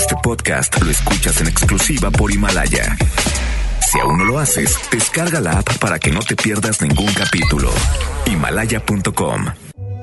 Este 0.00 0.16
podcast 0.22 0.80
lo 0.80 0.90
escuchas 0.90 1.42
en 1.42 1.48
exclusiva 1.48 2.10
por 2.10 2.32
Himalaya. 2.32 2.96
Si 3.86 4.00
aún 4.00 4.16
no 4.16 4.24
lo 4.24 4.38
haces, 4.38 4.74
descarga 4.90 5.42
la 5.42 5.58
app 5.58 5.76
para 5.76 5.98
que 5.98 6.10
no 6.10 6.20
te 6.20 6.36
pierdas 6.36 6.80
ningún 6.80 7.12
capítulo. 7.12 7.70
Himalaya.com. 8.24 9.44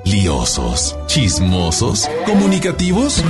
Liosos, 0.05 0.96
chismosos, 1.07 2.07
comunicativos. 2.28 3.23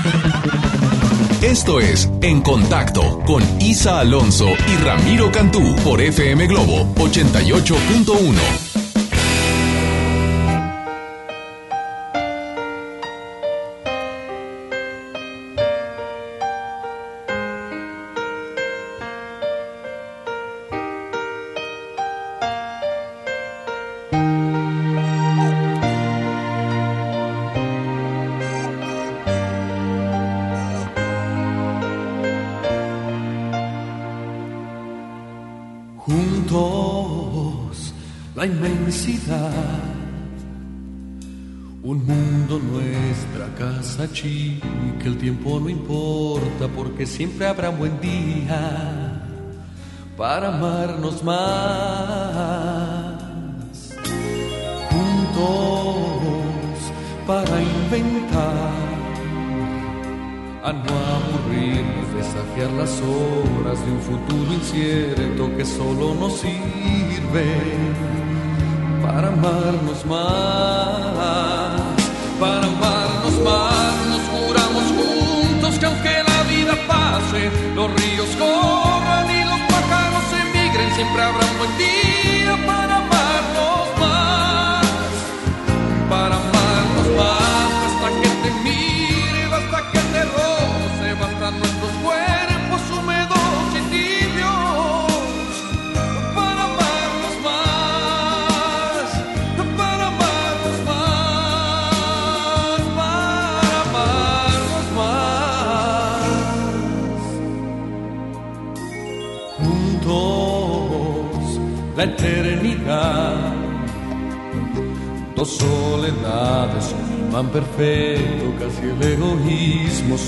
Esto 1.41 1.79
es 1.79 2.09
En 2.21 2.41
Contacto 2.41 3.21
con 3.25 3.41
Isa 3.61 4.01
Alonso 4.01 4.49
y 4.49 4.83
Ramiro 4.83 5.31
Cantú 5.31 5.73
por 5.85 6.01
FM 6.01 6.47
Globo 6.47 6.93
88.1. 6.95 8.66
porque 46.97 47.05
siempre 47.05 47.45
habrá 47.45 47.69
un 47.69 47.77
buen 47.77 48.01
día 48.01 49.21
para 50.17 50.47
amarnos 50.47 51.23
más. 51.23 51.37
Juntos, 54.89 55.93
para 57.27 57.61
inventar 57.61 58.71
a 60.63 60.73
no 60.73 60.93
aburrirnos, 61.13 62.15
desafiar 62.15 62.71
las 62.71 62.99
horas 63.01 63.85
de 63.85 63.91
un 63.91 64.01
futuro 64.01 64.53
incierto 64.53 65.55
que 65.55 65.65
solo 65.65 66.15
nos 66.15 66.39
sirve 66.39 67.45
para 69.03 69.27
amarnos 69.27 70.03
más, 70.03 71.79
para 72.39 72.65
amarnos 72.65 73.06
los 77.75 77.91
ríos 77.93 78.29
corran 78.37 79.29
y 79.29 79.43
los 79.43 79.59
pájaros 79.67 80.23
emigren, 80.31 80.95
siempre 80.95 81.21
habrá 81.21 81.45
un 81.45 81.57
buen 81.57 81.77
día 81.77 82.36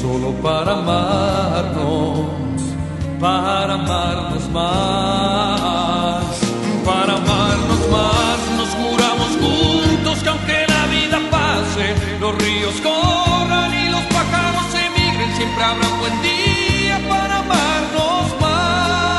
solo 0.09 0.31
para 0.41 0.71
amarnos, 0.71 2.61
para 3.19 3.73
amarnos 3.75 4.49
más, 4.49 6.23
para 6.83 7.13
amarnos 7.21 7.81
más. 7.95 8.39
Nos 8.57 8.69
juramos 8.79 9.31
juntos 9.43 10.15
que 10.23 10.29
aunque 10.29 10.65
la 10.75 10.83
vida 10.95 11.19
pase, 11.29 11.85
los 12.19 12.33
ríos 12.43 12.75
corran 12.81 13.71
y 13.83 13.89
los 13.89 14.03
pájaros 14.15 14.67
emigren, 14.87 15.31
siempre 15.37 15.63
habrá 15.63 15.87
un 15.93 15.99
buen 15.99 16.17
día 16.23 16.97
para 17.07 17.33
amarnos 17.45 18.27
más 18.41 19.09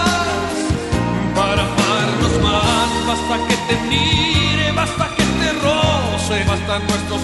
para 1.36 1.62
amarnos 1.70 2.34
más. 2.46 2.88
Basta 3.10 3.34
que 3.46 3.56
te 3.68 3.76
mire, 3.88 4.72
basta 4.72 5.06
que 5.16 5.24
te 5.40 5.48
roce, 5.66 6.36
bastan 6.50 6.82
nuestros 6.88 7.22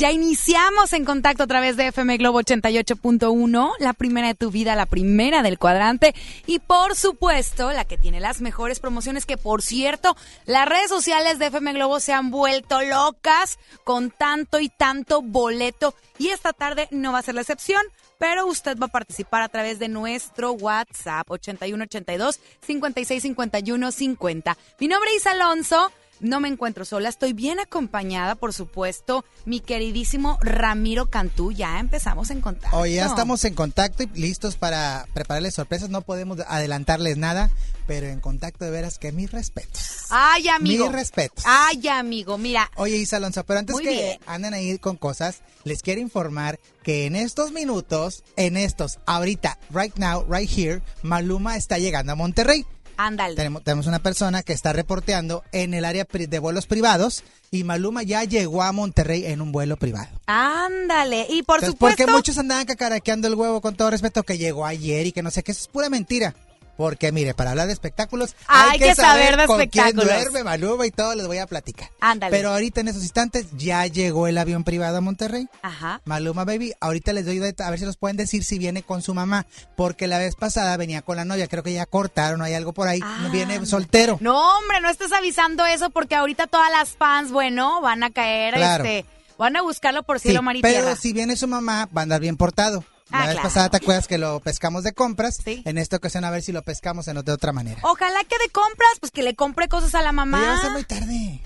Ya 0.00 0.10
iniciamos 0.10 0.94
en 0.94 1.04
contacto 1.04 1.42
a 1.42 1.46
través 1.46 1.76
de 1.76 1.88
FM 1.88 2.16
Globo 2.16 2.40
88.1, 2.40 3.72
la 3.80 3.92
primera 3.92 4.28
de 4.28 4.34
tu 4.34 4.50
vida, 4.50 4.74
la 4.74 4.86
primera 4.86 5.42
del 5.42 5.58
cuadrante 5.58 6.14
y 6.46 6.58
por 6.58 6.96
supuesto 6.96 7.70
la 7.70 7.84
que 7.84 7.98
tiene 7.98 8.18
las 8.18 8.40
mejores 8.40 8.80
promociones 8.80 9.26
que 9.26 9.36
por 9.36 9.60
cierto, 9.60 10.16
las 10.46 10.66
redes 10.66 10.88
sociales 10.88 11.38
de 11.38 11.48
FM 11.48 11.74
Globo 11.74 12.00
se 12.00 12.14
han 12.14 12.30
vuelto 12.30 12.80
locas 12.80 13.58
con 13.84 14.10
tanto 14.10 14.58
y 14.58 14.70
tanto 14.70 15.20
boleto 15.20 15.94
y 16.16 16.28
esta 16.28 16.54
tarde 16.54 16.88
no 16.90 17.12
va 17.12 17.18
a 17.18 17.22
ser 17.22 17.34
la 17.34 17.42
excepción. 17.42 17.82
Pero 18.16 18.46
usted 18.46 18.78
va 18.78 18.86
a 18.86 18.90
participar 18.90 19.42
a 19.42 19.48
través 19.48 19.78
de 19.78 19.88
nuestro 19.88 20.52
WhatsApp 20.52 21.30
8182 21.30 22.40
5651 22.60 23.92
50. 23.92 24.56
Mi 24.78 24.88
nombre 24.88 25.10
es 25.14 25.26
Alonso. 25.26 25.90
No 26.20 26.38
me 26.38 26.48
encuentro 26.48 26.84
sola, 26.84 27.08
estoy 27.08 27.32
bien 27.32 27.60
acompañada, 27.60 28.34
por 28.34 28.52
supuesto, 28.52 29.24
mi 29.46 29.60
queridísimo 29.60 30.38
Ramiro 30.42 31.08
Cantú. 31.08 31.50
Ya 31.50 31.80
empezamos 31.80 32.30
en 32.30 32.42
contacto. 32.42 32.76
Oye, 32.76 32.96
ya 32.96 33.06
estamos 33.06 33.44
en 33.44 33.54
contacto 33.54 34.02
y 34.02 34.06
listos 34.20 34.56
para 34.56 35.06
prepararles 35.14 35.54
sorpresas. 35.54 35.88
No 35.88 36.02
podemos 36.02 36.38
adelantarles 36.46 37.16
nada, 37.16 37.50
pero 37.86 38.06
en 38.06 38.20
contacto 38.20 38.66
de 38.66 38.70
veras 38.70 38.98
que 38.98 39.12
mis 39.12 39.30
respetos. 39.30 40.06
Ay, 40.10 40.48
amigo. 40.48 40.84
Mis 40.84 40.92
respetos. 40.92 41.44
Ay, 41.46 41.88
amigo, 41.88 42.36
mira. 42.36 42.70
Oye, 42.76 42.96
Isa 42.96 43.16
Alonso, 43.16 43.44
pero 43.44 43.60
antes 43.60 43.74
Muy 43.74 43.84
que 43.84 43.90
bien. 43.90 44.18
anden 44.26 44.52
ahí 44.52 44.78
con 44.78 44.96
cosas, 44.96 45.42
les 45.64 45.82
quiero 45.82 46.00
informar 46.02 46.60
que 46.82 47.06
en 47.06 47.16
estos 47.16 47.52
minutos, 47.52 48.24
en 48.36 48.58
estos, 48.58 48.98
ahorita, 49.06 49.58
right 49.72 49.96
now, 49.96 50.24
right 50.28 50.50
here, 50.50 50.82
Maluma 51.02 51.56
está 51.56 51.78
llegando 51.78 52.12
a 52.12 52.14
Monterrey. 52.14 52.66
Ándale. 53.06 53.34
Tenemos, 53.34 53.64
tenemos 53.64 53.86
una 53.86 53.98
persona 54.00 54.42
que 54.42 54.52
está 54.52 54.74
reporteando 54.74 55.42
en 55.52 55.72
el 55.72 55.86
área 55.86 56.06
de 56.10 56.38
vuelos 56.38 56.66
privados 56.66 57.24
y 57.50 57.64
Maluma 57.64 58.02
ya 58.02 58.24
llegó 58.24 58.62
a 58.62 58.72
Monterrey 58.72 59.24
en 59.24 59.40
un 59.40 59.52
vuelo 59.52 59.78
privado. 59.78 60.10
Ándale. 60.26 61.26
Y 61.30 61.42
por 61.42 61.56
Entonces, 61.56 61.70
supuesto. 61.70 61.96
Porque 61.96 62.12
muchos 62.12 62.36
andaban 62.36 62.66
cacaraqueando 62.66 63.26
el 63.26 63.36
huevo 63.36 63.62
con 63.62 63.74
todo 63.74 63.90
respeto 63.90 64.22
que 64.22 64.36
llegó 64.36 64.66
ayer 64.66 65.06
y 65.06 65.12
que 65.12 65.22
no 65.22 65.30
sé 65.30 65.42
qué, 65.42 65.52
eso 65.52 65.62
es 65.62 65.68
pura 65.68 65.88
mentira. 65.88 66.34
Porque 66.80 67.12
mire, 67.12 67.34
para 67.34 67.50
hablar 67.50 67.66
de 67.66 67.74
espectáculos 67.74 68.34
Hay 68.46 68.78
que 68.78 68.94
saber 68.94 69.36
de 69.36 69.46
con 69.46 69.58
quién 69.58 69.84
espectáculos. 69.88 70.06
duerme 70.06 70.44
Maluma 70.44 70.86
y 70.86 70.90
todo 70.90 71.14
les 71.14 71.26
voy 71.26 71.36
a 71.36 71.46
platicar. 71.46 71.90
Ándale. 72.00 72.34
Pero 72.34 72.48
ahorita 72.52 72.80
en 72.80 72.88
esos 72.88 73.02
instantes 73.02 73.48
ya 73.54 73.86
llegó 73.86 74.26
el 74.28 74.38
avión 74.38 74.64
privado 74.64 74.96
a 74.96 75.02
Monterrey. 75.02 75.46
Ajá. 75.60 76.00
Maluma 76.06 76.46
Baby, 76.46 76.72
ahorita 76.80 77.12
les 77.12 77.26
doy 77.26 77.36
a 77.58 77.70
ver 77.70 77.78
si 77.78 77.84
nos 77.84 77.98
pueden 77.98 78.16
decir 78.16 78.44
si 78.44 78.58
viene 78.58 78.82
con 78.82 79.02
su 79.02 79.12
mamá, 79.12 79.44
porque 79.76 80.06
la 80.06 80.16
vez 80.16 80.36
pasada 80.36 80.74
venía 80.78 81.02
con 81.02 81.16
la 81.18 81.26
novia, 81.26 81.48
creo 81.48 81.62
que 81.62 81.74
ya 81.74 81.84
cortaron, 81.84 82.40
hay 82.40 82.54
algo 82.54 82.72
por 82.72 82.88
ahí, 82.88 83.00
Ah. 83.04 83.28
viene 83.30 83.66
soltero. 83.66 84.16
No, 84.22 84.56
hombre, 84.56 84.80
no 84.80 84.88
estés 84.88 85.12
avisando 85.12 85.66
eso 85.66 85.90
porque 85.90 86.14
ahorita 86.14 86.46
todas 86.46 86.70
las 86.70 86.92
fans, 86.96 87.30
bueno, 87.30 87.82
van 87.82 88.04
a 88.04 88.10
caer, 88.10 88.54
Claro. 88.54 88.84
este, 88.84 89.04
van 89.36 89.54
a 89.56 89.60
buscarlo 89.60 90.02
por 90.02 90.18
Sí, 90.18 90.30
cielo, 90.30 90.42
y 90.54 90.62
pero 90.62 90.96
si 90.96 91.12
viene 91.12 91.36
su 91.36 91.46
mamá, 91.46 91.90
va 91.94 92.00
a 92.00 92.04
andar 92.04 92.20
bien 92.22 92.38
portado. 92.38 92.84
La 93.10 93.18
Ah, 93.18 93.26
vez 93.26 93.32
claro. 93.34 93.48
pasada 93.48 93.68
te 93.70 93.76
acuerdas 93.78 94.06
que 94.06 94.18
lo 94.18 94.40
pescamos 94.40 94.84
de 94.84 94.92
compras. 94.92 95.38
Sí. 95.44 95.62
En 95.64 95.78
esta 95.78 95.96
ocasión 95.96 96.24
a 96.24 96.30
ver 96.30 96.42
si 96.42 96.52
lo 96.52 96.62
pescamos 96.62 97.08
en, 97.08 97.22
de 97.24 97.32
otra 97.32 97.52
manera. 97.52 97.80
Ojalá 97.82 98.20
que 98.24 98.38
de 98.38 98.50
compras, 98.50 98.90
pues 99.00 99.10
que 99.12 99.22
le 99.22 99.34
compre 99.34 99.68
cosas 99.68 99.94
a 99.94 100.02
la 100.02 100.12
mamá. 100.12 100.40
ya 100.40 100.48
va 100.48 100.54
a 100.56 100.60
ser 100.60 100.70
muy 100.70 100.84
tarde. 100.84 101.40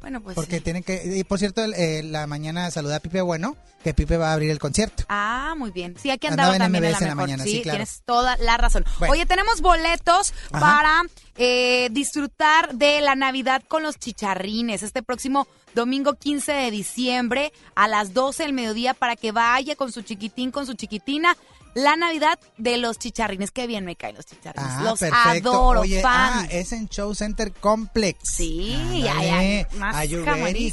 Bueno, 0.00 0.20
pues. 0.20 0.34
Porque 0.34 0.56
sí. 0.58 0.62
tienen 0.62 0.82
que. 0.82 1.02
Y 1.16 1.24
por 1.24 1.38
cierto, 1.38 1.64
el- 1.64 1.72
eh, 1.74 2.02
la 2.02 2.26
mañana 2.26 2.70
saluda 2.70 2.96
a 2.96 3.00
Pipe 3.00 3.22
Bueno, 3.22 3.56
que 3.82 3.94
Pipe 3.94 4.18
va 4.18 4.30
a 4.30 4.32
abrir 4.34 4.50
el 4.50 4.58
concierto. 4.58 5.04
Ah, 5.08 5.54
muy 5.56 5.70
bien. 5.70 5.96
Sí, 5.98 6.10
aquí 6.10 6.26
Andaba 6.26 6.52
andaba 6.52 6.56
en 6.56 6.72
también 6.72 6.84
en 6.84 6.90
la, 6.92 6.98
MBS 6.98 7.02
en 7.04 7.08
la 7.08 7.14
mañana, 7.14 7.44
sí, 7.44 7.50
sí, 7.52 7.62
claro. 7.62 7.76
tienes 7.78 8.02
toda 8.04 8.36
la 8.36 8.56
razón. 8.58 8.84
Bueno. 8.98 9.12
Oye, 9.12 9.24
tenemos 9.24 9.62
boletos 9.62 10.34
Ajá. 10.52 10.60
para 10.60 11.02
eh, 11.36 11.88
disfrutar 11.90 12.74
de 12.74 13.00
la 13.00 13.14
Navidad 13.14 13.62
con 13.66 13.82
los 13.82 13.98
chicharrines 13.98 14.82
este 14.82 15.02
próximo 15.02 15.46
domingo 15.74 16.14
15 16.14 16.52
de 16.52 16.70
diciembre 16.70 17.52
a 17.74 17.88
las 17.88 18.14
12 18.14 18.44
del 18.44 18.52
mediodía 18.52 18.94
para 18.94 19.16
que 19.16 19.32
vaya 19.32 19.76
con 19.76 19.92
su 19.92 20.02
chiquitín, 20.02 20.50
con 20.50 20.66
su 20.66 20.74
chiquitina. 20.74 21.36
La 21.74 21.96
Navidad 21.96 22.38
de 22.56 22.76
los 22.78 22.98
chicharrines. 22.98 23.50
Qué 23.50 23.66
bien 23.66 23.84
me 23.84 23.96
caen 23.96 24.16
los 24.16 24.26
chicharrines. 24.26 24.70
Ah, 24.72 24.82
los 24.84 25.00
perfecto. 25.00 25.50
adoro, 25.50 25.80
Oye, 25.80 26.00
fan. 26.02 26.44
ah, 26.44 26.46
es 26.50 26.72
en 26.72 26.88
Show 26.88 27.14
Center 27.14 27.52
Complex. 27.52 28.18
Sí, 28.22 28.74
Ándale. 28.74 29.00
ya, 29.02 29.22
ya, 29.22 29.68
más 29.78 30.06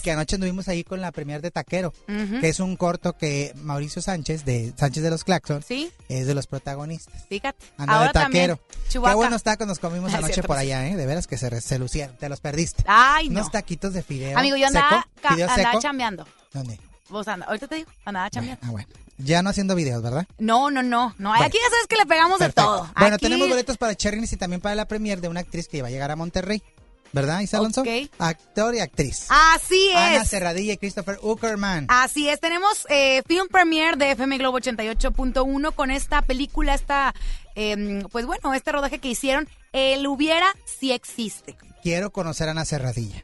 que 0.03 0.12
anoche 0.12 0.36
anduvimos 0.36 0.68
ahí 0.68 0.83
con 0.83 1.01
la 1.01 1.12
premier 1.12 1.42
de 1.42 1.51
Taquero, 1.51 1.94
que 2.07 2.50
es 2.50 2.59
un 2.59 2.75
corto 2.77 3.13
que 3.18 3.53
Mauricio 3.56 4.01
Sánchez, 4.01 4.45
de 4.45 4.74
Sánchez 4.77 5.03
de 5.03 5.09
los 5.09 5.24
Claxon, 5.24 5.63
Sí, 5.63 5.92
es 6.09 6.27
de 6.27 6.33
los 6.36 6.48
protagonistas. 6.48 7.25
fíjate. 7.27 7.65
Anda 7.77 7.94
Ahora 7.94 8.07
de 8.07 8.13
taquero. 8.13 8.56
también. 8.57 8.81
Qué 8.92 9.00
buenos 9.15 9.44
tacos 9.44 9.68
nos 9.68 9.80
comimos 9.80 10.13
anoche 10.13 10.33
cierto, 10.33 10.48
por 10.48 10.57
sí. 10.57 10.63
allá, 10.63 10.88
¿eh? 10.88 10.95
De 10.95 11.06
veras 11.06 11.27
que 11.27 11.38
se, 11.38 11.62
se 11.62 11.80
lucieron. 11.80 12.15
Te 12.18 12.30
los 12.30 12.39
perdiste. 12.42 12.83
Ay, 12.88 13.30
no. 13.30 13.39
Unos 13.39 13.51
taquitos 13.51 13.94
de 13.94 14.03
fideo. 14.03 14.38
Amigo, 14.38 14.56
yo 14.57 14.68
andaba, 14.68 15.01
seco, 15.01 15.09
ca- 15.21 15.30
fideo 15.33 15.50
andaba 15.50 15.69
seco. 15.71 15.81
chambeando. 15.81 16.27
¿Dónde? 16.53 16.80
Vos 17.09 17.27
anda, 17.27 17.45
ahorita 17.48 17.68
te 17.68 17.75
digo, 17.75 17.92
andaba 18.06 18.30
chambeando. 18.30 18.65
Ah, 18.65 18.71
bueno. 18.71 18.88
Ya 19.23 19.41
no 19.44 19.50
haciendo 19.50 19.75
videos, 19.75 20.01
¿verdad? 20.01 20.27
No, 20.39 20.71
no, 20.71 20.81
no, 20.83 21.13
no. 21.18 21.29
Bueno. 21.29 21.45
Aquí 21.45 21.57
ya 21.63 21.69
sabes 21.69 21.88
que 21.88 21.95
le 21.97 22.06
pegamos 22.06 22.39
Perfecto. 22.39 22.62
de 22.62 22.65
todo. 22.68 22.91
Bueno, 22.97 23.15
Aquí- 23.15 23.23
tenemos 23.25 23.50
boletos 23.50 23.77
para 23.77 23.95
Cherrinis 23.95 24.31
y 24.33 24.38
también 24.38 24.62
para 24.62 24.75
la 24.75 24.88
premier 24.88 25.21
de 25.21 25.27
una 25.27 25.41
actriz 25.41 25.68
que 25.68 25.81
va 25.81 25.88
a 25.89 25.91
llegar 25.91 26.12
a 26.12 26.15
Monterrey. 26.15 26.62
¿Verdad, 27.13 27.41
Isa 27.41 27.57
Alonso? 27.57 27.81
Ok. 27.81 27.88
Actor 28.19 28.73
y 28.75 28.79
actriz. 28.79 29.25
Así 29.29 29.91
Ana 29.94 30.21
es. 30.21 30.29
Serradilla 30.29 30.71
y 30.73 30.77
Christopher 30.77 31.19
Uckerman. 31.21 31.85
Así 31.89 32.29
es, 32.29 32.39
tenemos 32.39 32.85
eh, 32.89 33.21
film 33.27 33.50
premiere 33.50 33.97
de 33.97 34.12
FM 34.12 34.38
Globo 34.38 34.59
88.1 34.59 35.74
con 35.75 35.91
esta 35.91 36.21
película, 36.21 36.74
esta, 36.74 37.13
em, 37.56 38.01
pues 38.03 38.25
bueno, 38.25 38.53
este 38.53 38.71
rodaje 38.71 39.00
que 39.00 39.09
hicieron, 39.09 39.50
El 39.74 40.07
Hubiera 40.07 40.47
sí 40.65 40.94
existe. 40.94 41.57
Quiero 41.83 42.12
conocer 42.13 42.47
a 42.47 42.51
Ana 42.51 42.63
Serradilla, 42.63 43.21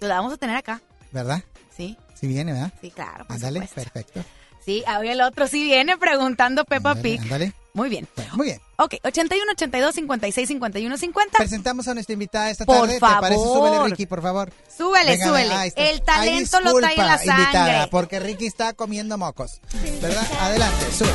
Lo 0.00 0.08
vamos 0.08 0.32
a 0.32 0.36
tener 0.36 0.54
acá, 0.56 0.80
¿verdad? 1.10 1.42
¿sí? 1.76 1.96
Si 2.14 2.28
viene, 2.28 2.52
¿verdad? 2.52 2.72
Sí, 2.80 2.92
claro, 2.92 3.26
Ándale, 3.28 3.68
perfecto. 3.74 4.24
Sí, 4.66 4.82
ahora 4.86 5.12
el 5.12 5.20
otro 5.22 5.46
sí 5.48 5.62
viene 5.64 5.96
preguntando 5.96 6.64
Peppa 6.64 6.94
Pig. 6.96 7.20
ándale. 7.22 7.52
Muy 7.72 7.88
bien. 7.88 8.06
Muy 8.32 8.46
bien. 8.48 8.60
Ok, 8.78 8.94
81, 9.04 9.52
82, 9.52 9.94
56, 9.94 10.48
51, 10.48 10.96
50. 10.98 11.38
Presentamos 11.38 11.86
a 11.88 11.94
nuestra 11.94 12.14
invitada 12.14 12.50
esta 12.50 12.64
Por 12.66 12.76
tarde. 12.80 12.94
¿Te 12.94 13.00
parece? 13.00 13.34
favor. 13.40 13.58
Súbele, 13.70 13.84
Ricky, 13.90 14.06
por 14.06 14.22
favor. 14.22 14.52
Súbele, 14.76 15.12
Venga, 15.12 15.26
súbele. 15.26 15.66
está. 15.68 15.82
El 15.88 16.02
talento 16.02 16.56
Ay, 16.58 16.64
lo 16.64 16.74
trae 16.74 16.94
en 16.94 17.06
la 17.06 17.12
disculpa, 17.16 17.40
invitada, 17.40 17.66
sangre. 17.74 17.88
porque 17.92 18.18
Ricky 18.18 18.46
está 18.46 18.72
comiendo 18.72 19.16
mocos. 19.18 19.60
¿Verdad? 20.02 20.26
Adelante, 20.40 20.84
sube. 20.92 21.12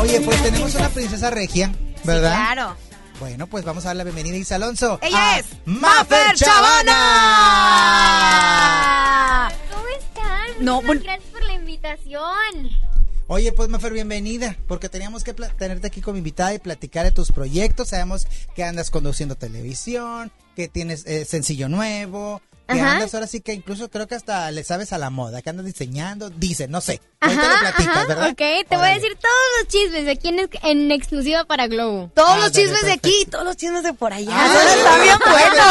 Oye, 0.00 0.20
pues 0.22 0.42
tenemos 0.42 0.74
una 0.76 0.88
princesa 0.88 1.28
regia, 1.30 1.72
¿verdad? 2.04 2.30
Sí, 2.32 2.36
claro. 2.54 2.76
Bueno, 3.20 3.46
pues 3.48 3.64
vamos 3.64 3.84
a 3.84 3.88
dar 3.88 3.96
la 3.96 4.04
bienvenida 4.04 4.36
a 4.36 4.38
Isa 4.38 4.54
Alonso. 4.56 4.98
Ella 5.02 5.34
a 5.34 5.38
es 5.40 5.46
Mafer 5.64 6.36
Chavana. 6.36 6.92
Gracias 11.02 11.30
por 11.30 11.44
la 11.44 11.54
invitación. 11.54 12.70
Oye, 13.28 13.50
pues 13.52 13.68
Mafer, 13.68 13.92
bienvenida, 13.92 14.56
porque 14.68 14.88
teníamos 14.88 15.24
que 15.24 15.32
tenerte 15.32 15.86
aquí 15.88 16.00
como 16.00 16.16
invitada 16.16 16.54
y 16.54 16.58
platicar 16.58 17.04
de 17.04 17.12
tus 17.12 17.32
proyectos. 17.32 17.88
Sabemos 17.88 18.26
que 18.54 18.62
andas 18.62 18.90
conduciendo 18.90 19.34
televisión, 19.34 20.30
que 20.54 20.68
tienes 20.68 21.04
eh, 21.06 21.24
sencillo 21.24 21.68
nuevo, 21.68 22.40
que 22.66 22.80
Ajá. 22.80 22.92
andas 22.94 23.14
ahora 23.14 23.26
sí 23.26 23.40
que 23.40 23.52
incluso 23.52 23.88
creo 23.90 24.06
que 24.08 24.14
hasta 24.16 24.50
le 24.50 24.64
sabes 24.64 24.92
a 24.92 24.98
la 24.98 25.10
moda, 25.10 25.40
que 25.42 25.50
andas 25.50 25.66
diseñando, 25.66 26.30
dice, 26.30 26.66
no 26.68 26.80
sé. 26.80 27.00
Ahorita 27.20 27.48
lo 27.52 27.58
platicas, 27.60 27.96
ajá, 27.96 28.06
¿verdad? 28.06 28.30
Ok, 28.30 28.36
te 28.36 28.64
voy 28.70 28.76
a 28.76 28.78
Órale. 28.78 28.94
decir 29.00 29.16
todos 29.16 29.34
los 29.60 29.68
chismes 29.68 30.08
aquí 30.08 30.28
en, 30.28 30.38
ex- 30.40 30.58
en 30.64 30.90
exclusiva 30.92 31.44
para 31.44 31.66
Globo. 31.68 32.10
Todos 32.14 32.28
Ah, 32.30 32.36
los 32.38 32.52
dale, 32.52 32.64
chismes 32.64 32.82
de 32.82 32.92
aquí, 32.92 33.26
todos 33.30 33.44
los 33.44 33.56
chismes 33.56 33.82
de 33.84 33.92
por 33.94 34.12
allá. 34.12 34.30
Ah, 34.32 34.46
Eso 34.46 34.78
está 34.78 35.02
bien 35.02 35.18
bueno, 35.30 35.62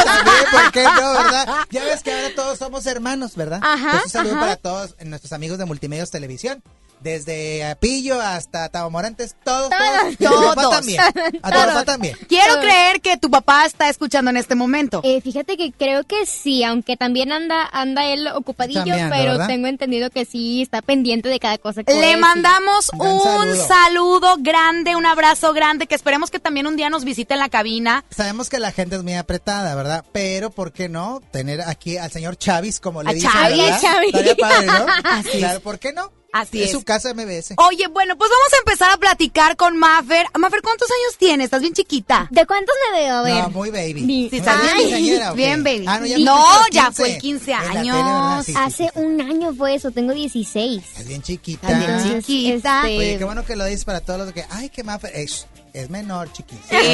¿por 0.52 0.72
qué 0.72 0.84
no, 0.84 1.14
verdad? 1.14 1.48
Ya 1.72 1.84
ves 1.84 2.02
que 2.04 2.14
ahora 2.14 2.36
todos 2.36 2.58
somos 2.60 2.86
hermanos, 2.86 3.36
¿verdad? 3.36 3.60
Ajá, 3.62 3.92
Pues 3.92 4.04
un 4.06 4.10
saludo 4.10 4.32
ajá. 4.34 4.42
para 4.42 4.56
todos 4.58 4.96
nuestros 5.04 5.34
amigos 5.34 5.58
de 5.58 5.66
Multimedios 5.66 6.12
Televisión. 6.12 6.64
Desde 7.06 7.64
Apillo 7.64 8.20
hasta 8.20 8.68
Tavo 8.70 8.90
Morantes, 8.90 9.36
todos, 9.44 9.70
todos. 9.70 10.16
A 10.16 10.18
tu 10.18 10.44
papá 10.44 10.62
Todos. 10.64 10.76
también. 10.78 11.00
A 11.00 11.12
tu 11.12 11.22
papá 11.42 11.66
Todos. 11.72 11.86
también. 11.86 12.18
Quiero 12.28 12.54
Todos. 12.56 12.66
creer 12.66 13.00
que 13.02 13.18
tu 13.18 13.30
papá 13.30 13.68
está 13.68 13.90
escuchando 13.90 14.32
en 14.32 14.38
este 14.38 14.56
momento. 14.56 15.02
Eh, 15.04 15.22
fíjate 15.22 15.56
que 15.56 15.72
creo 15.72 16.04
que 16.04 16.26
sí, 16.26 16.64
aunque 16.64 16.98
también 16.98 17.32
anda 17.32 17.70
anda 17.72 18.08
él 18.08 18.28
ocupadillo, 18.30 18.84
pero 19.12 19.34
¿verdad? 19.34 19.46
tengo 19.46 19.68
entendido 19.68 20.10
que 20.10 20.26
sí 20.26 20.64
está 20.64 20.82
pendiente 20.82 21.30
de 21.30 21.40
cada 21.40 21.60
cosa 21.60 21.84
que 21.84 21.94
Le 21.94 22.18
mandamos 22.18 22.90
Un 22.98 23.22
saludo. 23.22 23.68
saludo 23.68 24.36
grande, 24.40 24.96
un 24.96 25.06
abrazo 25.06 25.54
grande, 25.54 25.86
que 25.86 25.94
esperemos 25.94 26.32
que 26.32 26.40
también 26.40 26.66
un 26.66 26.76
día 26.76 26.90
nos 26.90 27.04
visite 27.06 27.36
en 27.36 27.40
la 27.40 27.50
cabina. 27.50 28.04
Sabemos 28.10 28.50
que 28.50 28.58
la 28.58 28.72
gente 28.72 28.96
es 28.96 29.04
muy 29.04 29.14
apretada, 29.14 29.76
¿verdad? 29.76 30.04
Pero, 30.12 30.50
¿por 30.50 30.72
qué 30.74 30.90
no? 30.90 31.22
Tener 31.32 31.62
aquí 31.62 31.98
al 31.98 32.10
señor 32.10 32.36
Chavis, 32.38 32.80
como 32.80 33.04
le 33.04 33.12
A 33.12 33.14
dicen, 33.14 33.30
Chavis. 33.32 33.80
Chavis. 33.80 34.08
Estaría 34.16 34.36
padre, 34.36 34.66
¿no? 34.66 34.86
Así 35.04 35.30
es. 35.34 35.38
Claro, 35.38 35.60
¿por 35.60 35.78
qué 35.78 35.94
no? 35.94 36.12
Así 36.42 36.64
es. 36.64 36.72
su 36.72 36.84
casa 36.84 37.14
MBS. 37.14 37.54
Oye, 37.58 37.88
bueno, 37.88 38.18
pues 38.18 38.30
vamos 38.30 38.54
a 38.54 38.58
empezar 38.60 38.92
a 38.92 38.98
platicar 38.98 39.56
con 39.56 39.78
Maffer. 39.78 40.26
Maffer, 40.38 40.62
¿cuántos 40.62 40.90
años 40.90 41.18
tienes? 41.18 41.46
Estás 41.46 41.62
bien 41.62 41.74
chiquita. 41.74 42.28
¿De 42.30 42.46
cuántos 42.46 42.76
me 42.92 43.00
veo? 43.00 43.16
A 43.16 43.22
ver. 43.22 43.44
No, 43.44 43.50
muy 43.52 43.70
baby. 43.70 44.02
Sí, 44.02 44.06
Muy 44.06 44.30
está 44.40 44.58
bien, 44.62 45.04
bien. 45.04 45.34
Bien, 45.36 45.64
baby. 45.64 45.86
Ah, 45.88 46.00
no, 46.00 46.06
ya, 46.06 46.18
No, 46.20 46.46
ya 46.72 46.86
15. 46.88 46.94
fue 47.02 47.14
el 47.14 47.22
15 47.22 47.52
En 47.52 47.58
la 47.58 47.64
tele, 47.68 47.80
años. 47.80 47.96
¿verdad? 47.96 48.44
Sí, 48.44 48.52
sí, 48.52 48.58
Hace 48.62 48.84
sí. 48.94 49.00
un 49.00 49.22
año 49.22 49.54
fue 49.56 49.76
eso, 49.76 49.92
tengo 49.92 50.14
16. 50.14 50.84
Es 50.98 51.08
bien 51.08 51.22
chiquita. 51.22 51.68
Está 51.68 51.80
bien 51.80 51.90
Entonces, 51.92 52.26
chiquita. 52.26 52.82
este, 52.82 52.98
Oye, 52.98 53.18
qué 53.18 53.24
bueno 53.24 53.46
que 53.46 53.56
lo 53.56 53.66
dices 53.66 53.86
para 53.86 54.02
todos 54.02 54.20
los 54.20 54.34
que, 54.34 54.46
ay, 54.50 54.70
qué 54.70 54.84
es, 55.14 55.48
es 55.76 55.90
menor, 55.90 56.32
chiquis. 56.34 56.60
Quiere 56.70 56.90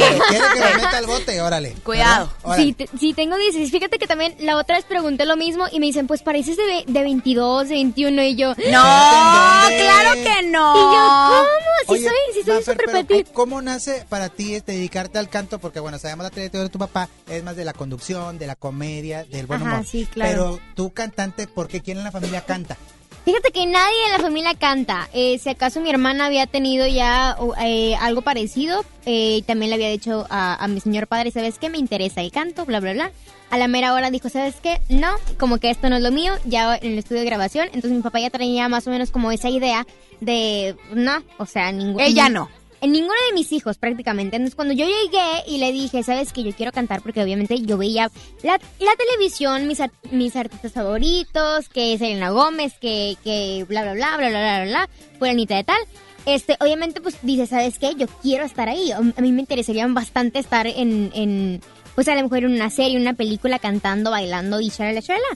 que 0.54 0.60
me 0.60 0.76
meta 0.76 0.98
al 0.98 1.06
bote, 1.08 1.42
órale. 1.42 1.74
Cuidado. 1.84 2.30
Órale. 2.44 2.64
Sí, 2.64 2.74
te- 2.74 2.90
sí, 3.00 3.14
tengo 3.14 3.38
16. 3.38 3.72
Fíjate 3.72 3.98
que 4.00 4.08
también 4.08 4.36
la 4.40 4.58
otra 4.58 4.76
vez 4.76 4.86
pregunté 4.86 5.26
lo 5.26 5.38
mismo 5.38 5.66
y 5.72 5.80
me 5.80 5.86
dicen, 5.86 6.08
pues 6.08 6.22
pareces 6.24 6.58
de, 6.58 6.84
de 6.88 7.04
22, 7.04 7.70
de 7.70 7.76
21 7.76 8.24
y 8.24 8.36
yo... 8.36 8.50
No, 8.50 8.56
claro 8.58 10.14
que 10.24 10.48
no. 10.48 10.76
Y 10.76 10.96
yo, 10.96 11.28
¿cómo? 11.30 11.48
Sí 11.82 11.86
Oye, 11.88 12.04
soy, 12.08 12.18
sí 12.34 12.42
soy 12.46 12.64
súper 12.64 12.92
petit. 13.08 13.32
¿Cómo 13.34 13.62
nace 13.62 14.06
para 14.08 14.30
ti 14.30 14.56
este, 14.56 14.74
dedicarte 14.74 15.18
al 15.20 15.30
canto? 15.30 15.60
Porque, 15.60 15.80
bueno, 15.80 15.98
sabemos 16.00 16.24
la 16.24 16.30
trayectoria 16.30 16.64
de 16.64 16.70
tu 16.70 16.80
papá, 16.80 17.10
es 17.28 17.44
más 17.44 17.56
de 17.56 17.66
la 17.66 17.74
conducción, 17.74 18.38
de 18.38 18.48
la 18.48 18.56
comedia, 18.56 19.24
del 19.26 19.48
buen 19.48 19.62
Ajá, 19.62 19.74
humor. 19.76 19.86
sí, 19.86 20.06
claro. 20.12 20.32
Pero 20.32 20.60
tú 20.76 20.92
cantante, 20.94 21.48
¿por 21.48 21.68
qué 21.68 21.82
quién 21.82 21.98
en 21.98 22.04
la 22.04 22.12
familia 22.12 22.42
canta? 22.46 22.78
Fíjate 23.24 23.52
que 23.52 23.68
nadie 23.68 24.06
en 24.08 24.12
la 24.14 24.20
familia 24.20 24.56
canta. 24.56 25.08
Eh, 25.14 25.38
si 25.38 25.50
acaso 25.50 25.80
mi 25.80 25.90
hermana 25.90 26.26
había 26.26 26.48
tenido 26.48 26.88
ya 26.88 27.38
eh, 27.62 27.96
algo 28.00 28.24
parecido, 28.24 28.84
eh, 29.06 29.44
también 29.46 29.70
le 29.70 29.76
había 29.76 29.90
dicho 29.90 30.26
a, 30.30 30.56
a 30.56 30.68
mi 30.68 30.80
señor 30.80 31.08
padre, 31.08 31.30
¿sabes 31.30 31.60
qué? 31.60 31.70
Me 31.70 31.78
interesa 31.78 32.22
el 32.22 32.32
canto, 32.32 32.66
bla, 32.66 32.80
bla, 32.80 32.94
bla. 32.94 33.12
A 33.52 33.58
la 33.58 33.68
mera 33.68 33.94
hora 33.94 34.10
dijo, 34.10 34.30
¿sabes 34.30 34.56
qué? 34.64 34.82
No, 34.90 35.10
como 35.38 35.60
que 35.60 35.70
esto 35.70 35.90
no 35.90 35.98
es 35.98 36.02
lo 36.02 36.12
mío, 36.12 36.34
ya 36.46 36.76
en 36.76 36.94
el 36.94 37.00
estudio 37.00 37.20
de 37.22 37.28
grabación. 37.28 37.68
Entonces 37.68 37.92
mi 37.92 38.02
papá 38.02 38.20
ya 38.20 38.30
traía 38.30 38.70
más 38.70 38.88
o 38.88 38.90
menos 38.90 39.12
como 39.12 39.32
esa 39.32 39.50
idea 39.50 39.86
de, 40.20 40.76
no, 40.94 41.22
o 41.38 41.46
sea, 41.46 41.72
ningún... 41.72 42.00
Ella 42.02 42.30
no 42.30 42.50
en 42.82 42.92
ninguno 42.92 43.14
de 43.30 43.36
mis 43.36 43.52
hijos 43.52 43.78
prácticamente. 43.78 44.36
Entonces 44.36 44.56
cuando 44.56 44.74
yo 44.74 44.86
llegué 44.86 45.44
y 45.48 45.60
le 45.60 45.72
dije, 45.72 46.04
sabes 46.04 46.34
que 46.34 46.44
yo 46.44 46.52
quiero 46.54 46.72
cantar 46.72 47.02
porque 47.02 47.24
obviamente 47.24 47.62
yo 47.62 47.78
veía 47.78 48.12
la, 48.44 48.60
televisión, 48.98 49.68
mis, 49.68 49.80
art 49.80 49.94
mis 50.12 50.36
artistas 50.36 50.74
favoritos, 50.74 51.70
que 51.70 51.98
Selena 51.98 52.32
Gómez, 52.32 52.74
que, 52.80 53.18
que 53.24 53.66
bla, 53.68 53.84
bla, 53.84 53.94
bla, 53.94 54.18
bla, 54.18 54.30
bla, 54.30 54.40
bla, 54.40 54.66
bla, 54.66 54.90
fulanita 55.20 55.56
de 55.56 55.64
tal. 55.64 55.82
Este, 56.26 56.56
obviamente 56.60 57.02
pues 57.02 57.18
dice, 57.24 57.48
¿sabes 57.48 57.80
qué? 57.80 57.96
Yo 57.96 58.08
quiero 58.22 58.46
estar 58.46 58.70
ahí. 58.70 58.92
A 58.92 59.00
mí 59.00 59.32
me 59.32 59.42
interesaría 59.42 59.88
bastante 59.88 60.40
estar 60.40 60.68
en, 60.68 61.12
en 61.14 61.62
pues 61.96 62.08
a 62.08 62.16
lo 62.16 62.24
mejor 62.24 62.40
en 62.40 62.54
una 62.54 62.70
serie, 62.70 63.00
una 63.00 63.14
película, 63.14 63.60
cantando, 63.60 64.12
bailando 64.12 64.60
y 64.60 64.70
charla, 64.70 65.02
charla. 65.02 65.28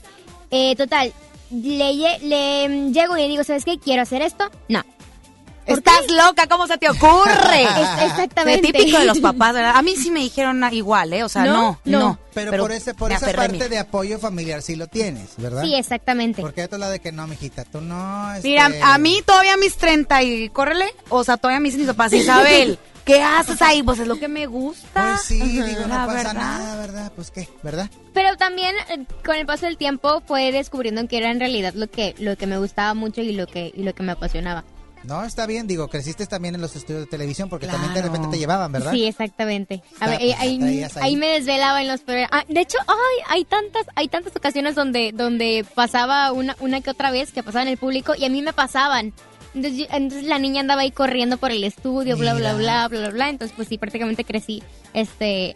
Eh, 0.52 0.76
total, 0.76 1.12
le, 1.52 1.94
le, 2.22 2.92
llego 2.92 3.18
y 3.18 3.22
le 3.22 3.28
digo, 3.28 3.44
¿sabes 3.44 3.66
qué? 3.66 3.78
Quiero 3.78 4.02
hacer 4.04 4.22
esto. 4.22 4.50
No, 4.70 4.84
Estás 5.66 6.12
loca, 6.12 6.48
¿cómo 6.48 6.68
se 6.68 6.78
te 6.78 6.90
ocurre? 6.90 7.64
Es- 7.64 8.04
exactamente. 8.12 8.68
Es 8.68 8.74
típico 8.74 9.00
de 9.00 9.06
los 9.06 9.20
papás, 9.20 9.54
¿verdad? 9.54 9.74
A 9.76 9.82
mí 9.82 9.96
sí 9.96 10.12
me 10.12 10.20
dijeron 10.20 10.64
igual, 10.72 11.12
¿eh? 11.14 11.24
O 11.24 11.30
sea, 11.30 11.46
no, 11.46 11.54
No, 11.54 11.80
no. 11.86 12.00
no. 12.00 12.20
Pero, 12.34 12.52
por 12.58 12.72
ese, 12.72 12.94
por 12.94 13.12
esa 13.12 13.32
parte 13.32 13.70
de 13.70 13.80
apoyo 13.80 14.20
familiar 14.20 14.62
sí 14.62 14.76
lo 14.76 14.88
tienes, 14.88 15.30
¿verdad? 15.38 15.64
Sí, 15.64 15.74
exactamente. 15.76 16.42
Porque 16.42 16.64
otro 16.66 16.78
lado 16.78 16.92
de 16.92 17.00
que 17.00 17.12
no, 17.12 17.26
mijita, 17.28 17.64
tú 17.64 17.80
no. 17.82 18.34
este, 18.34 18.48
Mira, 18.50 18.70
a 18.84 18.98
mí 18.98 19.22
todavía 19.26 19.56
mis 19.58 19.76
30 19.78 20.22
y 20.24 20.50
córrele, 20.50 20.86
o 21.10 21.24
sea, 21.24 21.38
todavía 21.38 21.64
dicen 21.64 21.80
mis 21.80 21.90
papás, 21.90 22.12
Isabel, 22.14 22.78
¿qué 23.06 23.24
haces 23.24 23.62
ahí? 23.62 23.82
Pues 23.84 24.00
es 24.00 24.08
lo 24.08 24.20
que 24.20 24.28
me 24.28 24.48
gusta. 24.48 25.14
Pues 25.16 25.22
sí, 25.22 25.40
digo, 25.42 25.82
no 25.82 25.88
la 25.88 26.06
pasa 26.06 26.14
verdad. 26.18 26.34
nada, 26.34 26.76
¿verdad? 26.76 27.12
Pues 27.16 27.32
qué, 27.32 27.48
¿verdad? 27.64 27.90
Pero 28.14 28.36
también 28.36 28.76
eh, 28.90 29.06
con 29.26 29.36
el 29.36 29.46
paso 29.46 29.66
del 29.66 29.78
tiempo 29.78 30.22
fue 30.28 30.52
descubriendo 30.52 31.08
que 31.08 31.18
era 31.18 31.32
en 31.32 31.40
realidad 31.40 31.74
lo 31.74 31.90
que 31.90 32.16
lo 32.20 32.36
que 32.36 32.48
me 32.48 32.58
gustaba 32.58 32.94
mucho 32.94 33.22
y 33.22 33.32
lo 33.32 33.48
que 33.48 33.72
y 33.74 33.84
lo 33.84 33.96
que 33.96 34.04
me 34.04 34.12
apasionaba. 34.12 34.66
No, 35.08 35.24
está 35.24 35.46
bien, 35.46 35.68
digo, 35.68 35.88
creciste 35.88 36.26
también 36.26 36.56
en 36.56 36.62
los 36.62 36.76
estudios 36.76 37.02
de 37.04 37.10
televisión 37.10 37.50
porque 37.50 37.68
también 37.68 37.94
de 37.94 38.02
repente 38.02 38.28
te 38.30 38.38
llevaban, 38.38 38.72
¿verdad? 38.72 38.92
Sí, 38.92 39.06
exactamente. 39.06 39.84
A 40.00 40.10
ver, 40.10 40.22
eh, 40.22 40.36
ahí. 40.38 40.86
ahí 41.02 41.16
me 41.16 41.28
desvelaba 41.28 41.82
en 41.82 41.88
los 41.88 42.02
programas. 42.02 42.30
Ah, 42.32 42.46
de 42.48 42.62
hecho, 42.62 42.78
ay, 42.88 43.24
hay 43.30 43.46
tantas 43.46 43.86
hay 43.96 44.08
tantas 44.08 44.36
ocasiones 44.36 44.76
donde 44.76 45.12
donde 45.14 45.66
pasaba 45.76 46.32
una 46.32 46.56
una 46.60 46.82
que 46.82 46.90
otra 46.90 47.12
vez 47.12 47.32
que 47.32 47.44
pasaba 47.44 47.64
en 47.64 47.70
el 47.70 47.78
público 47.78 48.14
y 48.16 48.26
a 48.26 48.30
mí 48.30 48.42
me 48.42 48.54
pasaban. 48.54 49.14
Entonces, 49.56 49.80
yo- 49.80 49.86
entonces 49.96 50.28
la 50.28 50.38
niña 50.38 50.60
andaba 50.62 50.82
ahí 50.82 50.92
corriendo 50.92 51.38
por 51.38 51.52
el 51.52 51.64
estudio, 51.64 52.18
bla 52.18 52.34
bla 52.34 52.54
bla 52.54 52.88
bla 52.90 53.00
bla 53.00 53.10
bla. 53.10 53.30
Entonces 53.30 53.56
pues 53.56 53.68
sí, 53.70 53.78
prácticamente 53.78 54.24
crecí 54.26 54.62
este 54.94 55.56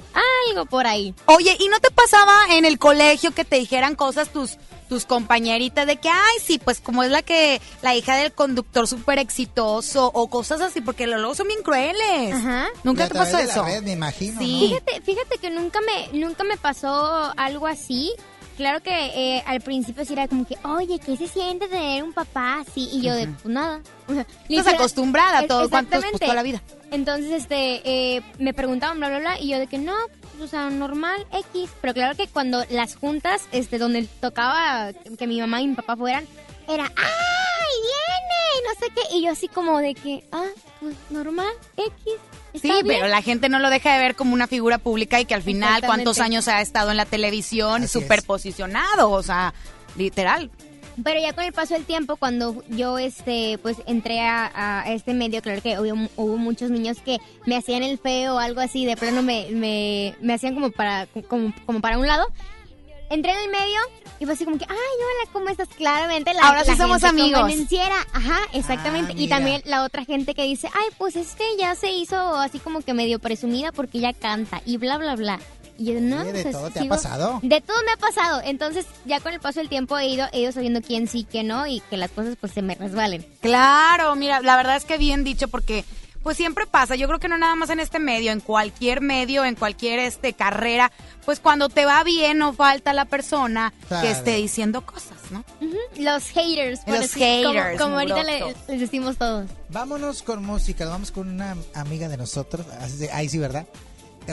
algo 0.50 0.66
por 0.66 0.88
ahí. 0.88 1.14
Oye, 1.26 1.56
¿y 1.60 1.68
no 1.68 1.80
te 1.80 1.92
pasaba 1.92 2.34
en 2.52 2.66
el 2.66 2.80
colegio 2.80 3.32
que 3.32 3.46
te 3.46 3.58
dijeran 3.58 3.96
cosas 3.96 4.30
tus 4.30 4.58
tus 4.88 5.06
compañeritas 5.06 5.86
de 5.86 5.98
que, 5.98 6.10
ay, 6.10 6.38
sí, 6.44 6.58
pues 6.58 6.82
como 6.82 7.04
es 7.04 7.12
la 7.12 7.22
que, 7.22 7.62
la 7.84 7.94
hija 7.96 8.16
del 8.16 8.32
conductor 8.32 8.88
súper 8.88 9.20
exitoso 9.20 10.10
o 10.12 10.28
cosas 10.32 10.62
así, 10.62 10.82
porque 10.82 11.06
luego 11.06 11.36
son 11.36 11.48
bien 11.48 11.62
crueles. 11.62 12.34
Ajá. 12.34 12.66
¿Nunca 12.84 13.08
te 13.08 13.14
pasó 13.14 13.38
de 13.38 13.46
la 13.46 13.52
eso? 13.52 13.64
red, 13.66 13.84
me 13.84 13.92
imagino, 13.92 14.40
Sí. 14.42 14.52
¿no? 14.52 14.60
Fíjate, 14.68 15.02
fíjate 15.02 15.38
que 15.38 15.52
nunca 15.52 15.80
me, 15.82 16.18
nunca 16.20 16.44
me 16.44 16.58
pasó 16.58 17.32
algo 17.38 17.68
así. 17.68 18.12
Claro 18.60 18.84
que 18.84 18.92
eh, 19.38 19.44
al 19.48 19.62
principio 19.62 20.04
sí 20.04 20.12
era 20.12 20.28
como 20.28 20.46
que, 20.46 20.58
oye, 20.66 21.00
¿qué 21.00 21.16
se 21.16 21.30
siente 21.30 21.70
tener 21.70 22.04
un 22.04 22.12
papá 22.12 22.60
así? 22.60 22.90
Y 22.92 23.02
yo 23.02 23.16
de, 23.16 23.28
pues 23.28 23.46
nada. 23.46 23.80
Estás 24.10 24.26
literal- 24.50 24.76
acostumbrada 24.76 25.38
a 25.40 25.48
todo, 25.48 25.70
cuántos, 25.70 26.04
pues, 26.04 26.20
toda 26.20 26.34
la 26.34 26.44
vida. 26.44 26.62
Entonces, 26.92 27.32
este, 27.32 27.82
eh, 27.86 28.22
me 28.38 28.54
preguntaban, 28.54 28.98
bla, 28.98 29.08
bla, 29.08 29.20
bla, 29.20 29.40
y 29.40 29.48
yo 29.48 29.60
de 29.60 29.68
que 29.68 29.78
no, 29.78 29.96
pues, 30.32 30.44
o 30.44 30.48
sea, 30.50 30.70
normal, 30.70 31.26
X. 31.54 31.70
Pero 31.80 31.94
claro 31.94 32.18
que 32.18 32.28
cuando 32.28 32.66
las 32.70 32.98
juntas, 32.98 33.44
este, 33.54 33.78
donde 33.78 34.04
tocaba 34.20 34.92
que 35.18 35.26
mi 35.26 35.40
mamá 35.40 35.62
y 35.62 35.68
mi 35.70 35.76
papá 35.76 35.96
fueran, 35.96 36.26
era, 36.68 36.84
¡ay, 36.84 37.76
viene! 37.82 38.58
Y 38.58 38.62
no 38.68 38.74
sé 38.78 38.94
qué. 38.94 39.16
Y 39.16 39.22
yo 39.24 39.32
así 39.32 39.48
como 39.48 39.78
de 39.80 39.96
que, 39.96 40.26
ah, 40.34 40.44
pues 40.82 40.98
normal, 41.12 41.48
X. 41.78 42.14
Sí, 42.54 42.62
está 42.70 42.74
bien". 42.84 42.88
pero 42.88 43.08
la 43.08 43.22
gente 43.22 43.50
no 43.50 43.60
lo 43.60 43.70
deja 43.70 43.94
de 43.94 44.00
ver 44.00 44.16
como 44.16 44.34
una 44.34 44.48
figura 44.48 44.78
pública 44.78 45.20
y 45.20 45.26
que 45.26 45.34
al 45.34 45.44
final 45.44 45.82
cuántos 45.86 46.20
años 46.20 46.48
ha 46.48 46.62
estado 46.62 46.92
en 46.92 46.98
la 46.98 47.06
televisión 47.06 47.84
Así 47.84 47.86
es. 47.86 47.92
súper 47.92 48.24
posicionado, 48.24 49.12
o 49.12 49.24
sea, 49.24 49.54
literal. 49.98 50.50
Pero 51.02 51.22
ya 51.22 51.32
con 51.32 51.46
el 51.46 51.54
paso 51.54 51.76
del 51.76 51.86
tiempo, 51.86 52.18
cuando 52.18 52.62
yo 52.70 52.98
este 52.98 53.58
pues 53.62 53.78
entré 53.86 54.20
a, 54.20 54.82
a 54.82 54.92
este 54.92 55.14
medio, 55.14 55.42
claro 55.42 55.62
que 55.62 55.80
hubo, 55.80 56.10
hubo 56.18 56.38
muchos 56.38 56.72
niños 56.72 56.98
que 57.04 57.20
me 57.46 57.56
hacían 57.56 57.84
el 57.84 57.98
feo 57.98 58.36
o 58.36 58.40
algo 58.40 58.60
así, 58.60 58.86
de 58.86 58.98
plano 58.98 59.22
me, 59.22 59.48
me, 59.52 60.16
me 60.20 60.34
hacían 60.34 60.56
como 60.56 60.72
para, 60.72 61.08
como, 61.28 61.54
como 61.66 61.80
para 61.80 61.98
un 61.98 62.06
lado. 62.08 62.28
Entré 63.10 63.32
en 63.32 63.40
el 63.40 63.50
medio 63.50 63.80
y 64.20 64.26
fue 64.26 64.34
así 64.34 64.46
como 64.46 64.58
que, 64.58 64.66
ay, 64.70 64.76
hola, 64.76 65.32
¿cómo 65.34 65.50
estás? 65.50 65.68
Claramente 65.70 66.34
la 66.34 66.42
Ahora 66.42 66.64
sí 66.64 66.72
la 66.72 66.78
somos 66.78 67.02
gente 67.02 67.22
amigos. 67.22 67.52
Ajá, 68.14 68.40
exactamente. 68.54 69.14
Ah, 69.14 69.16
y 69.18 69.22
mira. 69.22 69.38
también 69.38 69.62
la 69.66 69.84
otra 69.84 70.06
gente 70.06 70.36
que 70.36 70.44
dice, 70.44 70.70
ay, 70.74 70.88
pues 70.98 71.16
es 71.16 71.34
que 71.36 71.46
ya 71.58 71.74
se 71.76 71.92
hizo 71.92 72.36
así 72.36 72.60
como 72.60 72.82
que 72.82 72.94
medio 72.94 73.20
presumida 73.20 73.72
porque 73.72 73.98
ella 73.98 74.14
canta 74.14 74.62
y 74.66 74.78
bla, 74.78 74.98
bla, 74.98 75.16
bla. 75.16 75.40
Y 75.78 75.86
yo, 75.86 76.02
no, 76.02 76.22
Oye, 76.22 76.34
de 76.34 76.44
pues, 76.44 76.54
todo 76.54 76.70
te 76.70 76.82
ha 76.82 76.90
pasado. 76.90 77.40
de 77.42 77.62
todo 77.62 77.78
me 77.86 77.92
ha 77.94 77.98
pasado. 77.98 78.42
Entonces, 78.44 78.86
ya 79.06 79.22
con 79.22 79.34
el 79.34 79.40
paso 79.40 79.60
del 79.62 79.70
tiempo 79.70 79.98
he 79.98 80.08
ido, 80.08 80.28
he 80.34 80.42
ido 80.42 80.52
sabiendo 80.52 80.82
quién 80.82 81.08
sí, 81.08 81.26
quién 81.30 81.48
no 81.48 81.66
y 81.68 81.80
que 81.90 81.96
las 81.96 82.12
cosas 82.12 82.36
pues 82.40 82.52
se 82.52 82.62
me 82.62 82.76
resbalen. 82.76 83.26
Claro, 83.40 84.14
mira, 84.18 84.42
la 84.42 84.58
verdad 84.58 84.76
es 84.76 84.84
que 84.84 84.98
bien 84.98 85.24
dicho 85.24 85.48
porque 85.48 85.86
pues 86.24 86.38
siempre 86.38 86.66
pasa, 86.68 86.96
yo 86.96 87.08
creo 87.08 87.20
que 87.20 87.28
no 87.30 87.38
nada 87.38 87.56
más 87.56 87.70
en 87.70 87.80
este 87.80 88.00
medio, 88.00 88.32
en 88.32 88.40
cualquier 88.42 89.02
medio, 89.02 89.46
en 89.46 89.56
cualquier 89.56 90.00
este 90.00 90.34
carrera, 90.34 90.92
pues 91.26 91.40
cuando 91.40 91.70
te 91.70 91.86
va 91.86 92.04
bien 92.04 92.38
no 92.38 92.54
falta 92.54 92.94
la 92.94 93.06
persona 93.06 93.74
Claro. 93.88 94.06
que 94.06 94.12
esté 94.12 94.36
diciendo 94.36 94.86
cosas, 94.86 95.18
¿no? 95.32 95.44
Los 95.98 96.26
haters. 96.30 96.82
por 96.82 96.98
Los 96.98 97.14
haters, 97.14 97.82
Como, 97.82 97.98
ahorita 98.00 98.24
le- 98.24 98.56
les 98.68 98.80
decimos 98.80 99.18
todos. 99.18 99.50
Vámonos 99.70 100.24
con 100.24 100.44
música, 100.44 100.86
vamos 100.88 101.12
con 101.12 101.30
una 101.30 101.56
amiga 101.74 102.08
de 102.10 102.18
nosotros, 102.18 102.66
ahí 103.14 103.30
sí, 103.30 103.38
¿verdad? 103.38 103.66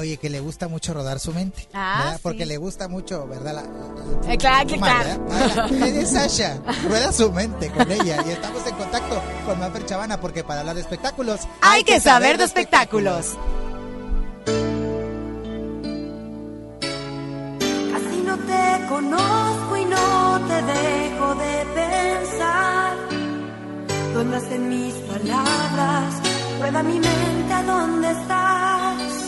Oye, 0.01 0.17
que 0.19 0.29
le 0.31 0.41
gusta 0.41 0.69
mucho 0.69 0.93
rodar 0.95 1.19
su 1.21 1.33
mente, 1.33 1.67
Ah, 1.73 1.97
¿verdad? 1.99 2.13
sí. 2.17 2.21
Porque 2.23 2.47
le 2.47 2.57
gusta 2.59 2.89
mucho, 2.89 3.27
¿verdad? 3.27 3.55
La, 3.55 3.63
la- 3.63 4.33
Eh, 4.33 4.37
claro, 4.39 4.69
fumar, 4.69 5.03
claro. 5.05 5.25
¿verdad? 5.25 5.67
Ah, 5.71 5.87
Es 5.87 6.11
Sasha, 6.11 6.59
rueda 6.89 7.13
su 7.13 7.31
mente 7.33 7.71
con 7.71 7.91
ella 7.91 8.23
y 8.27 8.31
estamos 8.31 8.67
en 8.67 8.75
contacto 8.77 9.23
con 9.47 9.59
Mafer 9.59 9.87
Chavana 9.87 10.21
porque 10.21 10.45
para 10.45 10.61
hablar 10.61 10.75
de 10.77 10.83
espectáculos 10.83 11.41
Hay 11.63 11.83
que 11.85 12.01
saber 12.01 12.39
de 12.39 12.45
espectáculos. 12.45 13.35
Casi 17.93 18.19
no 18.25 18.37
te 18.39 18.87
conozco 18.89 19.77
y 19.77 19.85
no 19.87 20.41
te 20.49 20.63
dejo 20.63 21.35
de 21.35 21.67
pensar. 21.75 22.97
¿Dónde 24.15 24.39
en 24.55 24.69
mis 24.69 24.95
palabras? 24.95 26.15
Rueda 26.61 26.83
mi 26.83 26.99
mente 26.99 27.53
a 27.53 27.63
dónde 27.63 28.11
estás. 28.11 29.26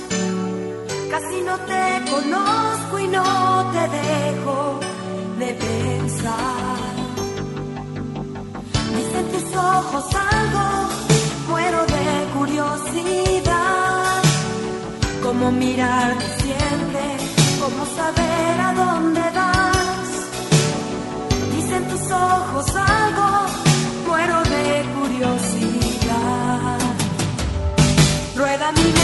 Casi 1.11 1.41
no 1.41 1.57
te 1.61 2.11
conozco 2.11 2.99
y 2.99 3.07
no 3.09 3.71
te 3.73 3.89
dejo 3.99 4.81
de 5.39 5.55
pensar. 5.55 6.79
Viste 8.95 9.19
en 9.19 9.29
tus 9.33 9.57
ojos 9.57 10.05
algo, 10.15 10.89
muero 11.49 11.81
de 11.87 12.39
curiosidad. 12.39 14.23
Cómo 15.23 15.51
mirar 15.51 16.19
te 16.19 16.43
siente, 16.43 17.05
cómo 17.61 17.87
saber 17.97 18.61
a 18.61 18.75
dónde 18.75 19.21
vas. 19.35 20.09
Dice 21.55 21.77
en 21.77 21.89
tus 21.89 22.11
ojos 22.11 22.67
algo, 22.77 23.47
muero 24.07 24.43
de 24.43 24.85
curiosidad. 24.99 26.79
Rueda 28.37 28.73
mi 28.73 28.98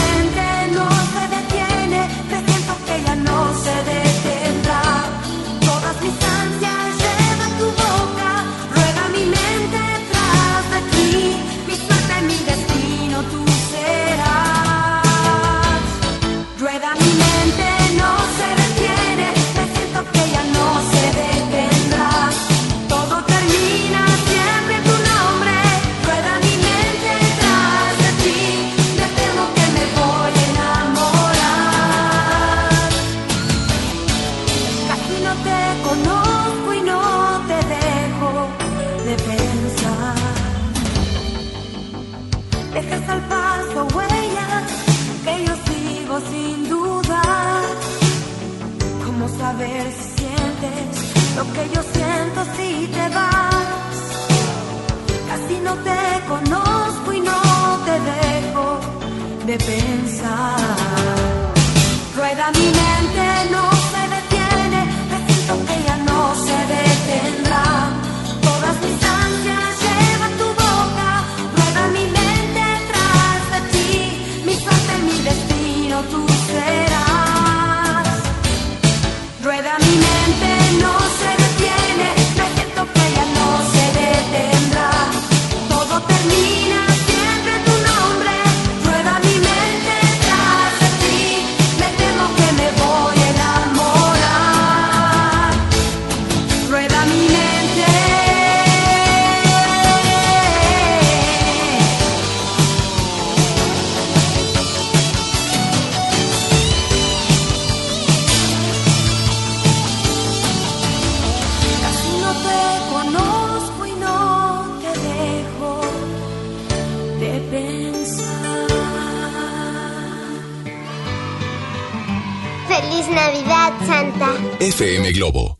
Globo. 125.15 125.54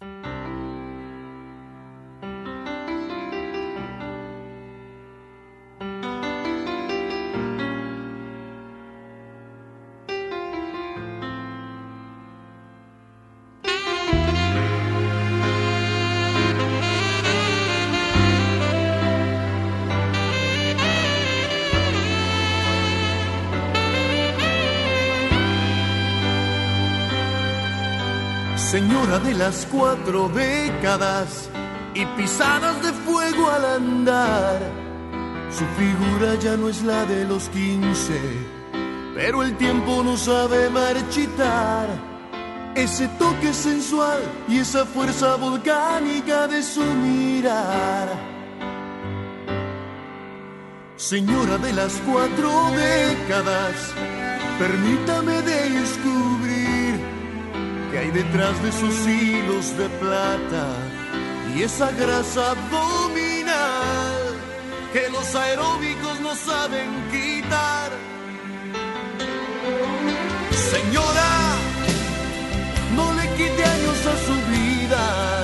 De 29.24 29.34
las 29.34 29.66
cuatro 29.72 30.28
décadas 30.28 31.50
y 31.96 32.06
pisadas 32.18 32.84
de 32.84 32.92
fuego 32.92 33.50
al 33.50 33.66
andar. 33.66 34.60
Su 35.50 35.64
figura 35.80 36.36
ya 36.36 36.58
no 36.58 36.68
es 36.68 36.84
la 36.84 37.06
de 37.06 37.24
los 37.24 37.48
quince, 37.50 38.20
pero 39.16 39.42
el 39.42 39.56
tiempo 39.56 40.04
no 40.04 40.18
sabe 40.18 40.70
marchitar. 40.70 41.88
Ese 42.76 43.08
toque 43.18 43.54
sensual 43.54 44.22
y 44.50 44.60
esa 44.60 44.86
fuerza 44.86 45.38
volcánica 45.38 46.48
de 46.48 46.62
su 46.62 46.84
mirar. 46.84 48.10
Señora 50.98 51.58
de 51.58 51.72
las 51.72 51.94
cuatro 52.06 52.52
décadas, 52.72 53.94
permítame 54.60 55.42
descubrir 55.42 56.55
que 57.96 58.00
hay 58.00 58.12
detrás 58.12 58.62
de 58.62 58.74
sus 58.74 59.08
hilos 59.08 59.78
de 59.78 59.88
plata 60.02 60.66
y 61.56 61.64
esa 61.64 61.90
grasa 61.92 62.52
abdominal 62.52 64.22
que 64.92 65.10
los 65.10 65.34
aeróbicos 65.34 66.20
no 66.20 66.36
saben 66.36 66.90
quitar. 67.10 67.92
Señora, 70.72 71.32
no 72.98 73.14
le 73.14 73.26
quite 73.38 73.64
años 73.64 74.00
a 74.14 74.16
su 74.28 74.36
vida, 74.52 75.44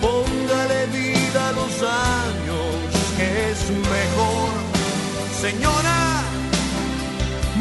póngale 0.00 0.86
vida 0.86 1.48
a 1.50 1.52
los 1.52 1.74
años, 2.16 2.68
que 3.16 3.50
es 3.52 3.60
mejor. 3.94 4.50
Señora, 5.40 6.22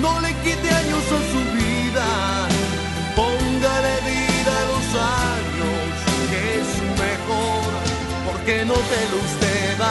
no 0.02 0.20
le 0.22 0.34
quite 0.44 0.70
años 0.72 0.85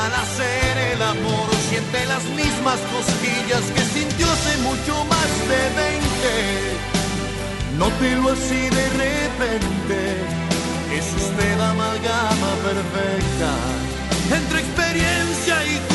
al 0.04 0.14
hacer 0.14 0.76
el 0.92 1.02
amor, 1.02 1.48
siente 1.70 2.04
las 2.06 2.24
mismas 2.40 2.78
cosquillas 2.94 3.64
que 3.74 3.82
sintió 3.96 4.26
hace 4.30 4.56
mucho 4.58 5.04
más 5.06 5.30
de 5.50 5.62
20. 5.82 6.04
Nótelo 7.78 8.30
así 8.30 8.62
de 8.78 8.86
repente, 9.04 9.98
es 10.98 11.06
usted 11.22 11.60
amalgama 11.60 12.50
perfecta 12.68 13.52
entre 14.36 14.58
experiencia 14.60 15.56
y 15.66 15.93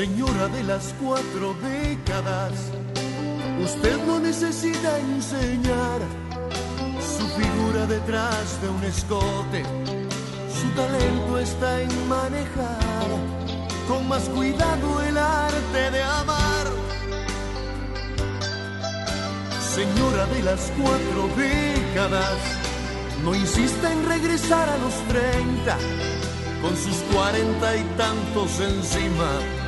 Señora 0.00 0.48
de 0.48 0.62
las 0.62 0.94
cuatro 0.98 1.54
décadas, 1.60 2.54
usted 3.62 3.98
no 4.06 4.18
necesita 4.18 4.98
enseñar 4.98 6.00
su 7.18 7.28
figura 7.38 7.84
detrás 7.84 8.62
de 8.62 8.70
un 8.70 8.82
escote. 8.82 9.62
Su 10.58 10.70
talento 10.70 11.38
está 11.38 11.82
en 11.82 12.08
manejar 12.08 13.10
con 13.86 14.08
más 14.08 14.22
cuidado 14.30 15.02
el 15.02 15.18
arte 15.18 15.90
de 15.90 16.02
amar. 16.02 16.66
Señora 19.60 20.24
de 20.34 20.42
las 20.44 20.72
cuatro 20.80 21.28
décadas, 21.36 22.38
no 23.22 23.34
insista 23.34 23.92
en 23.92 24.08
regresar 24.08 24.66
a 24.66 24.78
los 24.78 24.94
treinta, 25.08 25.76
con 26.62 26.74
sus 26.74 26.96
cuarenta 27.12 27.76
y 27.76 27.82
tantos 27.98 28.60
encima. 28.60 29.59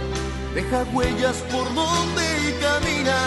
Deja 0.55 0.85
huellas 0.93 1.37
por 1.51 1.65
donde 1.75 2.59
camina, 2.61 3.19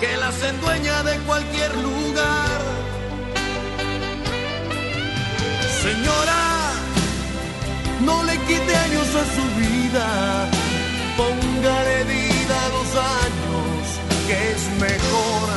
que 0.00 0.16
las 0.16 0.42
endueña 0.42 1.02
de 1.04 1.16
cualquier 1.20 1.72
lugar. 1.76 2.60
Señora, 5.82 6.72
no 8.04 8.24
le 8.24 8.36
quite 8.38 8.76
años 8.76 9.08
a 9.14 9.24
su 9.36 9.44
vida, 9.62 10.50
póngale 11.16 12.04
vida 12.04 12.56
a 12.66 12.68
los 12.76 12.90
años, 13.22 13.82
que 14.26 14.50
es 14.52 14.62
mejor. 14.80 15.48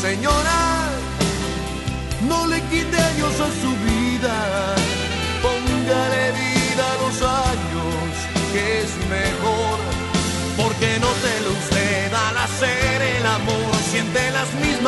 Señora, 0.00 0.88
no 2.26 2.46
le 2.46 2.62
quite 2.72 2.96
años 2.96 3.34
a 3.40 3.50
su 3.60 3.70
vida, 3.70 3.77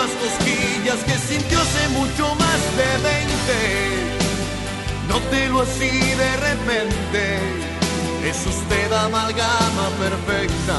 mismas 0.00 0.16
cosquillas 0.16 1.04
que 1.04 1.18
sintió 1.18 1.60
hace 1.60 1.88
mucho 1.88 2.34
más 2.36 2.60
de 2.76 2.98
20. 3.02 3.30
Nótelo 5.08 5.62
así 5.62 5.90
de 5.90 6.36
repente, 6.36 7.38
es 8.24 8.46
usted 8.46 8.92
amalgama 8.92 9.88
perfecta 9.98 10.78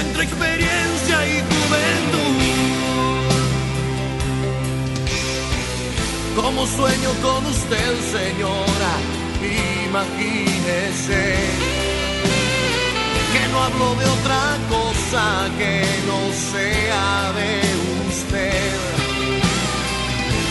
entre 0.00 0.24
experiencia 0.24 1.26
y 1.26 1.42
juventud. 1.42 2.34
Como 6.36 6.66
sueño 6.66 7.10
con 7.22 7.46
usted, 7.46 8.00
señora, 8.10 8.94
imagínese 9.86 11.36
que 13.32 13.48
no 13.52 13.62
hablo 13.62 13.94
de 13.94 14.04
otra 14.06 14.58
cosa 14.68 15.48
que 15.58 15.84
no 16.06 16.32
sea 16.52 17.32
de 17.32 17.93
¿Qué 18.14 18.30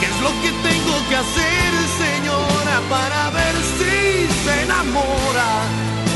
es 0.06 0.20
lo 0.22 0.32
que 0.42 0.52
tengo 0.68 0.96
que 1.08 1.16
hacer, 1.16 1.72
señora, 2.04 2.82
para 2.90 3.30
ver 3.30 3.56
si 3.78 4.28
se 4.44 4.64
enamora 4.64 5.52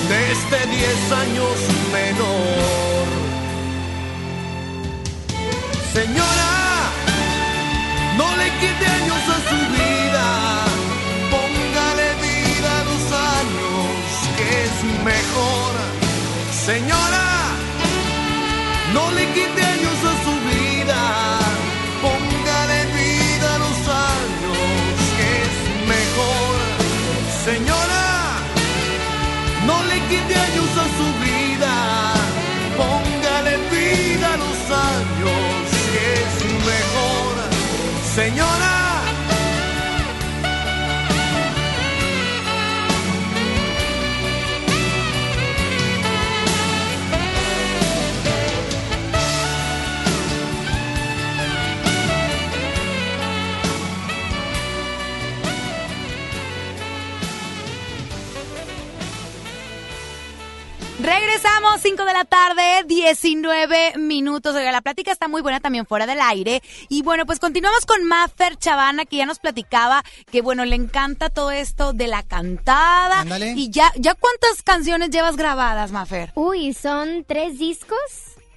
de 0.10 0.32
este 0.34 0.58
10 0.68 1.12
años 1.24 1.56
menor? 1.94 3.08
Señora, 5.94 6.54
no 8.18 8.28
le 8.36 8.48
quite 8.60 8.86
años 8.86 9.24
a 9.36 9.40
su 9.50 9.60
vida, 9.80 10.28
póngale 11.32 12.08
vida 12.28 12.72
a 12.82 12.84
los 12.90 13.04
años, 13.40 13.88
que 14.36 14.48
es 14.66 14.76
mejor. 15.06 15.72
Señora, 16.66 17.28
no 18.94 19.12
le 19.12 19.24
quite 19.34 19.62
años 19.64 19.97
Regresamos, 61.38 61.82
5 61.82 62.04
de 62.06 62.14
la 62.14 62.26
tarde, 62.26 62.84
19 62.88 63.98
minutos. 63.98 64.56
Oiga, 64.56 64.72
la 64.72 64.82
plática 64.82 65.12
está 65.12 65.28
muy 65.28 65.44
buena 65.44 65.60
también 65.60 65.86
fuera 65.86 66.08
del 66.08 66.20
aire. 66.20 66.64
Y 66.90 67.04
bueno, 67.04 67.28
pues 67.28 67.40
continuamos 67.40 67.86
con 67.86 68.04
Maffer 68.06 68.58
Chavana, 68.58 69.06
que 69.06 69.18
ya 69.18 69.28
nos 69.28 69.38
platicaba 69.38 70.04
que, 70.32 70.42
bueno, 70.42 70.66
le 70.66 70.76
encanta 70.76 71.30
todo 71.30 71.52
esto 71.52 71.94
de 71.94 72.08
la 72.08 72.24
cantada. 72.24 73.20
Ándale. 73.20 73.54
Y 73.56 73.70
ya, 73.70 73.94
¿ya 73.98 74.16
cuántas 74.16 74.64
canciones 74.64 75.12
llevas 75.12 75.38
grabadas, 75.38 75.92
Maffer? 75.92 76.32
Uy, 76.34 76.74
son 76.74 77.24
tres 77.24 77.60
discos. 77.60 78.00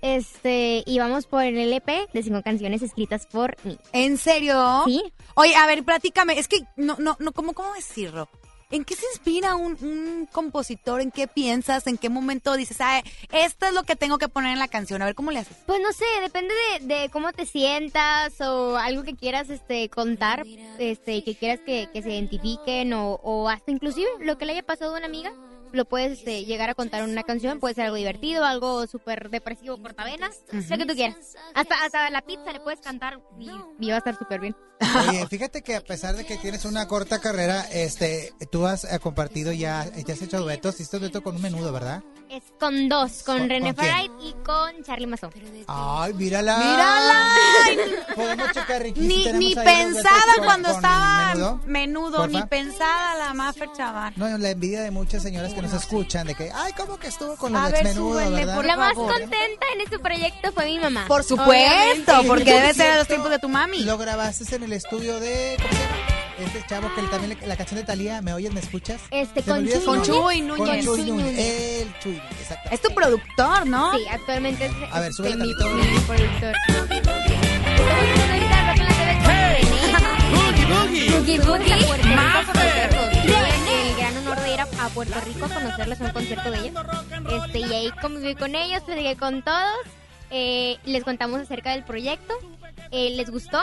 Este, 0.00 0.82
y 0.86 0.98
vamos 0.98 1.26
por 1.26 1.42
el 1.42 1.58
LP 1.58 2.08
de 2.14 2.22
cinco 2.22 2.40
canciones 2.42 2.80
escritas 2.80 3.26
por 3.26 3.58
mí. 3.62 3.78
¿En 3.92 4.16
serio? 4.16 4.84
Sí. 4.86 5.02
Oye, 5.34 5.54
a 5.54 5.66
ver, 5.66 5.84
platícame. 5.84 6.38
Es 6.38 6.48
que, 6.48 6.60
no, 6.76 6.96
no, 6.98 7.18
no, 7.20 7.32
¿cómo, 7.32 7.52
cómo 7.52 7.74
decirlo? 7.74 8.30
¿En 8.70 8.84
qué 8.84 8.94
se 8.94 9.04
inspira 9.06 9.56
un, 9.56 9.76
un 9.82 10.28
compositor? 10.30 11.00
¿En 11.00 11.10
qué 11.10 11.26
piensas? 11.26 11.88
¿En 11.88 11.98
qué 11.98 12.08
momento 12.08 12.54
dices, 12.54 12.76
ah, 12.80 13.02
esto 13.32 13.66
es 13.66 13.74
lo 13.74 13.82
que 13.82 13.96
tengo 13.96 14.18
que 14.18 14.28
poner 14.28 14.52
en 14.52 14.60
la 14.60 14.68
canción? 14.68 15.02
A 15.02 15.06
ver, 15.06 15.16
¿cómo 15.16 15.32
le 15.32 15.40
haces? 15.40 15.56
Pues 15.66 15.80
no 15.80 15.92
sé, 15.92 16.04
depende 16.22 16.54
de, 16.78 16.86
de 16.86 17.08
cómo 17.10 17.32
te 17.32 17.46
sientas 17.46 18.40
o 18.40 18.76
algo 18.76 19.02
que 19.02 19.16
quieras 19.16 19.50
este 19.50 19.88
contar, 19.88 20.46
este 20.78 21.24
que 21.24 21.34
quieras 21.34 21.60
que, 21.66 21.88
que 21.92 22.02
se 22.02 22.10
identifiquen 22.10 22.92
o, 22.92 23.14
o 23.14 23.48
hasta 23.48 23.72
inclusive 23.72 24.08
lo 24.20 24.38
que 24.38 24.46
le 24.46 24.52
haya 24.52 24.62
pasado 24.62 24.94
a 24.94 24.98
una 24.98 25.06
amiga. 25.06 25.32
Lo 25.72 25.84
puedes 25.84 26.18
este, 26.18 26.44
llegar 26.44 26.68
a 26.70 26.74
contar 26.74 27.02
en 27.02 27.10
una 27.10 27.22
canción, 27.22 27.60
puede 27.60 27.74
ser 27.74 27.84
algo 27.84 27.96
divertido, 27.96 28.44
algo 28.44 28.86
súper 28.86 29.30
depresivo, 29.30 29.80
cortavenas, 29.80 30.36
lo 30.52 30.76
que 30.78 30.86
tú 30.86 30.94
quieras. 30.94 31.36
Hasta, 31.54 31.84
hasta 31.84 32.10
la 32.10 32.22
pizza 32.22 32.52
le 32.52 32.60
puedes 32.60 32.80
cantar 32.80 33.20
y, 33.38 33.50
y 33.78 33.88
va 33.88 33.94
a 33.96 33.98
estar 33.98 34.18
súper 34.18 34.40
bien. 34.40 34.56
Oye, 35.08 35.26
fíjate 35.28 35.62
que 35.62 35.76
a 35.76 35.82
pesar 35.82 36.16
de 36.16 36.24
que 36.24 36.38
tienes 36.38 36.64
una 36.64 36.88
corta 36.88 37.20
carrera, 37.20 37.62
este, 37.70 38.32
tú 38.50 38.66
has 38.66 38.84
eh, 38.84 38.98
compartido 38.98 39.52
ya, 39.52 39.84
te 40.06 40.12
has 40.12 40.22
hecho 40.22 40.40
duetos, 40.40 40.74
hiciste 40.76 40.98
dueto 40.98 41.22
con 41.22 41.36
un 41.36 41.42
menudo, 41.42 41.70
¿verdad? 41.70 42.02
Es 42.30 42.44
con 42.58 42.88
dos, 42.88 43.22
con 43.24 43.38
¿Con- 43.40 43.48
René? 43.50 43.74
Farid 43.74 44.10
y 44.22 44.32
con 44.44 44.82
Charlie 44.84 45.06
Mazón. 45.06 45.32
Ay, 45.66 46.14
mírala. 46.14 46.56
¡Mírala! 46.58 47.24
Podemos 48.14 48.52
checar, 48.52 48.82
Ni, 48.96 49.24
ni 49.32 49.54
pensada 49.54 50.34
con- 50.36 50.44
cuando 50.44 50.68
con 50.68 50.76
estaba 50.76 51.34
menudo. 51.34 51.60
menudo, 51.66 52.26
ni 52.28 52.42
pensada 52.44 53.16
la 53.18 53.34
Maffer 53.34 53.70
Chavana. 53.76 54.12
No, 54.16 54.38
la 54.38 54.50
envidia 54.50 54.80
de 54.82 54.90
muchas 54.90 55.22
señoras 55.22 55.52
que 55.52 55.59
nos 55.62 55.72
escuchan 55.72 56.26
de 56.26 56.34
que, 56.34 56.50
ay, 56.54 56.72
¿cómo 56.76 56.98
que 56.98 57.08
estuvo 57.08 57.36
con 57.36 57.52
los 57.52 57.62
A 57.62 57.68
ex 57.70 57.72
ver, 57.72 57.84
menudo, 57.84 58.12
súbenle, 58.18 58.36
verdad? 58.38 58.56
por 58.56 58.64
La 58.64 58.76
más 58.76 58.94
favor. 58.94 59.12
contenta 59.12 59.66
en 59.74 59.80
este 59.82 59.98
proyecto 59.98 60.52
fue 60.52 60.64
mi 60.66 60.78
mamá. 60.78 61.04
Por 61.08 61.22
supuesto, 61.24 61.50
Obviamente. 61.50 62.12
porque 62.26 62.52
debe 62.52 62.74
ser 62.74 62.92
a 62.92 62.96
los 62.98 63.08
tiempos 63.08 63.30
de 63.30 63.38
tu 63.38 63.48
mami. 63.48 63.80
Lo 63.84 63.98
grabaste 63.98 64.54
en 64.56 64.62
el 64.64 64.72
estudio 64.72 65.18
de, 65.20 65.56
¿cómo 65.58 65.68
se 65.72 65.78
llama? 65.78 65.96
Este 66.40 66.64
chavo 66.66 66.90
que 66.94 67.02
también 67.02 67.36
la 67.46 67.54
canción 67.56 67.78
de 67.80 67.84
Talía, 67.86 68.22
¿me 68.22 68.32
oyes, 68.32 68.50
me 68.52 68.60
escuchas? 68.60 69.00
Este, 69.10 69.42
¿Se 69.42 69.52
me 69.52 69.70
con 69.84 70.02
Chuy 70.02 70.06
su 70.08 70.14
nombre? 70.14 70.40
Núñez. 70.40 70.56
Con 70.56 70.66
Chuy 70.66 70.66
Con 70.66 70.96
Chuy 70.96 70.96
Chuy 70.96 71.10
Núñez. 71.10 71.38
El 71.38 71.98
Chuy, 72.00 72.16
exacto. 72.40 72.70
Es 72.72 72.80
tu 72.80 72.94
productor, 72.94 73.66
¿no? 73.66 73.92
Sí, 73.94 74.06
actualmente 74.10 74.64
es 74.66 74.72
A 74.90 75.00
ver, 75.00 75.12
súbele 75.12 75.36
mi, 75.36 75.52
productor. 76.06 76.54
Con 76.66 76.88
René. 76.88 77.10
Boogie 81.10 81.38
Boogie. 81.40 81.74
Honor 84.30 84.44
de 84.44 84.54
ir 84.54 84.60
a, 84.60 84.64
a 84.84 84.88
Puerto 84.90 85.20
Rico 85.22 85.46
a 85.46 85.48
conocerles 85.48 86.00
un 86.00 86.10
concierto 86.10 86.50
de 86.52 86.58
ellos. 86.58 86.84
Este, 87.44 87.58
y 87.60 87.64
ahí 87.64 87.90
conviví 88.00 88.34
con 88.36 88.54
ellos, 88.54 88.82
platiqué 88.82 89.16
con 89.16 89.42
todos. 89.42 89.86
eh, 90.30 90.78
les 90.84 91.02
contamos 91.02 91.40
acerca 91.40 91.72
del 91.72 91.82
proyecto. 91.84 92.34
eh, 92.92 93.10
les 93.16 93.28
gustó. 93.30 93.60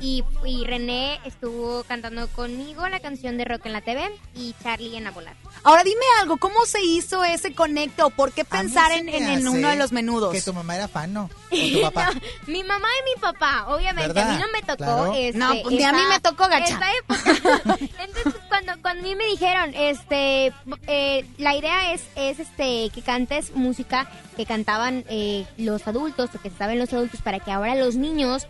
Y, 0.00 0.22
y 0.44 0.64
René 0.64 1.20
estuvo 1.24 1.84
cantando 1.84 2.26
conmigo 2.28 2.86
la 2.88 3.00
canción 3.00 3.38
de 3.38 3.44
Rock 3.44 3.66
en 3.66 3.72
la 3.72 3.80
TV 3.80 4.10
y 4.34 4.54
Charlie 4.62 4.96
en 4.96 5.06
A 5.06 5.12
Volar. 5.12 5.34
Ahora 5.62 5.82
dime 5.84 6.02
algo, 6.20 6.36
¿cómo 6.36 6.66
se 6.66 6.82
hizo 6.82 7.24
ese 7.24 7.54
conecto? 7.54 8.10
¿Por 8.10 8.32
qué 8.32 8.44
pensar 8.44 8.92
en, 8.92 9.08
en- 9.08 9.46
uno 9.48 9.68
de 9.68 9.76
los 9.76 9.92
menudos? 9.92 10.32
Que 10.32 10.42
tu 10.42 10.52
mamá 10.52 10.76
era 10.76 10.88
fan, 10.88 11.12
¿no? 11.12 11.30
O 11.50 11.56
tu 11.72 11.80
papá. 11.82 12.10
No, 12.12 12.20
mi 12.48 12.64
mamá 12.64 12.88
y 13.00 13.14
mi 13.14 13.20
papá, 13.20 13.66
obviamente. 13.68 14.08
¿Verdad? 14.12 14.30
A 14.30 14.34
mí 14.34 14.40
no 14.42 14.48
me 14.52 14.60
tocó. 14.62 14.76
Claro. 14.76 15.14
Este, 15.14 15.38
No, 15.38 15.52
pues, 15.62 15.76
ni 15.76 15.84
a 15.84 15.92
mí 15.92 16.02
me 16.08 16.20
tocó, 16.20 16.48
gacha. 16.48 16.78
Entonces, 17.48 18.34
cuando, 18.48 18.72
cuando 18.82 19.00
a 19.00 19.02
mí 19.02 19.14
me 19.14 19.24
dijeron, 19.26 19.72
este, 19.74 20.52
eh, 20.86 21.24
la 21.38 21.54
idea 21.56 21.92
es, 21.92 22.02
es 22.16 22.40
este, 22.40 22.90
que 22.90 23.02
cantes 23.02 23.54
música 23.54 24.10
que 24.36 24.46
cantaban 24.46 25.04
eh, 25.08 25.46
los 25.56 25.86
adultos 25.86 26.30
o 26.34 26.40
que 26.42 26.50
saben 26.50 26.78
los 26.78 26.92
adultos 26.92 27.22
para 27.22 27.38
que 27.40 27.52
ahora 27.52 27.74
los 27.76 27.94
niños 27.94 28.46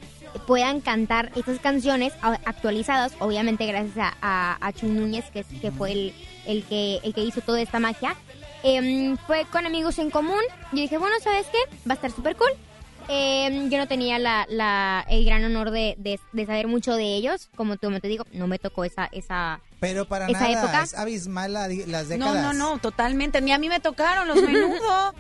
puedan 0.47 0.81
cantar 0.81 1.31
estas 1.37 1.59
canciones 1.59 2.13
actualizadas, 2.45 3.13
obviamente 3.21 3.67
gracias 3.67 3.97
a, 3.99 4.15
a, 4.21 4.59
a 4.67 4.73
Chuy 4.73 4.91
Núñez, 4.91 5.25
que, 5.33 5.45
que 5.45 5.71
fue 5.71 5.93
el, 5.93 6.15
el, 6.47 6.65
que, 6.65 7.01
el 7.03 7.15
que 7.15 7.23
hizo 7.23 7.41
toda 7.41 7.61
esta 7.61 7.79
magia. 7.81 8.15
Em, 8.63 9.17
fue 9.27 9.45
con 9.53 9.67
amigos 9.67 9.99
en 9.99 10.11
común. 10.11 10.41
Yo 10.73 10.81
dije, 10.81 10.97
bueno, 10.99 11.15
¿sabes 11.23 11.47
qué? 11.53 11.59
Va 11.89 11.93
a 11.93 11.95
estar 11.95 12.11
súper 12.11 12.35
cool. 12.37 12.49
Em, 13.09 13.69
yo 13.69 13.77
no 13.77 13.87
tenía 13.87 14.19
la, 14.19 14.47
la- 14.49 15.05
el 15.11 15.27
gran 15.27 15.45
honor 15.45 15.71
de, 15.71 15.95
de- 15.99 16.19
de 16.33 16.47
saber 16.47 16.67
mucho 16.69 16.95
de 16.97 17.15
ellos. 17.17 17.51
Como 17.55 17.77
tú 17.77 17.91
me 17.91 18.01
te 18.01 18.09
digo, 18.09 18.25
no 18.33 18.47
me 18.47 18.59
tocó 18.59 18.85
esa... 18.85 19.05
esa 19.13 19.61
Pero 19.81 20.07
para 20.07 20.27
Esa 20.29 20.41
nada, 20.49 20.63
época. 20.63 20.83
es 20.85 20.95
abismal 20.95 21.53
la 21.53 21.69
las 21.69 22.05
No, 22.05 22.09
décadas. 22.33 22.43
no, 22.43 22.53
no, 22.55 22.79
totalmente. 22.79 23.43
Ni 23.43 23.53
a 23.53 23.59
mí 23.59 23.69
me 23.69 23.81
tocaron 23.81 24.27
los 24.29 24.41
menudos. 24.43 25.15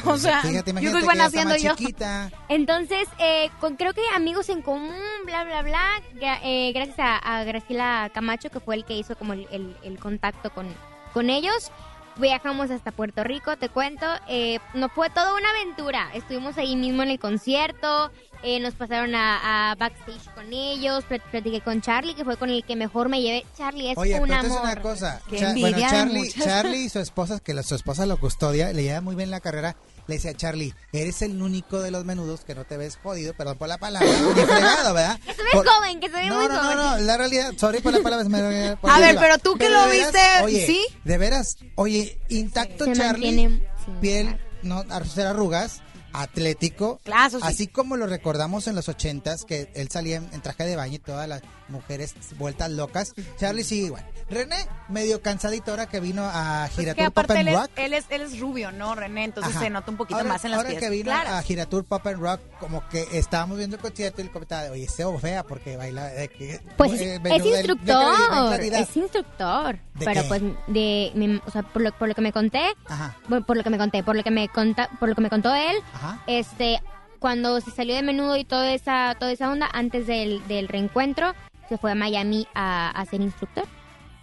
o 0.06 0.16
sea, 0.18 0.42
Fíjate, 0.42 0.72
yo 0.72 0.92
que 0.92 1.20
haciendo 1.22 1.56
yo. 1.56 1.74
chiquita. 1.76 2.30
Entonces, 2.48 3.08
eh, 3.18 3.50
con, 3.60 3.76
creo 3.76 3.92
que 3.94 4.02
amigos 4.14 4.48
en 4.48 4.62
común, 4.62 4.94
bla, 5.24 5.44
bla, 5.44 5.62
bla. 5.62 6.02
eh, 6.42 6.72
gracias 6.72 6.98
a, 6.98 7.16
a 7.40 7.44
Graciela 7.44 8.10
Camacho, 8.14 8.50
que 8.50 8.60
fue 8.60 8.74
el 8.76 8.84
que 8.84 8.94
hizo 8.96 9.16
como 9.16 9.32
el, 9.32 9.46
el- 9.50 9.76
el 9.82 9.98
contacto 9.98 10.50
con, 10.50 10.66
con 11.12 11.30
ellos. 11.30 11.70
Viajamos 12.16 12.70
hasta 12.70 12.90
Puerto 12.92 13.24
Rico, 13.24 13.56
te 13.56 13.68
cuento. 13.68 14.04
Eh, 14.28 14.58
nos 14.74 14.92
fue 14.92 15.08
toda 15.10 15.34
una 15.34 15.48
aventura. 15.50 16.10
Estuvimos 16.12 16.58
ahí 16.58 16.76
mismo 16.76 17.02
en 17.02 17.10
el 17.10 17.18
concierto. 17.18 18.10
Eh, 18.42 18.58
nos 18.60 18.74
pasaron 18.74 19.14
a, 19.14 19.70
a 19.70 19.74
backstage 19.76 20.24
con 20.34 20.52
ellos. 20.52 21.04
plat- 21.08 21.22
Platiqué 21.30 21.60
con 21.60 21.80
Charlie, 21.80 22.14
que 22.14 22.24
fue 22.24 22.36
con 22.36 22.50
el 22.50 22.64
que 22.64 22.76
mejor 22.76 23.08
me 23.08 23.20
llevé. 23.20 23.44
Charlie 23.56 23.90
es 23.92 23.98
Oye, 23.98 24.18
un 24.20 24.28
pero 24.28 24.40
amor. 24.40 24.60
una 24.62 24.76
cosa. 24.80 25.20
Bueno, 25.28 25.46
Charlie. 25.78 26.32
Charlie 26.32 26.84
y 26.84 26.88
su 26.90 26.98
esposa, 27.00 27.40
que 27.40 27.54
la, 27.54 27.62
su 27.62 27.74
esposa 27.74 28.06
lo 28.06 28.18
custodia, 28.18 28.72
le 28.72 28.82
lleva 28.82 29.00
muy 29.00 29.14
bien 29.14 29.30
la 29.30 29.40
carrera. 29.40 29.76
Le 30.06 30.16
decía, 30.16 30.34
Charlie, 30.34 30.74
eres 30.92 31.22
el 31.22 31.40
único 31.40 31.80
de 31.80 31.90
los 31.92 32.04
menudos 32.04 32.40
que 32.44 32.54
no 32.56 32.64
te 32.64 32.76
ves 32.76 32.98
jodido, 33.00 33.32
perdón 33.34 33.58
por 33.58 33.68
la 33.68 33.78
palabra, 33.78 34.08
ni 34.34 34.42
fregado, 34.42 34.94
¿verdad? 34.94 35.20
Que 35.24 35.34
se 35.34 35.42
ve 35.42 35.48
Por- 35.52 35.66
joven, 35.68 36.00
que 36.00 36.08
se 36.08 36.16
ve 36.16 36.26
no, 36.26 36.36
muy 36.40 36.48
no, 36.48 36.56
joven. 36.60 36.76
no, 36.76 36.90
no, 36.92 36.98
la 36.98 37.16
realidad, 37.16 37.52
sorry 37.56 37.80
por 37.80 37.92
la 37.92 38.00
palabra. 38.00 38.28
me- 38.28 38.76
por 38.80 38.90
A 38.90 38.98
ver, 38.98 39.16
pero 39.20 39.38
tú 39.38 39.54
que 39.56 39.68
lo 39.70 39.88
viste, 39.88 40.18
oye, 40.42 40.66
¿sí? 40.66 40.84
De 41.04 41.16
veras, 41.18 41.58
oye, 41.76 42.18
intacto 42.28 42.86
Se 42.86 42.92
Charlie, 42.94 43.26
mantiene 43.46 43.68
piel, 44.00 44.40
no, 44.62 44.84
a 44.90 45.04
ser 45.04 45.26
arrugas, 45.28 45.80
atlético, 46.12 47.00
Claro, 47.04 47.38
sí. 47.40 47.44
así 47.46 47.66
como 47.66 47.96
lo 47.96 48.06
recordamos 48.06 48.66
en 48.66 48.74
los 48.74 48.88
ochentas, 48.88 49.44
que 49.44 49.70
él 49.74 49.88
salía 49.90 50.16
en, 50.16 50.28
en 50.32 50.40
traje 50.40 50.64
de 50.64 50.76
baño 50.76 50.94
y 50.96 50.98
todas 50.98 51.28
las 51.28 51.42
mujeres 51.68 52.14
vueltas 52.38 52.70
locas. 52.70 53.14
Charlie 53.38 53.64
sí, 53.64 53.84
igual. 53.84 54.04
René, 54.28 54.56
medio 54.88 55.22
cansadito 55.22 55.70
ahora 55.72 55.86
que 55.86 56.00
vino 56.00 56.22
a 56.24 56.68
Pues 56.74 56.80
Giratur 56.80 57.04
Pop 57.06 57.18
aparte 57.18 57.32
él 57.40 57.48
and 57.48 57.48
es, 57.48 57.54
Rock. 57.62 57.70
él, 57.76 57.92
es, 57.94 58.04
él 58.10 58.22
es 58.22 58.38
rubio, 58.40 58.72
¿no, 58.72 58.94
René? 58.94 59.24
Entonces 59.24 59.52
Ajá. 59.54 59.64
se 59.64 59.70
nota 59.70 59.90
un 59.90 59.96
poquito 59.96 60.18
ahora, 60.18 60.28
más 60.30 60.44
en 60.44 60.50
las 60.52 60.58
Ahora 60.58 60.70
piezas 60.70 60.84
que 60.88 60.90
vino 60.96 61.04
claras. 61.10 61.32
a 61.34 61.42
Giratur 61.42 61.84
Pop 61.84 62.06
and 62.06 62.20
Rock, 62.20 62.40
como 62.58 62.88
que 62.88 63.06
estábamos 63.12 63.58
viendo 63.58 63.76
el 63.76 63.82
concierto 63.82 64.20
y 64.20 64.24
el 64.24 64.30
comentaba, 64.30 64.62
de, 64.64 64.70
oye, 64.70 64.88
se 64.88 65.04
fea 65.18 65.42
porque 65.44 65.76
baila. 65.76 66.06
De 66.06 66.28
que, 66.28 66.60
Pues 66.76 66.92
eh, 67.00 67.20
es, 67.24 67.46
instructor, 67.46 68.60
es 68.60 68.96
instructor. 68.96 69.78
¿De 69.94 70.04
pero 70.06 70.22
qué? 70.22 70.28
pues 70.28 70.42
de, 70.68 71.12
mi- 71.14 71.40
o 71.46 71.50
sea, 71.50 71.62
por 71.62 71.82
lo, 71.82 71.92
por 71.92 72.08
lo 72.08 72.14
que 72.14 72.22
me 72.22 72.32
conté, 72.32 72.62
Ajá, 72.86 73.16
bueno, 73.28 73.44
por 73.44 73.56
lo 73.56 73.62
que 73.62 73.70
me 73.70 73.78
conté, 73.78 74.02
por 74.02 74.16
lo 74.16 74.22
que 74.24 74.30
me 74.30 74.48
conta, 74.48 74.88
por 74.98 75.08
lo 75.08 75.14
que 75.14 75.20
me 75.20 75.28
contó 75.30 75.54
él, 75.54 75.76
ajá. 75.92 75.99
Este, 76.26 76.80
cuando 77.18 77.60
se 77.60 77.70
salió 77.70 77.94
de 77.94 78.02
menudo 78.02 78.36
y 78.36 78.44
toda 78.44 78.72
esa, 78.72 79.14
toda 79.18 79.32
esa 79.32 79.50
onda, 79.50 79.68
antes 79.72 80.06
del, 80.06 80.46
del 80.48 80.68
reencuentro, 80.68 81.34
se 81.68 81.78
fue 81.78 81.92
a 81.92 81.94
Miami 81.94 82.46
a, 82.54 82.90
a 82.90 83.04
ser 83.06 83.20
instructor 83.20 83.66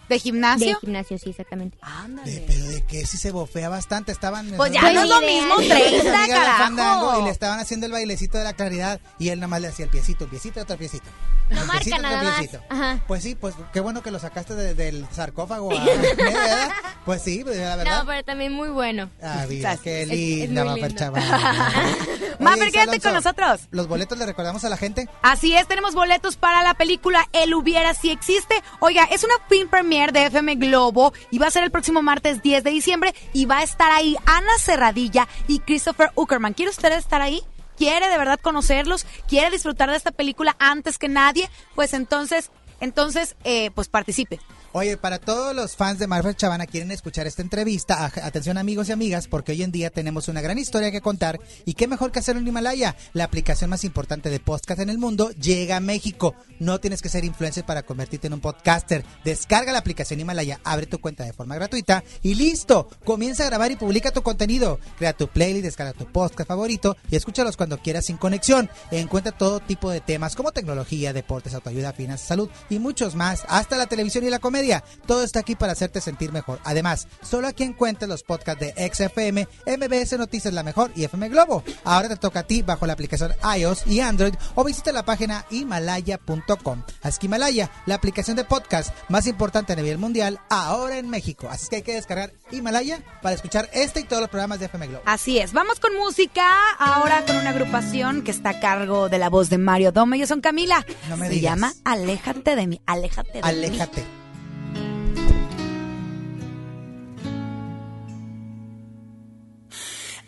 ¿De 0.10 0.16
de 0.16 0.20
gimnasio? 0.20 0.80
gimnasio, 0.80 1.18
sí, 1.18 1.30
exactamente. 1.32 1.78
De- 1.78 1.84
Ándale. 1.86 2.44
pero 2.48 2.66
de 2.66 2.84
que 2.86 3.06
si 3.06 3.18
se 3.18 3.32
bofea 3.32 3.70
bastante, 3.70 4.12
estaban... 4.12 4.50
Pues 4.58 4.72
ya 4.72 4.82
no 4.94 5.02
es 5.04 5.10
lo 5.10 5.22
mismo, 5.22 5.56
Sus 5.56 5.68
30, 5.68 5.90
Sus 5.90 6.00
amigas 6.08 6.28
del 6.28 6.56
fandango, 6.58 7.06
carajo. 7.08 7.22
y 7.22 7.26
le 7.26 7.32
estaban 7.32 7.60
haciendo 7.60 7.86
el 7.86 7.92
bailecito 7.92 8.38
de 8.38 8.44
la 8.44 8.54
claridad 8.54 9.00
y 9.20 9.30
él 9.30 9.40
nada 9.40 9.48
más 9.48 9.62
le 9.62 9.68
hacía 9.68 9.86
el 9.86 9.92
piecito, 9.92 10.24
el 10.26 10.30
piecito, 10.30 10.62
otro 10.62 10.78
piecito. 10.78 11.06
No 11.50 11.62
El 11.62 11.68
marca 11.68 11.84
piecito, 11.84 11.96
otro 11.98 12.10
nada 12.10 12.24
más. 12.24 12.50
Ajá. 12.70 13.04
Pues 13.08 13.24
sí, 13.24 13.36
pues 13.36 13.56
qué 13.72 13.80
bueno 13.80 14.04
que 14.04 14.12
lo 14.12 14.20
sacaste 14.20 14.54
de- 14.56 14.74
del 14.76 15.06
sarcófago. 15.14 15.72
a- 15.78 15.84
¿verdad? 15.86 16.72
Pues 17.06 17.22
sí, 17.22 17.42
pues, 17.44 17.58
la 17.58 17.76
verdad. 17.78 18.00
No, 18.00 18.06
pero 18.06 18.24
también 18.26 18.52
muy 18.54 18.68
bueno. 18.70 19.10
Ah, 19.24 19.46
mira, 19.48 19.74
Es- 19.74 19.80
qué 19.80 20.02
es 20.02 20.08
linda, 20.10 20.66
Mafer. 20.66 20.94
Chaval. 20.96 21.24
Mafer, 22.40 22.72
quédate 22.72 23.00
con 23.00 23.14
nosotros. 23.14 23.62
Los 23.72 23.88
boletos 23.88 24.18
le 24.18 24.26
recordamos 24.26 24.64
a 24.66 24.70
la 24.70 24.78
gente. 24.78 25.08
Así 25.22 25.56
es, 25.56 25.68
tenemos 25.68 25.96
boletos 25.96 26.36
para 26.38 26.62
la 26.64 26.74
película 26.74 27.28
El 27.34 27.54
Hubiera 27.54 27.94
Si 27.94 28.10
Existe. 28.12 28.56
Oiga, 28.80 29.06
es 29.12 29.24
una 29.24 29.34
film 29.50 29.70
premiere 29.70 29.97
de 30.06 30.28
FM 30.28 30.56
Globo 30.56 31.12
y 31.32 31.40
va 31.40 31.48
a 31.48 31.52
ser 31.52 31.64
el 31.64 31.72
próximo 31.72 32.04
martes 32.04 32.44
10 32.44 32.64
de 32.64 32.70
diciembre 32.70 33.16
y 33.34 33.46
va 33.46 33.60
a 33.60 33.64
estar 33.64 33.92
ahí 33.92 34.16
Ana 34.26 34.58
Serradilla 34.60 35.28
y 35.48 35.60
Christopher 35.60 36.12
Uckerman. 36.16 36.54
¿Quiere 36.54 36.70
usted 36.70 36.92
estar 36.92 37.22
ahí? 37.22 37.42
¿Quiere 37.78 38.08
de 38.08 38.18
verdad 38.18 38.40
conocerlos? 38.40 39.06
¿Quiere 39.28 39.50
disfrutar 39.50 39.90
de 39.90 39.98
esta 39.98 40.12
película 40.12 40.56
antes 40.60 40.98
que 40.98 41.10
nadie? 41.10 41.50
Pues 41.76 41.94
entonces 41.94 42.52
Entonces, 42.80 43.36
eh, 43.44 43.72
pues 43.72 43.90
participe. 43.90 44.40
Oye, 44.74 44.98
para 44.98 45.18
todos 45.18 45.56
los 45.56 45.76
fans 45.76 45.98
de 45.98 46.08
Marvel 46.08 46.36
Chavana 46.36 46.68
quieren 46.68 46.92
escuchar 46.92 47.26
esta 47.26 47.42
entrevista, 47.42 48.12
atención 48.22 48.58
amigos 48.58 48.90
y 48.90 48.92
amigas, 48.92 49.28
porque 49.28 49.54
hoy 49.54 49.64
en 49.64 49.72
día 49.72 49.90
tenemos 49.90 50.28
una 50.28 50.42
gran 50.42 50.60
historia 50.60 50.92
que 50.92 51.00
contar 51.02 51.40
y 51.66 51.74
qué 51.74 51.88
mejor 51.88 52.12
que 52.12 52.20
hacerlo 52.20 52.42
en 52.42 52.48
Himalaya, 52.48 52.96
la 53.14 53.24
aplicación 53.24 53.70
más 53.70 53.86
importante 53.86 54.30
de 54.30 54.42
podcast 54.42 54.82
en 54.82 54.90
el 54.90 54.98
mundo, 54.98 55.32
llega 55.32 55.78
a 55.78 55.80
México. 55.80 56.36
No 56.60 56.80
tienes 56.80 57.02
que 57.02 57.10
ser 57.10 57.24
influencer 57.24 57.66
para 57.66 57.84
convertirte 57.84 58.28
en 58.28 58.34
un 58.34 58.42
podcaster. 58.42 59.06
Descarga 59.24 59.72
la 59.72 59.80
aplicación 59.80 60.20
Himalaya, 60.20 60.60
abre 60.64 60.86
tu 60.86 61.00
cuenta 61.00 61.24
de 61.24 61.34
forma 61.34 61.56
gratuita 61.56 62.04
y 62.22 62.36
listo. 62.36 62.90
Comienza 63.06 63.44
a 63.44 63.48
grabar 63.48 63.72
y 63.72 63.78
publica 63.78 64.12
tu 64.12 64.22
contenido. 64.22 64.80
Crea 64.98 65.14
tu 65.14 65.28
playlist, 65.30 65.64
descarga 65.64 65.94
tu 65.94 66.12
podcast 66.12 66.48
favorito 66.48 66.98
y 67.10 67.16
escúchalos 67.16 67.56
cuando 67.56 67.78
quieras 67.78 68.06
sin 68.06 68.18
conexión. 68.18 68.70
Encuentra 68.92 69.32
todo 69.32 69.62
tipo 69.62 69.90
de 69.90 70.02
temas 70.02 70.36
como 70.36 70.52
tecnología, 70.52 71.14
deportes, 71.14 71.54
autoayuda, 71.54 71.94
finanzas, 71.94 72.28
salud 72.28 72.50
y 72.70 72.80
muchos 72.80 73.16
más, 73.16 73.46
hasta 73.48 73.78
la 73.78 73.88
televisión 73.88 74.26
y 74.26 74.30
la 74.30 74.40
comedia. 74.40 74.67
Todo 75.06 75.24
está 75.24 75.40
aquí 75.40 75.56
para 75.56 75.74
hacerte 75.74 76.02
sentir 76.02 76.32
mejor. 76.32 76.60
Además, 76.64 77.08
solo 77.22 77.48
aquí 77.48 77.64
encuentras 77.64 78.10
los 78.10 78.24
podcasts 78.24 78.60
de 78.62 78.74
XFM, 78.94 79.48
MBS 79.66 80.18
Noticias 80.18 80.54
La 80.54 80.64
Mejor 80.64 80.92
y 80.96 81.04
FM 81.06 81.30
Globo. 81.30 81.64
Ahora 81.84 82.10
te 82.10 82.18
toca 82.18 82.42
a 82.42 82.44
ti 82.44 82.62
bajo 82.62 82.86
la 82.86 82.94
aplicación 82.94 83.34
iOS 83.58 83.88
y 83.88 84.00
Android 84.02 84.34
o 84.56 84.64
visita 84.64 84.92
la 84.92 85.04
página 85.04 85.46
himalaya.com. 85.50 86.84
Así 87.02 87.20
que 87.20 87.26
Himalaya, 87.28 87.70
la 87.86 87.96
aplicación 87.96 88.36
de 88.38 88.44
podcast 88.44 88.94
más 89.10 89.28
importante 89.28 89.74
a 89.74 89.76
nivel 89.76 89.98
mundial, 89.98 90.40
ahora 90.50 90.98
en 90.98 91.10
México. 91.10 91.48
Así 91.50 91.68
que 91.70 91.78
hay 91.78 91.82
que 91.82 91.94
descargar 91.94 92.34
Himalaya 92.52 93.00
para 93.22 93.36
escuchar 93.36 93.70
este 93.74 94.02
y 94.02 94.04
todos 94.04 94.22
los 94.22 94.30
programas 94.30 94.60
de 94.60 94.66
FM 94.66 94.88
Globo. 94.88 95.04
Así 95.06 95.40
es, 95.40 95.54
vamos 95.54 95.80
con 95.80 95.96
música, 95.98 96.46
ahora 96.80 97.24
con 97.26 97.36
una 97.38 97.50
agrupación 97.52 98.24
que 98.24 98.32
está 98.32 98.52
a 98.52 98.60
cargo 98.60 99.10
de 99.10 99.18
la 99.18 99.30
voz 99.30 99.50
de 99.50 99.58
Mario 99.58 99.92
Dome. 99.92 100.18
Ellos 100.18 100.30
son 100.30 100.42
Camila. 100.42 100.86
No 101.10 101.18
me 101.18 101.28
Se 101.28 101.34
digas. 101.34 101.54
llama 101.56 101.74
Aléjate 101.84 102.56
de 102.56 102.68
mí, 102.68 102.82
aléjate 102.86 103.32
de 103.34 103.42
mí. 103.42 103.48
Aléjate. 103.48 104.27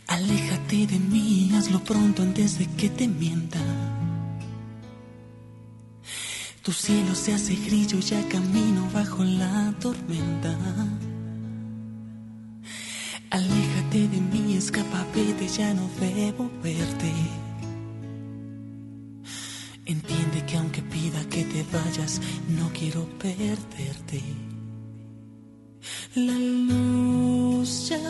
Aléjate 0.10 0.88
de 0.88 0.98
mí, 0.98 1.52
hazlo 1.56 1.84
pronto 1.84 2.24
antes 2.24 2.58
de 2.58 2.66
que 2.66 2.90
te 2.90 3.08
mienta. 3.08 3.60
Tu 6.64 6.72
cielo 6.74 7.14
se 7.14 7.36
hace 7.36 7.56
grillo, 7.56 8.00
ya 8.00 8.28
camino 8.28 8.90
bajo 8.92 9.24
la 9.24 9.72
tormenta. 9.80 10.58
Aléjate 13.30 14.08
de 14.08 14.20
mí, 14.20 14.56
escapa, 14.58 15.06
vete, 15.14 15.48
ya 15.48 15.76
no 15.76 15.88
debo 16.00 16.50
verte. 16.64 17.14
Entiende 19.86 20.44
que 20.48 20.58
aunque 20.58 20.82
pida 20.82 21.24
que 21.30 21.44
te 21.44 21.64
vayas, 21.72 22.20
no 22.58 22.72
quiero 22.74 23.06
perderte. 23.20 24.24
La 26.16 26.34
luz 26.34 27.90
ya 27.90 28.02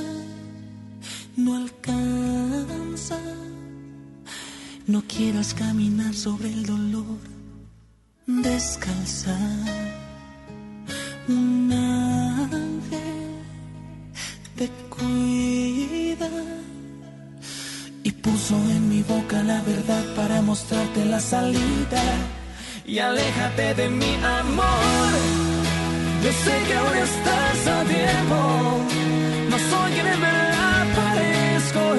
no 1.40 1.56
alcanza. 1.56 3.20
No 4.88 5.04
quieras 5.08 5.54
caminar 5.54 6.14
sobre 6.14 6.50
el 6.50 6.66
dolor 6.66 7.20
descalza. 8.26 9.38
Un 11.28 11.72
ángel 11.72 13.32
te 14.56 14.68
cuida 14.90 16.30
y 18.04 18.12
puso 18.12 18.56
en 18.56 18.90
mi 18.90 19.04
boca 19.04 19.44
la 19.44 19.62
verdad 19.62 20.04
para 20.16 20.42
mostrarte 20.42 21.06
la 21.06 21.20
salida. 21.20 22.04
Y 22.86 23.00
aléjate 23.00 23.76
de 23.76 23.90
mi 23.90 24.16
amor. 24.16 25.14
Yo 26.24 26.32
sé 26.44 26.56
que 26.68 26.74
aún 26.74 26.98
estás 26.98 27.68
a 27.68 27.84
tiempo. 27.84 28.40
No 29.52 29.58
soy 29.70 29.92
quien 29.94 30.08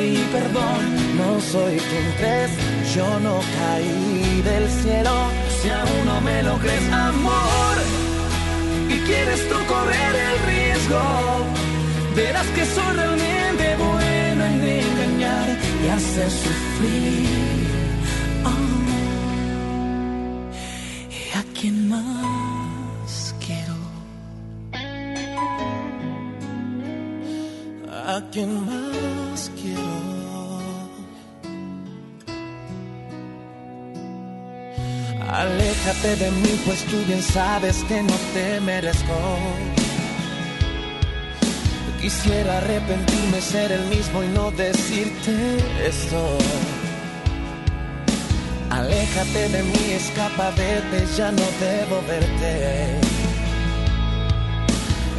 y 0.00 0.16
perdón. 0.32 0.80
No 1.16 1.40
soy 1.40 1.76
quien 1.76 2.12
crees, 2.18 2.50
yo 2.94 3.20
no 3.20 3.40
caí 3.58 4.42
del 4.42 4.68
cielo. 4.68 5.14
Si 5.60 5.68
aún 5.68 6.04
no 6.06 6.20
me 6.20 6.42
lo 6.42 6.56
crees, 6.58 6.92
amor, 6.92 7.76
y 8.88 8.96
quieres 9.00 9.48
tú 9.48 9.56
correr 9.66 10.14
el 10.28 10.36
riesgo, 10.52 11.02
verás 12.16 12.46
que 12.56 12.64
soy 12.64 12.96
realmente 12.96 13.76
bueno 13.76 14.44
en 14.46 14.62
engañar 14.62 15.48
y 15.84 15.88
hacer 15.88 16.30
sufrir. 16.30 17.28
Ah, 18.44 18.70
¿Y 21.10 21.36
a 21.36 21.42
quién 21.58 21.88
más 21.88 23.34
quiero? 23.44 23.76
¿A 28.06 28.22
quién 28.32 28.66
más 28.66 28.89
Aléjate 35.82 36.16
de 36.16 36.30
mí, 36.30 36.60
pues 36.66 36.84
tú 36.84 37.02
bien 37.06 37.22
sabes 37.22 37.82
que 37.88 38.02
no 38.02 38.14
te 38.34 38.60
merezco. 38.60 39.14
Quisiera 42.02 42.58
arrepentirme, 42.58 43.40
ser 43.40 43.72
el 43.72 43.86
mismo 43.86 44.22
y 44.22 44.28
no 44.28 44.50
decirte 44.50 45.56
esto. 45.86 46.36
Aléjate 48.68 49.48
de 49.48 49.62
mí, 49.62 49.92
escapa, 49.92 50.50
vete, 50.50 51.06
ya 51.16 51.32
no 51.32 51.46
debo 51.58 52.02
verte. 52.06 53.00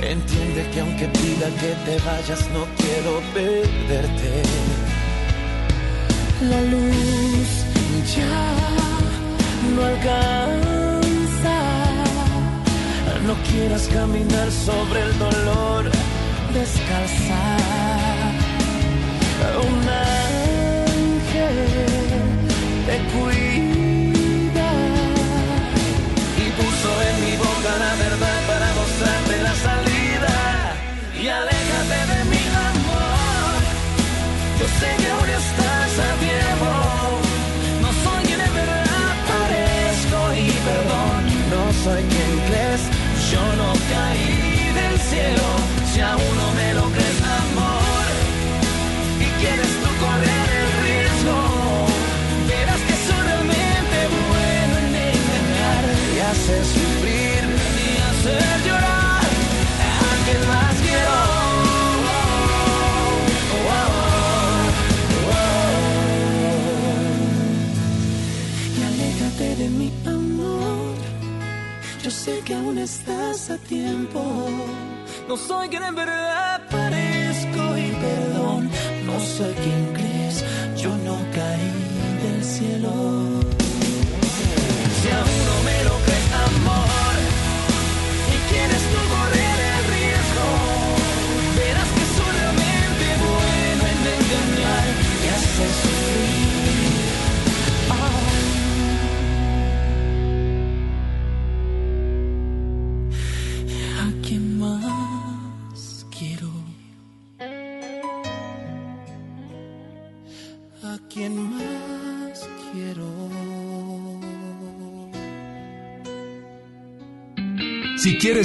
Entiende 0.03 0.69
que 0.71 0.79
aunque 0.79 1.07
pida 1.07 1.47
que 1.59 1.73
te 1.85 1.97
vayas, 2.05 2.47
no 2.53 2.67
quiero 2.77 3.19
perderte. 3.33 4.43
La 6.49 6.61
luz 6.61 7.49
ya 8.15 9.10
no 9.75 9.83
alcanza. 9.85 11.57
No 13.27 13.33
quieras 13.51 13.87
caminar 13.93 14.51
sobre 14.51 15.01
el 15.01 15.19
dolor 15.19 15.91
descalza. 16.53 17.40
Estás 73.41 73.49
a 73.49 73.57
tiempo. 73.57 74.21
No 75.27 75.35
soy 75.37 75.69
quien 75.69 75.83
en 75.83 75.95
verdad 75.95 76.61
parezco 76.69 77.77
y 77.77 77.91
perdón. 78.05 78.69
No 79.05 79.19
soy 79.19 79.53
quien 79.53 79.93
crees. 79.93 80.43
Yo 80.77 80.89
no 80.97 81.17
caí 81.33 81.71
del 82.23 82.43
cielo. 82.43 82.91
Si 84.97 85.09
aún 85.09 85.39
no 85.49 85.55
me 85.67 85.83
lo 85.87 85.95
crees, 86.05 86.29
amor, 86.49 87.15
y 88.33 88.37
quieres 88.51 88.83
tú 88.91 88.99
correr 89.13 89.57
el 89.73 89.83
riesgo, 89.95 90.47
verás 91.57 91.89
que 91.95 92.05
soy 92.15 92.31
realmente 92.39 93.05
bueno 93.25 93.83
en 93.93 93.99
engañar 94.17 94.85
y 95.23 95.27
hacer 95.35 95.90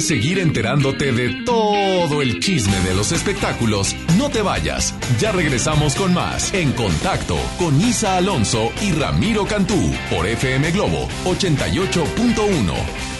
seguir 0.01 0.39
enterándote 0.39 1.11
de 1.11 1.43
todo 1.43 2.21
el 2.21 2.39
chisme 2.39 2.79
de 2.81 2.93
los 2.93 3.11
espectáculos, 3.11 3.95
no 4.17 4.29
te 4.29 4.41
vayas. 4.41 4.93
Ya 5.19 5.31
regresamos 5.31 5.95
con 5.95 6.13
más 6.13 6.53
En 6.53 6.71
Contacto 6.73 7.37
con 7.57 7.79
Isa 7.81 8.17
Alonso 8.17 8.71
y 8.81 8.91
Ramiro 8.91 9.45
Cantú 9.45 9.93
por 10.09 10.27
FM 10.27 10.71
Globo 10.71 11.07
88.1. 11.25 13.16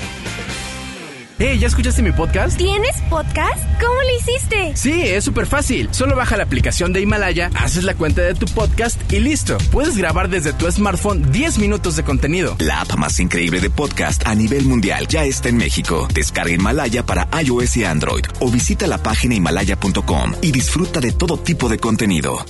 Hey, 1.40 1.60
¿ya 1.60 1.68
escuchaste 1.68 2.02
mi 2.02 2.12
podcast? 2.12 2.58
¿Tienes 2.58 3.00
podcast? 3.12 3.60
¿Cómo 3.80 3.94
lo 3.94 4.18
hiciste? 4.20 4.76
Sí, 4.76 5.02
es 5.04 5.24
súper 5.24 5.46
fácil. 5.46 5.88
Solo 5.92 6.16
baja 6.16 6.36
la 6.36 6.44
aplicación 6.44 6.94
de 6.94 7.02
Himalaya, 7.02 7.52
haces 7.54 7.84
la 7.84 7.94
cuenta 7.94 8.24
de 8.24 8.34
tu 8.34 8.48
podcast 8.48 9.00
y 9.14 9.20
listo. 9.20 9.56
Puedes 9.72 9.96
grabar 9.98 10.30
desde 10.30 10.52
tu 10.54 10.70
smartphone 10.72 11.32
10 11.32 11.60
minutos 11.60 11.96
de 11.96 12.04
contenido. 12.04 12.56
La 12.58 12.82
app 12.82 12.96
más 12.96 13.20
increíble 13.20 13.60
de 13.62 13.70
podcast 13.70 14.26
a 14.26 14.34
nivel 14.34 14.66
mundial 14.66 15.08
ya 15.08 15.26
está 15.26 15.50
en 15.50 15.58
México. 15.58 16.08
Descarga 16.12 16.52
Himalaya 16.54 17.06
para 17.06 17.28
iOS 17.40 17.78
y 17.78 17.86
Android 17.86 18.26
o 18.40 18.50
visita 18.50 18.88
la 18.88 18.98
página 18.98 19.36
himalaya.com 19.36 20.34
y 20.42 20.52
disfruta 20.52 21.00
de 21.02 21.12
todo 21.12 21.38
tipo 21.38 21.70
de 21.70 21.78
contenido. 21.78 22.44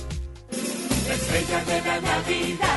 La 1.06 1.14
estrella 1.14 1.64
de 1.66 1.80
la 1.86 2.00
Navidad 2.00 2.67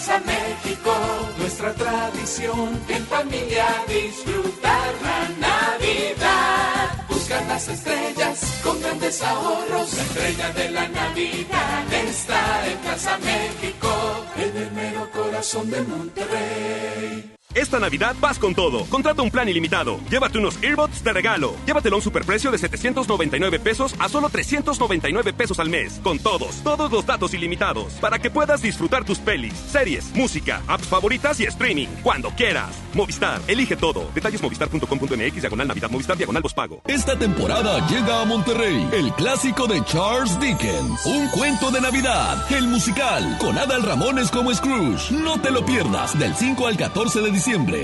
Plaza 0.00 0.18
México. 0.20 0.94
Nuestra 1.36 1.74
tradición 1.74 2.80
en 2.88 3.04
familia 3.04 3.66
disfrutar 3.86 4.94
la 5.02 5.28
Navidad. 5.46 7.06
Buscar 7.06 7.46
las 7.46 7.68
estrellas 7.68 8.60
con 8.62 8.80
grandes 8.80 9.22
ahorros. 9.22 9.92
La 9.92 10.02
estrella 10.02 10.52
de 10.52 10.70
la 10.70 10.88
Navidad 10.88 11.92
está 11.92 12.66
en 12.66 12.78
Plaza 12.78 13.18
México, 13.18 13.90
en 14.36 14.56
el 14.56 14.72
mero 14.72 15.10
corazón 15.10 15.70
de 15.70 15.82
Monterrey. 15.82 17.39
Esta 17.54 17.80
Navidad 17.80 18.14
vas 18.20 18.38
con 18.38 18.54
todo. 18.54 18.84
Contrata 18.84 19.22
un 19.22 19.30
plan 19.30 19.48
ilimitado. 19.48 19.98
Llévate 20.08 20.38
unos 20.38 20.62
earbuds 20.62 21.02
de 21.02 21.12
regalo. 21.12 21.54
Llévatelo 21.66 21.96
a 21.96 21.98
un 21.98 22.02
superprecio 22.02 22.52
de 22.52 22.58
799 22.58 23.58
pesos 23.58 23.92
a 23.98 24.08
solo 24.08 24.28
399 24.28 25.32
pesos 25.32 25.58
al 25.58 25.68
mes. 25.68 26.00
Con 26.04 26.20
todos, 26.20 26.62
todos 26.62 26.92
los 26.92 27.04
datos 27.04 27.34
ilimitados. 27.34 27.94
Para 27.94 28.20
que 28.20 28.30
puedas 28.30 28.62
disfrutar 28.62 29.04
tus 29.04 29.18
pelis, 29.18 29.54
series, 29.54 30.14
música, 30.14 30.62
apps 30.68 30.86
favoritas 30.86 31.40
y 31.40 31.44
streaming. 31.44 31.88
Cuando 32.04 32.30
quieras. 32.30 32.70
Movistar, 32.94 33.40
elige 33.48 33.76
todo. 33.76 34.08
Detalles 34.14 34.40
movistar.com.mx, 34.40 35.40
diagonal 35.40 35.66
Navidad, 35.66 35.90
Movistar, 35.90 36.16
diagonal 36.16 36.42
pago. 36.54 36.80
Esta 36.86 37.18
temporada 37.18 37.86
llega 37.88 38.22
a 38.22 38.24
Monterrey 38.24 38.88
el 38.92 39.12
clásico 39.14 39.66
de 39.66 39.84
Charles 39.84 40.38
Dickens, 40.40 41.04
Un 41.04 41.28
cuento 41.28 41.70
de 41.70 41.80
Navidad, 41.80 42.44
el 42.52 42.68
musical, 42.68 43.36
con 43.40 43.58
Adal 43.58 43.82
Ramones 43.82 44.30
como 44.30 44.54
Scrooge. 44.54 45.12
No 45.12 45.40
te 45.40 45.50
lo 45.50 45.64
pierdas 45.64 46.18
del 46.18 46.34
5 46.34 46.66
al 46.66 46.76
14 46.76 47.20
de 47.20 47.24
diciembre. 47.24 47.39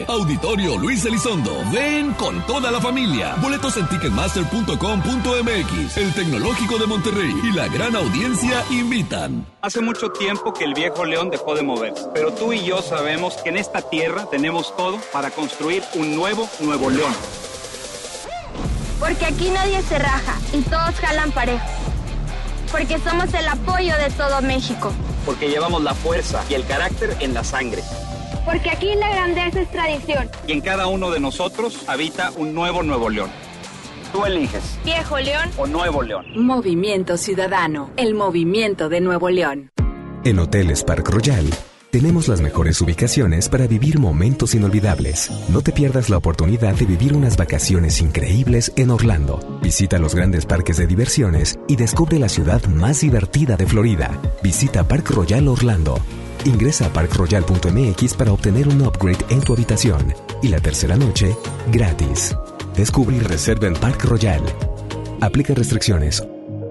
Auditorio 0.07 0.77
Luis 0.77 1.07
Elizondo. 1.07 1.51
Ven 1.73 2.13
con 2.15 2.45
toda 2.47 2.71
la 2.71 2.79
familia. 2.79 3.37
Boletos 3.41 3.79
en 3.79 3.89
ticketmaster.com.mx. 3.89 5.97
El 5.97 6.13
Tecnológico 6.13 6.77
de 6.77 6.87
Monterrey 6.87 7.35
y 7.43 7.53
la 7.53 7.67
gran 7.69 7.97
audiencia 7.97 8.63
invitan. 8.71 9.47
Hace 9.63 9.81
mucho 9.81 10.11
tiempo 10.11 10.53
que 10.53 10.65
el 10.65 10.75
viejo 10.75 11.07
león 11.07 11.31
dejó 11.31 11.55
de 11.55 11.63
moverse, 11.63 12.07
pero 12.13 12.35
tú 12.35 12.53
y 12.53 12.67
yo 12.67 12.83
sabemos 12.83 13.37
que 13.37 13.49
en 13.49 13.57
esta 13.57 13.81
tierra 13.81 14.27
tenemos 14.31 14.77
todo 14.77 14.99
para 15.11 15.31
construir 15.31 15.83
un 15.95 16.15
nuevo 16.15 16.47
Nuevo 16.61 16.91
León. 16.91 17.15
Porque 19.01 19.25
aquí 19.25 19.49
nadie 19.49 19.81
se 19.83 19.99
raja 19.99 20.39
y 20.53 20.61
todos 20.63 20.97
jalan 21.01 21.33
parejo. 21.33 21.65
Porque 22.71 22.99
somos 22.99 23.33
el 23.33 23.49
apoyo 23.49 23.97
de 23.97 24.11
todo 24.11 24.43
México. 24.43 24.93
Porque 25.25 25.49
llevamos 25.49 25.83
la 25.83 25.95
fuerza 25.95 26.45
y 26.51 26.55
el 26.55 26.67
carácter 26.67 27.17
en 27.21 27.33
la 27.33 27.43
sangre. 27.43 27.83
Porque 28.47 28.71
aquí 28.71 28.95
la 28.95 29.11
grandeza 29.11 29.61
es 29.61 29.71
tradición. 29.71 30.31
Y 30.47 30.53
en 30.53 30.61
cada 30.61 30.87
uno 30.87 31.11
de 31.11 31.19
nosotros 31.21 31.85
habita 31.89 32.31
un 32.37 32.55
nuevo 32.55 32.83
Nuevo 32.85 33.11
León. 33.11 33.29
Tú 34.13 34.25
eliges. 34.25 34.79
Viejo 34.85 35.19
León 35.19 35.51
o 35.59 35.67
Nuevo 35.67 36.03
León. 36.03 36.25
Movimiento 36.37 37.17
Ciudadano, 37.19 37.91
el 37.97 38.15
movimiento 38.15 38.89
de 38.89 39.01
Nuevo 39.01 39.29
León. 39.29 39.71
En 40.25 40.39
Hoteles 40.39 40.85
Park 40.85 41.09
Royal 41.11 41.51
tenemos 41.91 42.29
las 42.29 42.41
mejores 42.41 42.81
ubicaciones 42.81 43.49
para 43.49 43.67
vivir 43.67 43.99
momentos 43.99 44.55
inolvidables. 44.55 45.31
No 45.49 45.63
te 45.63 45.73
pierdas 45.73 46.09
la 46.09 46.19
oportunidad 46.19 46.75
de 46.75 46.85
vivir 46.87 47.15
unas 47.15 47.37
vacaciones 47.37 48.01
increíbles 48.01 48.73
en 48.77 48.91
Orlando. 48.91 49.59
Visita 49.63 49.99
los 49.99 50.15
grandes 50.15 50.47
parques 50.47 50.77
de 50.77 50.87
diversiones 50.87 51.59
y 51.69 51.77
descubre 51.77 52.19
la 52.19 52.29
ciudad 52.29 52.63
más 52.67 53.01
divertida 53.01 53.57
de 53.57 53.67
Florida. 53.67 54.21
Visita 54.43 54.87
Park 54.87 55.11
Royal 55.11 55.49
Orlando. 55.49 55.99
Ingresa 56.47 56.87
a 56.87 56.93
parkroyal.mx 56.93 58.15
para 58.15 58.31
obtener 58.31 58.69
un 58.69 58.81
upgrade 58.83 59.19
en 59.31 59.41
tu 59.41 59.53
habitación 59.53 60.15
y 60.43 60.49
la 60.49 60.61
tercera 60.61 60.97
noche 60.97 61.37
gratis. 61.73 62.37
Descubre 62.77 63.17
y 63.17 63.21
reserva 63.21 63.67
en 63.67 63.75
Park 63.75 64.05
Royal. 64.05 64.43
Aplica 65.21 65.55
restricciones. 65.55 66.23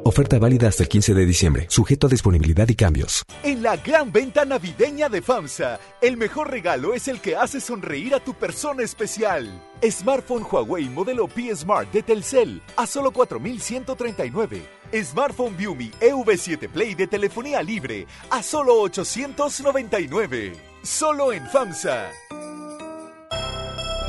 Oferta 0.05 0.39
válida 0.39 0.69
hasta 0.69 0.83
el 0.83 0.89
15 0.89 1.13
de 1.13 1.25
diciembre, 1.25 1.65
sujeto 1.67 2.07
a 2.07 2.09
disponibilidad 2.09 2.69
y 2.69 2.75
cambios. 2.75 3.25
En 3.43 3.63
la 3.63 3.75
gran 3.75 4.13
venta 4.13 4.45
navideña 4.45 5.09
de 5.09 5.21
FAMSA, 5.21 5.79
el 5.99 6.15
mejor 6.15 6.51
regalo 6.51 6.93
es 6.93 7.09
el 7.09 7.19
que 7.19 7.35
hace 7.35 7.59
sonreír 7.59 8.15
a 8.15 8.21
tu 8.21 8.33
persona 8.33 8.83
especial. 8.83 9.49
Smartphone 9.83 10.45
Huawei 10.49 10.88
modelo 10.88 11.27
P 11.27 11.53
Smart 11.53 11.91
de 11.91 12.01
Telcel 12.01 12.61
a 12.77 12.88
solo 12.88 13.11
4.139. 13.11 14.61
Smartphone 15.03 15.55
Viumi 15.58 15.91
EV7 15.99 16.69
Play 16.69 16.95
de 16.95 17.08
telefonía 17.08 17.62
libre 17.62 18.08
a 18.29 18.41
solo 18.41 18.79
899. 18.81 20.53
Solo 20.84 21.34
en 21.34 21.45
FAMSA. 21.47 22.10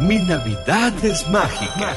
Mi 0.01 0.18
Navidad 0.18 0.92
es 1.03 1.27
mágica. 1.29 1.96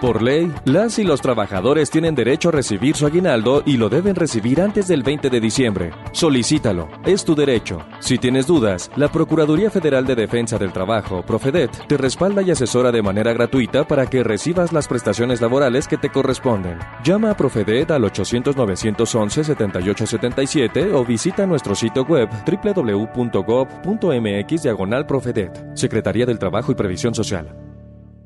Por 0.00 0.22
ley, 0.22 0.52
las 0.64 1.00
y 1.00 1.04
los 1.04 1.20
trabajadores 1.20 1.90
tienen 1.90 2.14
derecho 2.14 2.50
a 2.50 2.52
recibir 2.52 2.94
su 2.94 3.04
aguinaldo 3.04 3.64
y 3.66 3.76
lo 3.76 3.88
deben 3.88 4.14
recibir 4.14 4.60
antes 4.60 4.86
del 4.86 5.02
20 5.02 5.28
de 5.28 5.40
diciembre. 5.40 5.90
Solicítalo, 6.12 6.88
es 7.04 7.24
tu 7.24 7.34
derecho. 7.34 7.80
Si 7.98 8.16
tienes 8.16 8.46
dudas, 8.46 8.92
la 8.94 9.08
Procuraduría 9.08 9.72
Federal 9.72 10.06
de 10.06 10.14
Defensa 10.14 10.56
del 10.56 10.72
Trabajo, 10.72 11.22
Profedet, 11.22 11.72
te 11.88 11.96
respalda 11.96 12.42
y 12.42 12.52
asesora 12.52 12.92
de 12.92 13.02
manera 13.02 13.32
gratuita 13.32 13.88
para 13.88 14.06
que 14.06 14.22
recibas 14.22 14.72
las 14.72 14.86
prestaciones 14.86 15.40
laborales 15.40 15.88
que 15.88 15.96
te 15.96 16.10
corresponden. 16.10 16.78
Llama 17.02 17.32
a 17.32 17.36
Profedet 17.36 17.90
al 17.90 18.04
800-911-7877 18.04 20.94
o 20.94 21.04
visita 21.04 21.44
nuestro 21.44 21.74
sitio 21.74 22.04
web 22.04 22.28
www.gov.mx 22.46 24.62
diagonal 24.62 25.06
Profedet, 25.06 25.76
Secretaría 25.76 26.24
del 26.24 26.38
Trabajo 26.38 26.70
y 26.70 26.76
Previsión 26.76 27.16
Social. 27.16 27.52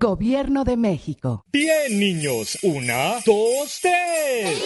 Gobierno 0.03 0.65
de 0.65 0.77
México. 0.77 1.45
Bien, 1.53 1.97
niños. 1.97 2.59
Una, 2.65 3.21
dos, 3.25 3.79
tres. 3.81 4.61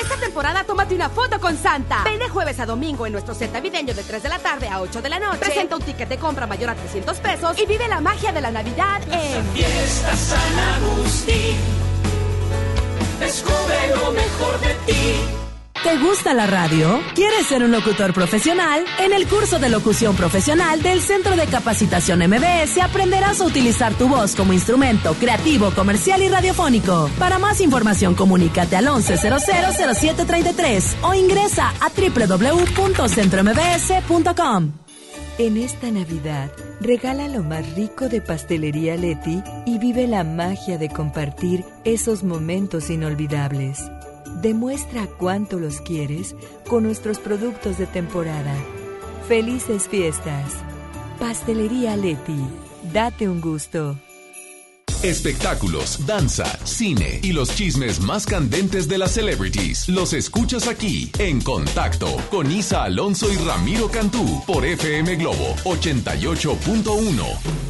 Esta 0.00 0.16
temporada 0.18 0.64
tómate 0.64 0.94
una 0.94 1.10
foto 1.10 1.38
con 1.38 1.54
Santa. 1.54 2.02
Ven 2.04 2.18
de 2.18 2.30
jueves 2.30 2.58
a 2.58 2.64
domingo 2.64 3.04
en 3.04 3.12
nuestro 3.12 3.34
set 3.34 3.52
navideño 3.52 3.92
de 3.92 4.02
3 4.02 4.22
de 4.22 4.28
la 4.30 4.38
tarde 4.38 4.68
a 4.68 4.80
8 4.80 5.02
de 5.02 5.08
la 5.10 5.20
noche. 5.20 5.36
Presenta 5.36 5.76
un 5.76 5.82
ticket 5.82 6.08
de 6.08 6.16
compra 6.16 6.46
mayor 6.46 6.70
a 6.70 6.74
300 6.74 7.18
pesos 7.18 7.60
y 7.60 7.66
vive 7.66 7.86
la 7.88 8.00
magia 8.00 8.32
de 8.32 8.40
la 8.40 8.50
Navidad 8.50 9.02
en 9.10 9.44
Fiesta 9.48 10.16
San 10.16 10.58
Agustín. 10.80 11.56
Descubre 13.20 13.88
lo 13.90 14.12
mejor 14.12 14.60
de 14.60 14.74
ti. 14.86 15.51
¿Te 15.82 15.98
gusta 15.98 16.32
la 16.32 16.46
radio? 16.46 17.00
¿Quieres 17.12 17.48
ser 17.48 17.64
un 17.64 17.72
locutor 17.72 18.14
profesional? 18.14 18.84
En 19.00 19.12
el 19.12 19.26
curso 19.26 19.58
de 19.58 19.68
locución 19.68 20.14
profesional 20.14 20.80
del 20.80 21.00
Centro 21.00 21.34
de 21.34 21.46
Capacitación 21.46 22.20
MBS 22.20 22.78
aprenderás 22.80 23.40
a 23.40 23.46
utilizar 23.46 23.92
tu 23.94 24.06
voz 24.06 24.36
como 24.36 24.52
instrumento 24.52 25.14
creativo, 25.14 25.72
comercial 25.72 26.22
y 26.22 26.28
radiofónico. 26.28 27.10
Para 27.18 27.40
más 27.40 27.60
información, 27.60 28.14
comunícate 28.14 28.76
al 28.76 28.86
11000733 28.86 30.98
o 31.02 31.14
ingresa 31.14 31.72
a 31.80 31.90
www.centrombs.com. 31.90 34.72
En 35.38 35.56
esta 35.56 35.90
Navidad, 35.90 36.52
regala 36.80 37.26
lo 37.26 37.42
más 37.42 37.74
rico 37.74 38.08
de 38.08 38.20
Pastelería 38.20 38.96
Leti 38.96 39.42
y 39.66 39.78
vive 39.78 40.06
la 40.06 40.22
magia 40.22 40.78
de 40.78 40.90
compartir 40.90 41.64
esos 41.84 42.22
momentos 42.22 42.88
inolvidables. 42.88 43.80
Demuestra 44.42 45.06
cuánto 45.06 45.60
los 45.60 45.80
quieres 45.80 46.34
con 46.68 46.82
nuestros 46.82 47.20
productos 47.20 47.78
de 47.78 47.86
temporada. 47.86 48.56
Felices 49.28 49.86
fiestas. 49.86 50.52
Pastelería 51.20 51.96
Leti. 51.96 52.44
Date 52.92 53.28
un 53.28 53.40
gusto. 53.40 53.96
Espectáculos, 55.04 56.06
danza, 56.06 56.44
cine 56.64 57.20
y 57.22 57.32
los 57.32 57.54
chismes 57.54 58.00
más 58.00 58.26
candentes 58.26 58.88
de 58.88 58.98
las 58.98 59.12
celebrities. 59.12 59.88
Los 59.88 60.12
escuchas 60.12 60.66
aquí 60.66 61.12
en 61.20 61.40
Contacto 61.40 62.08
con 62.28 62.50
Isa 62.50 62.82
Alonso 62.82 63.32
y 63.32 63.36
Ramiro 63.36 63.88
Cantú 63.88 64.42
por 64.44 64.64
FM 64.64 65.16
Globo 65.16 65.54
88.1. 65.64 67.62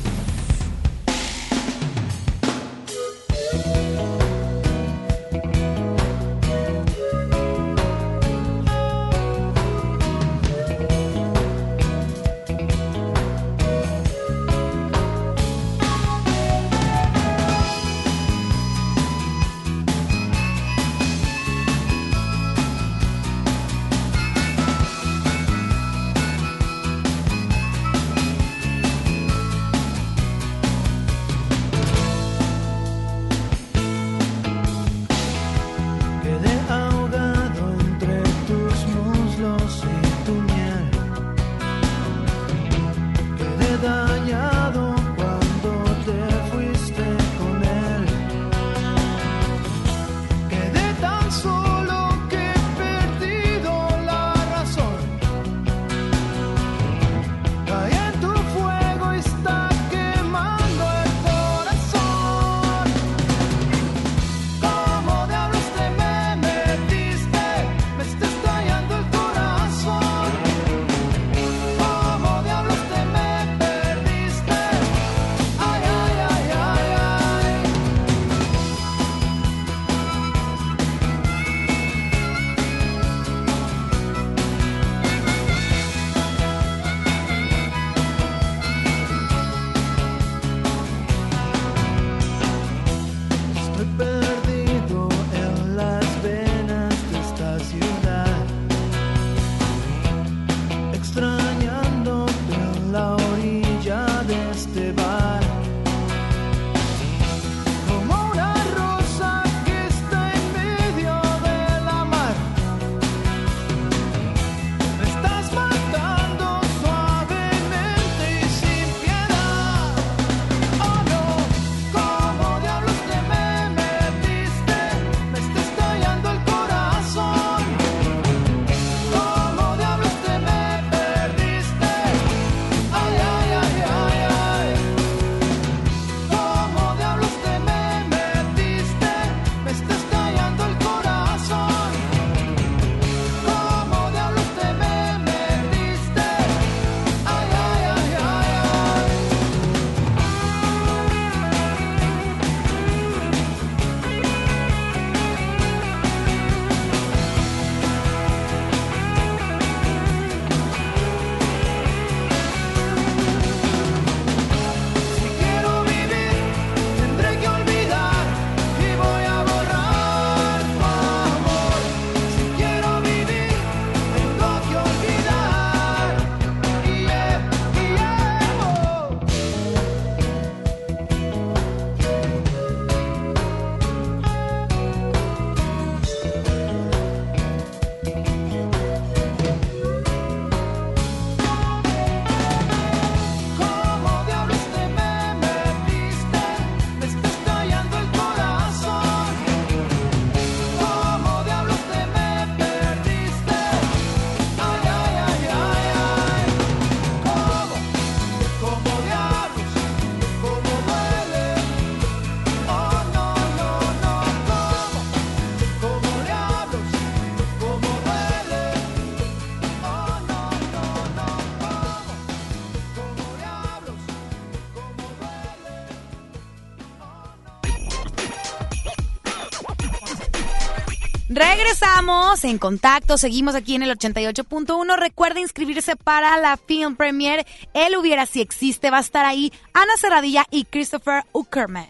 Regresamos 232.03 232.45
en 232.45 232.59
contacto, 232.59 233.17
seguimos 233.17 233.55
aquí 233.55 233.77
en 233.77 233.85
el 233.85 233.97
88.1. 233.97 234.97
Recuerda 234.97 235.39
inscribirse 235.39 235.95
para 235.95 236.37
la 236.37 236.57
Film 236.57 236.97
Premiere. 236.97 237.47
Él 237.75 237.97
hubiera 237.97 238.27
si 238.27 238.41
existe, 238.41 238.91
va 238.91 238.97
a 238.97 239.03
estar 239.03 239.25
ahí 239.25 239.53
Ana 239.73 239.93
Serradilla 239.97 240.45
y 240.51 240.65
Christopher 240.65 241.23
Uckerman. 241.31 241.87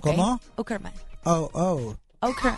¿Cómo? 0.00 0.40
Uckerman. 0.56 0.92
Oh, 1.24 1.50
oh. 1.54 1.96
Ucker. 2.24 2.52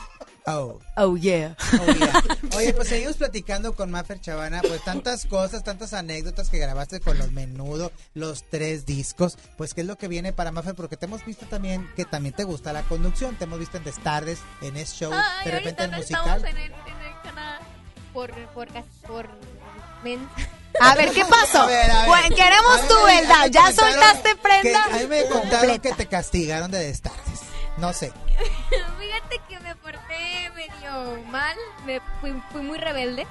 Oh. 0.46 0.78
Oh, 0.96 1.16
yeah. 1.16 1.56
Oye, 2.56 2.74
pues 2.74 2.88
seguimos 2.88 3.16
platicando 3.16 3.74
con 3.74 3.90
Maffer 3.90 4.20
Chavana, 4.20 4.60
pues 4.60 4.82
tantas 4.84 5.24
cosas, 5.24 5.64
tantas 5.64 5.94
anécdotas 5.94 6.50
que 6.50 6.58
grabaste 6.58 7.00
con 7.00 7.16
los 7.16 7.32
menudo, 7.32 7.90
los 8.12 8.44
tres 8.50 8.84
discos, 8.84 9.38
pues 9.56 9.72
qué 9.72 9.80
es 9.80 9.86
lo 9.86 9.96
que 9.96 10.06
viene 10.06 10.34
para 10.34 10.52
Maffer, 10.52 10.74
porque 10.74 10.98
te 10.98 11.06
hemos 11.06 11.24
visto 11.24 11.46
también 11.46 11.90
que 11.96 12.04
también 12.04 12.34
te 12.34 12.44
gusta 12.44 12.74
la 12.74 12.82
conducción, 12.82 13.36
te 13.36 13.44
hemos 13.44 13.58
visto 13.58 13.78
en 13.78 13.84
Destardes, 13.84 14.38
en 14.60 14.76
ese 14.76 14.94
show, 14.96 15.12
Ay, 15.14 15.46
de 15.46 15.50
repente 15.50 15.82
ahorita 15.82 15.84
el 15.84 15.90
no 15.92 15.96
musical. 15.96 16.36
estamos 16.36 16.50
en 16.50 16.56
el, 16.58 16.72
en 16.72 17.06
el 17.06 17.22
canal 17.22 17.60
por, 18.12 18.30
por, 18.48 18.68
por, 19.06 19.28
men- 20.04 20.28
A 20.78 20.94
ver, 20.94 21.10
¿qué 21.12 21.24
pasó? 21.24 21.62
A 21.62 21.66
ver, 21.66 21.90
a 21.90 21.98
ver. 22.00 22.08
Bueno, 22.08 22.36
queremos 22.36 22.86
tu 22.88 22.94
verdad. 23.06 23.46
¿Ya 23.50 23.72
soltaste 23.72 24.28
que- 24.30 24.36
prenda? 24.36 24.84
a 24.84 24.98
mí 24.98 25.06
me 25.06 25.24
contaron 25.26 25.78
que 25.78 25.92
te 25.94 26.06
castigaron 26.06 26.70
de 26.70 26.80
Destardes. 26.80 27.40
No 27.78 27.92
sé. 27.94 28.12
Fíjate 29.14 29.40
que 29.48 29.60
me 29.60 29.76
porté 29.76 30.50
medio 30.56 31.22
mal, 31.30 31.56
me 31.86 32.00
fui, 32.20 32.32
fui 32.50 32.62
muy 32.62 32.78
rebelde. 32.78 33.26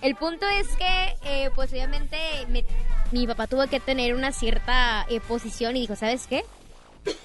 El 0.00 0.14
punto 0.16 0.46
es 0.48 0.68
que, 0.76 1.14
eh, 1.24 1.50
pues 1.54 1.72
obviamente, 1.72 2.16
me- 2.48 2.64
mi 3.12 3.26
papá 3.26 3.46
tuvo 3.46 3.66
que 3.68 3.80
tener 3.80 4.14
una 4.14 4.32
cierta 4.32 5.06
eh, 5.08 5.20
posición 5.20 5.76
y 5.76 5.80
dijo, 5.82 5.96
¿sabes 5.96 6.26
qué? 6.26 6.44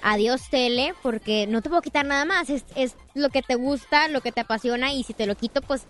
Adiós 0.01 0.49
tele, 0.49 0.93
porque 1.01 1.47
no 1.47 1.61
te 1.61 1.69
puedo 1.69 1.81
quitar 1.81 2.05
nada 2.05 2.23
más. 2.25 2.49
Es, 2.49 2.65
es 2.75 2.95
lo 3.13 3.29
que 3.29 3.41
te 3.41 3.55
gusta, 3.55 4.07
lo 4.07 4.21
que 4.21 4.31
te 4.31 4.41
apasiona 4.41 4.93
y 4.93 5.03
si 5.03 5.13
te 5.13 5.25
lo 5.25 5.35
quito, 5.35 5.61
pues 5.61 5.81
te 5.83 5.87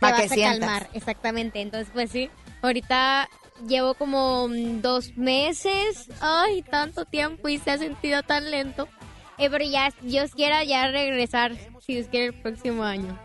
Pa' 0.00 0.10
vas 0.10 0.20
que 0.20 0.24
a 0.26 0.28
sientas. 0.28 0.60
calmar. 0.60 0.90
Exactamente. 0.92 1.60
Entonces, 1.60 1.88
pues 1.92 2.10
sí, 2.10 2.30
ahorita 2.62 3.28
llevo 3.68 3.94
como 3.94 4.48
dos 4.48 5.16
meses. 5.16 6.08
Ay, 6.20 6.62
tanto 6.62 7.04
tiempo 7.04 7.48
y 7.48 7.58
se 7.58 7.70
ha 7.70 7.78
sentido 7.78 8.22
tan 8.22 8.50
lento. 8.50 8.88
Eh, 9.38 9.48
pero 9.50 9.64
ya, 9.64 9.90
Dios 10.02 10.30
quiera 10.34 10.62
ya 10.64 10.86
regresar, 10.88 11.52
si 11.84 11.94
Dios 11.94 12.06
quiere, 12.10 12.26
el 12.26 12.34
próximo 12.34 12.84
año. 12.84 13.18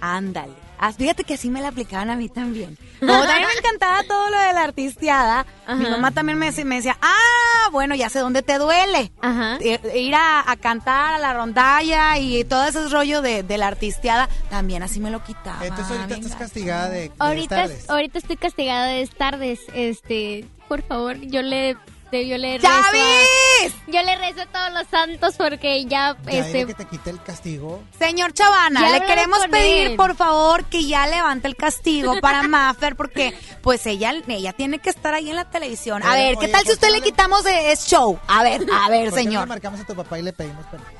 Ándale. 0.00 0.52
Ah, 0.82 0.92
fíjate 0.94 1.24
que 1.24 1.34
así 1.34 1.50
me 1.50 1.60
la 1.60 1.68
aplicaban 1.68 2.08
a 2.08 2.16
mí 2.16 2.30
también. 2.30 2.78
Como 3.00 3.12
también 3.12 3.46
me 3.52 3.58
encantaba 3.58 4.02
todo 4.04 4.30
lo 4.30 4.38
de 4.38 4.52
la 4.54 4.62
artisteada, 4.64 5.44
mi 5.68 5.84
Ajá. 5.84 5.90
mamá 5.90 6.10
también 6.12 6.38
me, 6.38 6.46
decía- 6.46 6.64
me 6.64 6.76
decía, 6.76 6.96
ah, 7.02 7.68
bueno, 7.70 7.94
ya 7.94 8.08
sé 8.08 8.20
dónde 8.20 8.42
te 8.42 8.56
duele. 8.56 9.12
Eh, 9.60 9.78
Ir 9.98 10.14
a, 10.14 10.50
a 10.50 10.56
cantar 10.56 11.12
a 11.14 11.18
la 11.18 11.34
rondalla 11.34 12.16
y 12.16 12.44
todo 12.44 12.64
ese 12.64 12.88
rollo 12.88 13.20
de, 13.20 13.42
de 13.42 13.58
la 13.58 13.66
artisteada, 13.68 14.28
también 14.48 14.82
así 14.82 15.00
me 15.00 15.10
lo 15.10 15.22
quitaba. 15.22 15.66
Entonces 15.66 15.98
ahorita 15.98 16.14
estás 16.16 16.36
castigada 16.36 16.88
de, 16.88 17.00
de 17.00 17.12
Ahorita, 17.18 17.66
ahorita 17.88 18.18
estoy 18.18 18.36
castigada 18.36 18.86
de 18.86 19.06
tardes. 19.08 19.60
Este, 19.74 20.46
por 20.66 20.80
favor, 20.82 21.16
yo 21.20 21.42
le, 21.42 21.76
de- 22.10 22.26
yo 22.28 22.38
le 22.38 22.58
¡Ya 22.58 22.68
rezo 22.76 22.88
a- 22.88 22.92
vis! 22.92 23.74
yo 23.86 24.02
le 24.02 24.16
rezo 24.16 24.42
a 24.42 24.46
todos 24.46 24.72
los 24.72 24.86
santos 24.88 25.34
porque 25.36 25.84
ya, 25.86 26.16
Ya 26.24 26.38
este, 26.38 26.66
que 26.66 26.74
te 26.74 26.84
quite 26.86 27.10
el 27.10 27.22
castigo. 27.22 27.82
Señor 27.98 28.32
Chavana, 28.32 28.80
Ya 28.80 28.98
le 28.98 29.04
queremos 29.06 29.40
pedir, 29.48 29.88
él. 29.92 29.96
por 29.96 30.14
favor, 30.16 30.64
que 30.64 30.84
ya 30.86 31.06
levante 31.06 31.46
el 31.48 31.56
castigo 31.56 32.20
para 32.20 32.42
Maffer, 32.42 32.96
porque 32.96 33.38
pues 33.62 33.86
ella, 33.86 34.12
ella 34.28 34.52
tiene 34.52 34.78
que 34.78 34.90
estar 34.90 35.14
ahí 35.14 35.30
en 35.30 35.36
la 35.36 35.44
televisión. 35.50 36.02
A 36.02 36.12
Oye, 36.12 36.24
ver, 36.26 36.32
¿qué 36.38 36.44
oye, 36.46 36.52
tal 36.52 36.60
si 36.62 36.66
¿por 36.68 36.74
usted 36.74 36.90
le 36.90 37.00
quitamos 37.02 37.44
de 37.44 37.72
es 37.72 37.86
show? 37.86 38.18
A 38.28 38.42
ver, 38.42 38.62
a 38.72 38.88
ver, 38.88 39.10
¿Por 39.10 39.18
qué 39.18 39.24
no 39.24 39.30
señor. 39.30 39.40
le 39.42 39.46
marcamos 39.46 39.80
a 39.80 39.84
tu 39.84 39.94
papá 39.94 40.18
y 40.18 40.22
le 40.22 40.32
pedimos 40.32 40.64
permiso? 40.66 40.90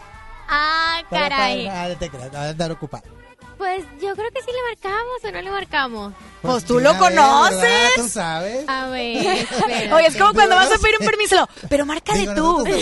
ah, 0.48 1.02
Para- 1.08 1.28
caray. 1.28 1.66
para- 1.66 1.82
ah, 1.84 1.94
te 1.98 2.08
creas, 2.10 2.34
a 2.34 2.48
andar 2.50 2.70
ocupado. 2.72 3.04
Pues 3.60 3.84
yo 4.00 4.14
creo 4.14 4.30
que 4.30 4.40
sí 4.40 4.50
le 4.50 4.74
marcamos 4.74 5.22
o 5.22 5.32
no 5.32 5.42
le 5.42 5.50
marcamos. 5.50 6.14
Pues 6.40 6.64
tú 6.64 6.78
sí, 6.78 6.84
lo 6.84 6.96
conoces. 6.96 7.60
¿verdad? 7.60 7.88
Tú 7.94 8.08
sabes. 8.08 8.64
A 8.66 8.88
ver, 8.88 9.16
espérate. 9.36 9.92
Oye, 9.92 10.06
es 10.06 10.16
como 10.16 10.32
cuando 10.32 10.56
vas 10.56 10.72
a 10.72 10.78
pedir 10.78 10.96
un 10.98 11.06
permiso, 11.06 11.46
pero 11.68 11.84
márcale 11.84 12.20
Digo, 12.20 12.34
tú. 12.34 12.64
Pues 12.70 12.80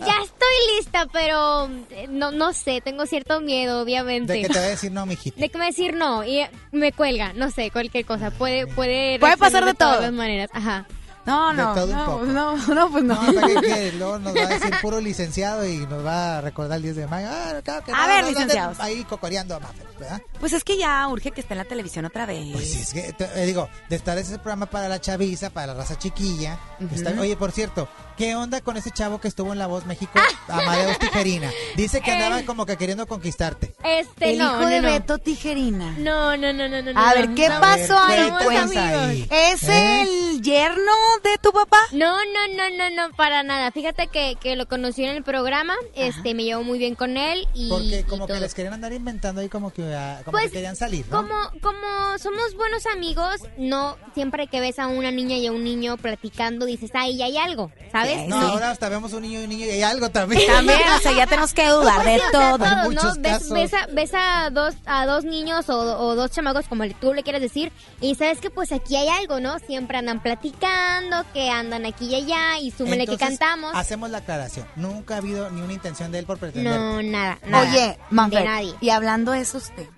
ya 0.00 0.16
estoy 0.22 0.76
lista, 0.76 1.06
pero 1.10 1.70
eh, 1.92 2.08
no, 2.10 2.30
no 2.30 2.52
sé, 2.52 2.82
tengo 2.82 3.06
cierto 3.06 3.40
miedo, 3.40 3.80
obviamente. 3.80 4.34
De 4.34 4.42
que 4.42 4.48
te 4.48 4.58
va 4.58 4.66
a 4.66 4.68
decir 4.68 4.92
no, 4.92 5.06
mijita. 5.06 5.40
De 5.40 5.48
que 5.48 5.56
me 5.56 5.62
va 5.62 5.68
a 5.68 5.70
decir 5.70 5.94
no 5.94 6.22
y 6.24 6.46
me 6.70 6.92
cuelga, 6.92 7.32
no 7.32 7.50
sé, 7.50 7.70
cualquier 7.70 8.04
cosa. 8.04 8.30
Puede, 8.32 8.66
puede, 8.66 9.18
Puede 9.18 9.38
pasar 9.38 9.64
de 9.64 9.72
todas 9.72 9.94
todo. 9.94 10.02
las 10.02 10.12
maneras. 10.12 10.50
Ajá. 10.52 10.86
No, 11.28 11.52
no, 11.52 11.74
no, 11.74 12.24
no, 12.24 12.56
no, 12.74 12.90
pues 12.90 13.04
no. 13.04 13.22
No, 13.22 13.32
¿para 13.34 13.46
qué 13.48 13.54
quiere? 13.56 13.92
Luego 13.92 14.18
nos 14.18 14.34
va 14.34 14.40
a 14.40 14.46
decir 14.46 14.74
puro 14.80 14.98
licenciado 15.00 15.66
y 15.66 15.86
nos 15.86 16.04
va 16.04 16.38
a 16.38 16.40
recordar 16.40 16.76
el 16.78 16.82
10 16.84 16.96
de 16.96 17.06
mayo. 17.06 17.28
Ah, 17.30 17.60
claro 17.62 17.84
que 17.84 17.92
A 17.92 17.96
no, 18.02 18.06
ver, 18.06 18.16
no, 18.16 18.22
no, 18.22 18.28
licenciados. 18.30 18.80
Ahí 18.80 19.04
cocoreando 19.04 19.54
a 19.56 19.60
Maffer, 19.60 19.86
¿verdad? 19.98 20.22
Pues 20.40 20.52
es 20.52 20.64
que 20.64 20.76
ya 20.78 21.06
urge 21.08 21.30
que 21.32 21.40
esté 21.40 21.54
en 21.54 21.58
la 21.58 21.64
televisión 21.64 22.04
otra 22.04 22.26
vez. 22.26 22.46
Pues 22.52 22.74
es 22.76 22.92
que, 22.92 23.12
te- 23.12 23.24
eh, 23.42 23.46
digo, 23.46 23.68
de 23.88 23.96
estar 23.96 24.16
ese 24.18 24.38
programa 24.38 24.66
para 24.66 24.88
la 24.88 25.00
chaviza, 25.00 25.50
para 25.50 25.68
la 25.68 25.74
raza 25.74 25.98
chiquilla. 25.98 26.58
Está- 26.92 27.10
oye, 27.20 27.36
por 27.36 27.52
cierto, 27.52 27.88
¿qué 28.16 28.34
onda 28.36 28.60
con 28.60 28.76
ese 28.76 28.90
chavo 28.90 29.20
que 29.20 29.28
estuvo 29.28 29.52
en 29.52 29.58
La 29.58 29.66
Voz 29.66 29.84
México? 29.86 30.12
Ah. 30.48 30.58
Amadeus 30.60 30.98
Tijerina. 30.98 31.50
Dice 31.76 32.00
que 32.00 32.10
andaba 32.12 32.40
Eh. 32.40 32.44
como 32.44 32.64
que 32.66 32.76
queriendo 32.76 33.06
conquistarte. 33.06 33.74
Este, 33.84 34.30
el 34.32 34.38
no, 34.38 34.44
hijo 34.46 34.60
no, 34.62 34.66
de 34.68 34.80
no. 34.80 34.88
Beto 34.88 35.18
Tijerina. 35.18 35.94
No, 35.98 36.36
no, 36.36 36.52
no, 36.52 36.68
no, 36.68 36.82
no. 36.82 36.90
A 36.90 37.10
no, 37.10 37.14
ver. 37.14 37.34
¿qué 37.34 37.48
No, 37.48 37.60
pasó 37.60 37.98
ahí? 37.98 38.18
amigos. 38.20 38.42
Cuenta. 38.44 39.08
ahí. 39.08 39.28
¿Es 39.30 39.62
¿Eh? 39.64 40.02
el 40.02 40.42
yerno 40.42 40.92
de 41.24 41.38
tu 41.42 41.52
papá? 41.52 41.78
No, 41.92 42.16
no, 42.24 42.54
no, 42.56 42.70
no, 42.76 42.90
no, 43.08 43.14
para 43.16 43.42
nada. 43.42 43.70
Fíjate 43.72 44.06
que, 44.08 44.36
que 44.40 44.56
lo 44.56 44.66
conocí 44.68 45.04
en 45.04 45.10
el 45.16 45.22
programa, 45.22 45.74
este, 45.94 46.34
me 46.34 46.44
llevo 46.44 46.62
muy 46.62 46.78
bien 46.78 46.94
con 46.94 47.16
él 47.16 47.46
y... 47.54 47.68
Porque 47.68 48.00
y 48.00 48.02
como 48.04 48.26
que 48.26 48.32
todo. 48.34 48.40
les 48.42 48.54
querían 48.54 48.74
andar 48.74 48.92
inventando 48.92 49.40
ahí 49.40 49.48
como 49.48 49.72
que, 49.72 49.94
ah, 49.94 50.20
como 50.30 50.38
Pues, 50.38 50.46
que 50.50 50.58
querían 50.58 50.76
salir, 50.76 51.06
¿no? 51.10 51.16
Como, 51.22 51.34
como 51.62 52.18
somos 52.18 52.54
buenos 52.56 52.84
amigos, 52.86 53.40
no 53.56 53.96
siempre 54.14 54.46
que 54.46 54.60
ves 54.60 54.78
a 54.78 54.86
una 54.86 55.10
niña 55.10 55.36
y 55.36 55.46
a 55.46 55.52
un 55.52 55.64
niño 55.64 55.96
platicando 55.96 56.66
dices, 56.66 56.90
ay, 56.94 57.20
hay 57.22 57.36
algo, 57.38 57.70
¿sabes? 57.92 58.28
No, 58.28 58.36
ahora 58.38 58.70
hasta 58.70 58.88
vemos 58.88 59.12
un 59.12 59.22
niño 59.22 59.40
y 59.40 59.44
un 59.44 59.48
niño 59.50 59.66
y 59.66 59.70
hay 59.70 59.82
algo 59.82 60.10
también. 60.10 60.46
También, 60.46 60.78
o 60.96 60.98
sea, 61.00 61.12
ya 61.12 61.26
tenemos 61.26 61.54
que 61.54 61.66
dudar 61.68 62.04
de 62.04 62.14
Sí, 62.14 62.20
o 62.26 62.30
sea, 62.30 62.30
todo. 62.30 62.58
todos, 62.58 62.84
muchos 62.84 63.16
¿no? 63.16 63.22
Ves, 63.22 63.32
casos. 63.32 63.50
ves 63.50 63.74
a, 63.74 63.86
ves 63.86 64.10
a 64.14 64.50
dos 64.50 64.74
a 64.86 65.06
dos 65.06 65.24
niños 65.24 65.68
o, 65.70 65.78
o 65.78 66.14
dos 66.14 66.30
chamacos 66.30 66.66
como 66.68 66.84
tú 67.00 67.14
le 67.14 67.22
quieres 67.22 67.40
decir 67.42 67.72
y 68.00 68.14
sabes 68.14 68.40
que 68.40 68.50
pues 68.50 68.72
aquí 68.72 68.96
hay 68.96 69.08
algo, 69.08 69.40
¿no? 69.40 69.58
Siempre 69.60 69.98
andan 69.98 70.22
platicando, 70.22 71.24
que 71.32 71.48
andan 71.50 71.86
aquí 71.86 72.06
y 72.06 72.14
allá 72.16 72.58
y 72.60 72.70
súmele 72.70 73.06
que 73.06 73.16
cantamos. 73.16 73.72
Hacemos 73.74 74.10
la 74.10 74.18
aclaración. 74.18 74.66
Nunca 74.76 75.14
ha 75.14 75.18
habido 75.18 75.50
ni 75.50 75.60
una 75.60 75.72
intención 75.72 76.12
de 76.12 76.18
él 76.20 76.26
por 76.26 76.38
pretender. 76.38 76.72
No, 76.72 77.02
nada, 77.02 77.38
nada. 77.46 77.70
Oye, 77.70 77.80
de 77.80 77.98
Manfred, 78.10 78.44
nadie. 78.44 78.74
y 78.80 78.90
hablando 78.90 79.32
de 79.32 79.40
esos 79.40 79.70
temas, 79.74 79.92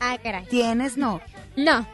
Ah, 0.00 0.18
caray. 0.22 0.46
¿tienes 0.46 0.96
no? 0.96 1.20
No. 1.56 1.86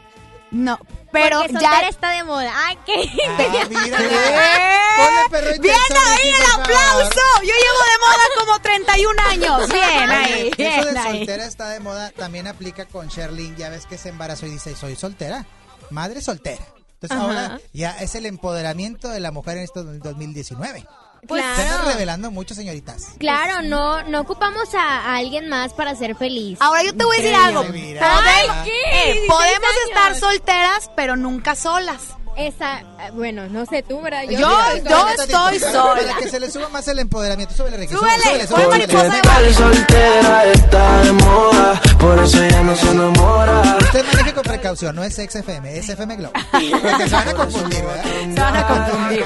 No, 0.51 0.79
pero 1.11 1.41
porque 1.41 1.53
ya... 1.59 1.81
está 1.89 2.11
de 2.11 2.23
moda. 2.23 2.49
Ay, 2.55 2.77
¿qué? 2.85 3.09
Ah, 3.27 3.65
mira, 3.69 3.97
¿Qué? 3.97 5.29
Ponle 5.29 5.59
¡Bien 5.59 5.75
ahí 5.75 6.29
el 6.29 6.61
aplauso! 6.61 7.21
Yo 7.41 7.53
llevo 7.53 7.81
de 7.83 7.97
moda 7.99 8.23
como 8.39 8.59
31 8.59 9.21
años. 9.29 9.69
Bien 9.73 10.11
ahí, 10.11 10.51
Eso 10.57 10.93
de 10.93 10.99
ahí. 10.99 11.17
soltera 11.17 11.45
está 11.45 11.69
de 11.69 11.79
moda, 11.81 12.11
también 12.11 12.47
aplica 12.47 12.85
con 12.85 13.07
Sherlyn. 13.07 13.55
Ya 13.57 13.69
ves 13.69 13.85
que 13.85 13.97
se 13.97 14.09
embarazó 14.09 14.45
y 14.45 14.51
dice, 14.51 14.75
soy 14.75 14.95
soltera. 14.95 15.45
Madre 15.89 16.21
soltera. 16.21 16.63
Entonces 16.93 17.11
Ajá. 17.17 17.23
ahora 17.23 17.59
ya 17.73 17.97
es 17.99 18.15
el 18.15 18.25
empoderamiento 18.25 19.09
de 19.09 19.19
la 19.19 19.31
mujer 19.31 19.57
en 19.57 19.63
este 19.63 19.83
2019. 19.83 20.85
Se 21.27 21.33
Claro. 21.41 21.61
están 21.61 21.85
revelando 21.87 22.31
mucho, 22.31 22.53
señoritas. 22.55 23.07
Claro, 23.19 23.61
no, 23.63 24.03
no 24.03 24.21
ocupamos 24.21 24.73
a, 24.75 24.81
a 24.81 25.15
alguien 25.17 25.49
más 25.49 25.73
para 25.73 25.95
ser 25.95 26.15
feliz. 26.15 26.57
Ahora 26.61 26.83
yo 26.83 26.95
te 26.95 27.03
voy 27.05 27.17
a 27.17 27.21
decir 27.21 27.35
algo. 27.35 27.63
mira. 27.65 28.01
Podemos, 28.01 28.63
¿qué? 28.65 28.71
eh, 29.09 29.13
16 29.13 29.29
podemos 29.31 29.69
estar 29.87 30.15
solteras, 30.15 30.91
pero 30.95 31.15
nunca 31.15 31.55
solas. 31.55 32.01
Esa, 32.37 32.79
eh, 32.81 33.11
bueno, 33.13 33.47
no 33.47 33.65
sé 33.65 33.81
tú, 33.81 34.01
¿verdad? 34.01 34.23
Yo- 34.23 34.31
yo 34.39 34.67
espérate 34.75 35.23
estoy 35.23 35.57
sola. 35.59 36.01
Para 36.01 36.17
que 36.19 36.27
se 36.29 36.37
le 36.41 36.51
suba 36.51 36.67
más 36.67 36.85
el 36.89 36.99
empoderamiento. 36.99 37.55
Súbele, 37.55 37.77
Ricky. 37.77 37.93
Súbele, 37.95 38.17
súbele, 38.23 38.47
súbele, 38.47 38.87
de 38.87 38.91
súbele. 38.93 39.21
Guadalupe. 39.21 39.53
soltera 39.53 40.43
está 40.51 41.01
de 41.03 41.11
moda, 41.13 41.81
por 41.97 42.19
eso 42.21 42.45
ya 42.45 42.61
no 42.61 42.75
se 42.75 42.89
enamora. 42.91 43.77
Usted 43.79 44.05
maneje 44.07 44.33
con 44.33 44.43
precaución, 44.43 44.95
no 44.97 45.03
es 45.05 45.15
XFM, 45.15 45.77
es 45.77 45.87
FM 45.87 46.17
Globo. 46.17 46.33
Porque 46.51 47.07
se 47.07 47.15
van 47.15 47.29
a 47.29 47.33
confundir, 47.35 47.83
¿verdad? 47.85 48.03
Se 48.03 48.41
van 48.41 48.55
a 48.57 48.67
confundir. 48.67 49.25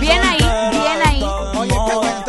Bien 0.00 0.20
ahí, 0.22 0.41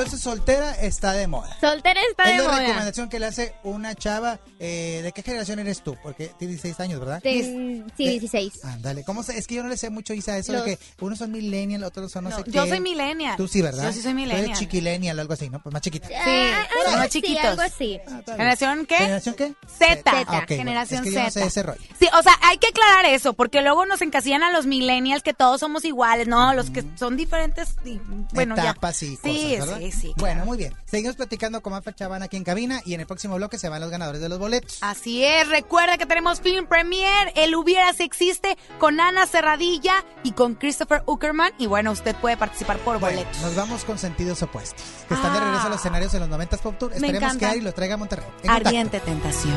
Entonces, 0.03 0.21
soltera 0.21 0.71
está 0.75 1.13
de 1.13 1.27
moda. 1.27 1.57
Soltera 1.61 1.99
está 2.09 2.23
Es 2.25 2.31
de 2.37 2.37
la 2.43 2.43
moda. 2.49 2.59
recomendación 2.59 3.09
que 3.09 3.19
le 3.19 3.25
hace 3.27 3.55
una 3.63 3.95
chava. 3.95 4.39
eh, 4.59 5.01
¿De 5.03 5.11
qué 5.11 5.21
generación 5.23 5.59
eres 5.59 5.81
tú? 5.83 5.95
Porque 6.01 6.27
tienes 6.39 6.61
16 6.61 6.79
años, 6.79 6.99
¿verdad? 6.99 7.21
De- 7.21 7.83
sí, 7.97 8.07
16. 8.07 8.63
Ándale, 8.63 9.03
¿cómo 9.03 9.23
se? 9.23 9.37
Es 9.37 9.47
que 9.47 9.55
yo 9.55 9.63
no 9.63 9.69
le 9.69 9.77
sé 9.77 9.89
mucho, 9.89 10.13
Isa, 10.13 10.37
eso 10.37 10.53
Los- 10.53 10.65
de 10.65 10.77
que 10.77 10.83
unos 11.05 11.19
son 11.19 11.31
millennial, 11.31 11.83
otros 11.83 12.11
son 12.11 12.23
no, 12.25 12.29
No, 12.29 12.37
sé 12.37 12.43
qué. 12.45 12.51
yo 12.51 12.65
soy 12.67 12.79
millennial. 12.79 13.35
Tú 13.37 13.47
sí, 13.47 13.61
¿verdad? 13.61 13.83
Yo 13.85 13.91
sí 13.93 14.01
soy 14.01 14.11
Tú 14.11 14.15
millennial. 14.17 14.45
eres 14.45 14.59
chiquilenial 14.59 15.17
o 15.17 15.21
algo 15.21 15.33
así, 15.33 15.49
¿no? 15.49 15.61
Pues 15.61 15.73
más 15.73 15.81
chiquita. 15.81 16.07
Sí, 16.07 16.13
Ah, 16.17 16.67
algo 16.85 16.97
más 16.97 17.09
chiquitos. 17.09 17.43
algo 17.45 17.61
así. 17.61 17.99
Ah. 18.07 18.21
¿Generación 18.25 18.85
qué? 18.85 18.95
¿Generación 18.97 19.35
qué? 19.35 19.53
Z. 19.77 20.01
Ah, 20.05 20.21
ok, 20.21 20.27
bueno, 20.29 20.45
Generación 20.47 20.99
es 21.03 21.09
que 21.09 21.15
yo 21.15 21.19
no 21.23 21.25
sé 21.31 21.39
Z. 21.39 21.45
ese 21.47 21.63
rollo. 21.63 21.81
Sí, 21.99 22.07
o 22.17 22.23
sea, 22.23 22.33
hay 22.43 22.57
que 22.57 22.67
aclarar 22.67 23.05
eso, 23.05 23.33
porque 23.33 23.61
luego 23.61 23.85
nos 23.85 24.01
encasillan 24.01 24.43
a 24.43 24.51
los 24.51 24.65
millennials 24.65 25.23
que 25.23 25.33
todos 25.33 25.59
somos 25.59 25.83
iguales, 25.85 26.27
¿no? 26.27 26.53
Los 26.53 26.69
que 26.69 26.83
son 26.97 27.17
diferentes, 27.17 27.75
y, 27.85 27.99
bueno, 28.33 28.55
Etapas 28.55 28.99
ya. 29.01 29.07
y 29.07 29.09
sí, 29.15 29.17
cosas, 29.17 29.59
¿verdad? 29.59 29.77
sí, 29.79 29.85
sí. 29.93 30.13
Bueno, 30.17 30.45
muy 30.45 30.57
bien. 30.57 30.73
Seguimos 30.85 31.15
platicando 31.15 31.61
con 31.61 31.73
Mafer 31.73 31.95
Chavana 31.95 32.25
aquí 32.25 32.37
en 32.37 32.43
cabina 32.43 32.81
y 32.85 32.93
en 32.93 32.99
el 33.01 33.07
próximo 33.07 33.35
bloque 33.35 33.57
se 33.57 33.69
van 33.69 33.81
los 33.81 33.89
ganadores 33.89 34.21
de 34.21 34.29
los 34.29 34.39
boletos. 34.39 34.77
Así 34.81 35.23
es, 35.23 35.47
recuerda 35.49 35.97
que 35.97 36.05
tenemos 36.05 36.41
Film 36.41 36.67
Premiere, 36.67 37.31
El 37.35 37.55
Hubiera 37.55 37.93
si 37.93 38.03
existe, 38.03 38.57
con 38.79 38.99
Ana 38.99 39.25
Cerradilla 39.27 40.03
y 40.23 40.31
con 40.33 40.55
Christopher 40.55 41.03
Uckerman. 41.05 41.51
Y 41.57 41.67
bueno, 41.67 41.91
usted 41.91 42.15
puede 42.15 42.37
participar 42.37 42.77
por 42.79 42.99
Bueno, 42.99 43.17
boletos. 43.17 43.41
nos 43.41 43.55
vamos 43.55 43.83
con 43.85 43.97
sentidos 43.97 44.41
opuestos. 44.41 44.83
Que 45.07 45.13
están 45.13 45.33
de 45.33 45.39
Ah. 45.39 45.43
regreso 45.43 45.67
a 45.67 45.69
los 45.69 45.79
escenarios 45.79 46.13
en 46.13 46.19
los 46.21 46.29
90s 46.29 46.59
Pop 46.61 46.77
Tour. 46.77 46.93
Esperemos 46.93 47.37
que 47.37 47.45
Ari 47.45 47.61
los 47.61 47.73
traiga 47.75 47.95
a 47.95 47.97
Monterrey. 47.97 48.25
En 48.25 48.31
contacto. 48.49 48.67
Ardiente 48.67 48.99
tentación. 48.99 49.53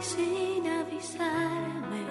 Sin 0.00 0.66
avisarme. 0.66 2.06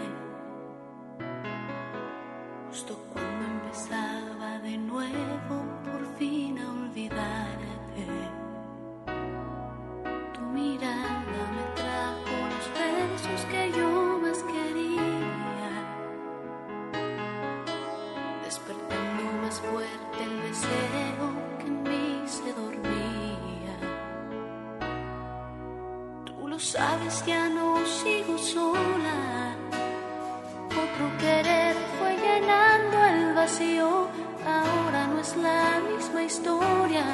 Justo 2.70 2.98
cuando 3.14 3.46
empezaba 3.46 4.60
de 4.60 4.78
nuevo 4.78 5.56
por 5.86 6.18
fin 6.18 6.58
a 6.60 6.70
olvidarte. 6.72 8.06
Tu 10.34 10.42
mirada 10.42 11.42
me 11.56 11.64
trajo 11.76 12.36
los 12.54 12.66
besos 12.78 13.46
que 13.52 13.72
yo 13.78 14.20
más 14.22 14.40
quería. 14.44 15.72
Despertando 18.44 19.24
más 19.42 19.60
fuerte 19.62 20.24
el 20.24 20.42
deseo 20.42 21.28
que 21.60 21.68
en 21.68 21.84
mí 21.84 22.24
se 22.26 22.54
dormía. 22.54 23.78
Tú 26.26 26.48
lo 26.48 26.60
sabes, 26.60 27.24
ya 27.26 27.50
no 27.50 27.66
sigo 27.88 28.38
sola. 28.38 29.56
Otro 30.84 31.06
querer 31.20 31.76
fue 31.98 32.16
llenando 32.18 32.98
el 33.06 33.34
vacío. 33.34 34.08
Ahora 34.46 35.08
no 35.08 35.20
es 35.20 35.36
la 35.38 35.80
misma 35.90 36.24
historia. 36.24 37.06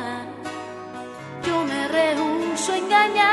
Yo 1.45 1.63
me 1.63 1.87
rehuso 1.87 2.73
a 2.73 2.77
engañarlo 2.77 3.32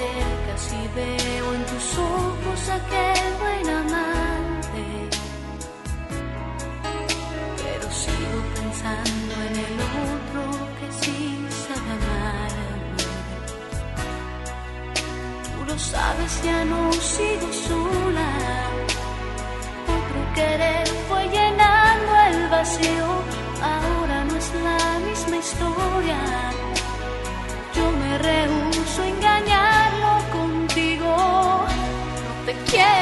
acercas 0.00 0.94
veo 0.94 1.54
en 1.54 1.64
tus 1.66 1.98
ojos 1.98 2.68
aquel 2.68 3.34
buen 3.38 3.68
amante. 3.76 4.84
Pero 7.62 7.90
sigo 7.90 8.38
pensando 8.54 9.34
en 9.48 9.56
el 9.66 9.76
otro 10.08 10.42
que 10.78 10.88
sí 11.00 11.46
sabe 11.66 11.90
amarme. 11.98 13.04
Tú 15.52 15.72
lo 15.72 15.78
sabes, 15.78 16.42
ya 16.42 16.64
no 16.64 16.92
sigo 16.92 17.52
sola. 17.52 18.30
Otro 19.96 20.20
querer 20.34 20.88
fue 21.08 21.28
llenando 21.28 22.12
el 22.30 22.48
vacío. 22.48 23.08
Ahora 23.62 24.24
no 24.24 24.36
es 24.36 24.52
la 24.64 24.98
misma 25.06 25.36
historia. 25.36 26.59
No 32.72 32.99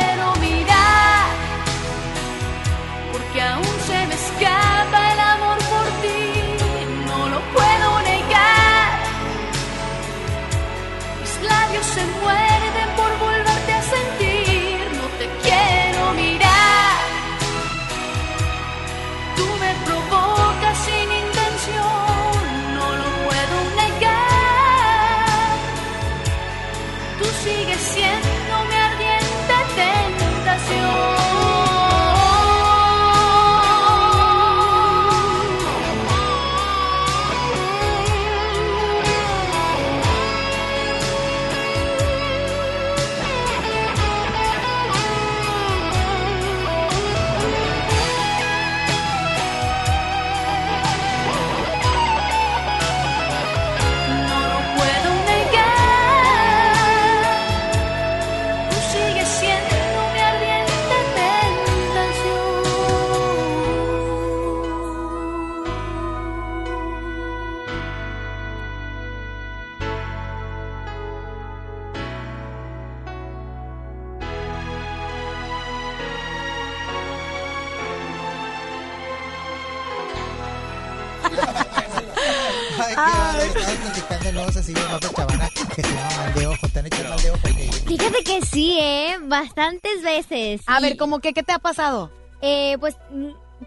Fíjate 87.86 88.24
que 88.24 88.42
sí, 88.44 88.76
¿eh? 88.80 89.16
Bastantes 89.22 90.02
veces. 90.02 90.60
A 90.66 90.78
Y, 90.78 90.82
ver, 90.82 90.96
¿cómo 90.96 91.20
que 91.20 91.32
qué 91.32 91.42
te 91.42 91.52
ha 91.52 91.58
pasado? 91.58 92.10
eh, 92.40 92.76
pues 92.78 92.96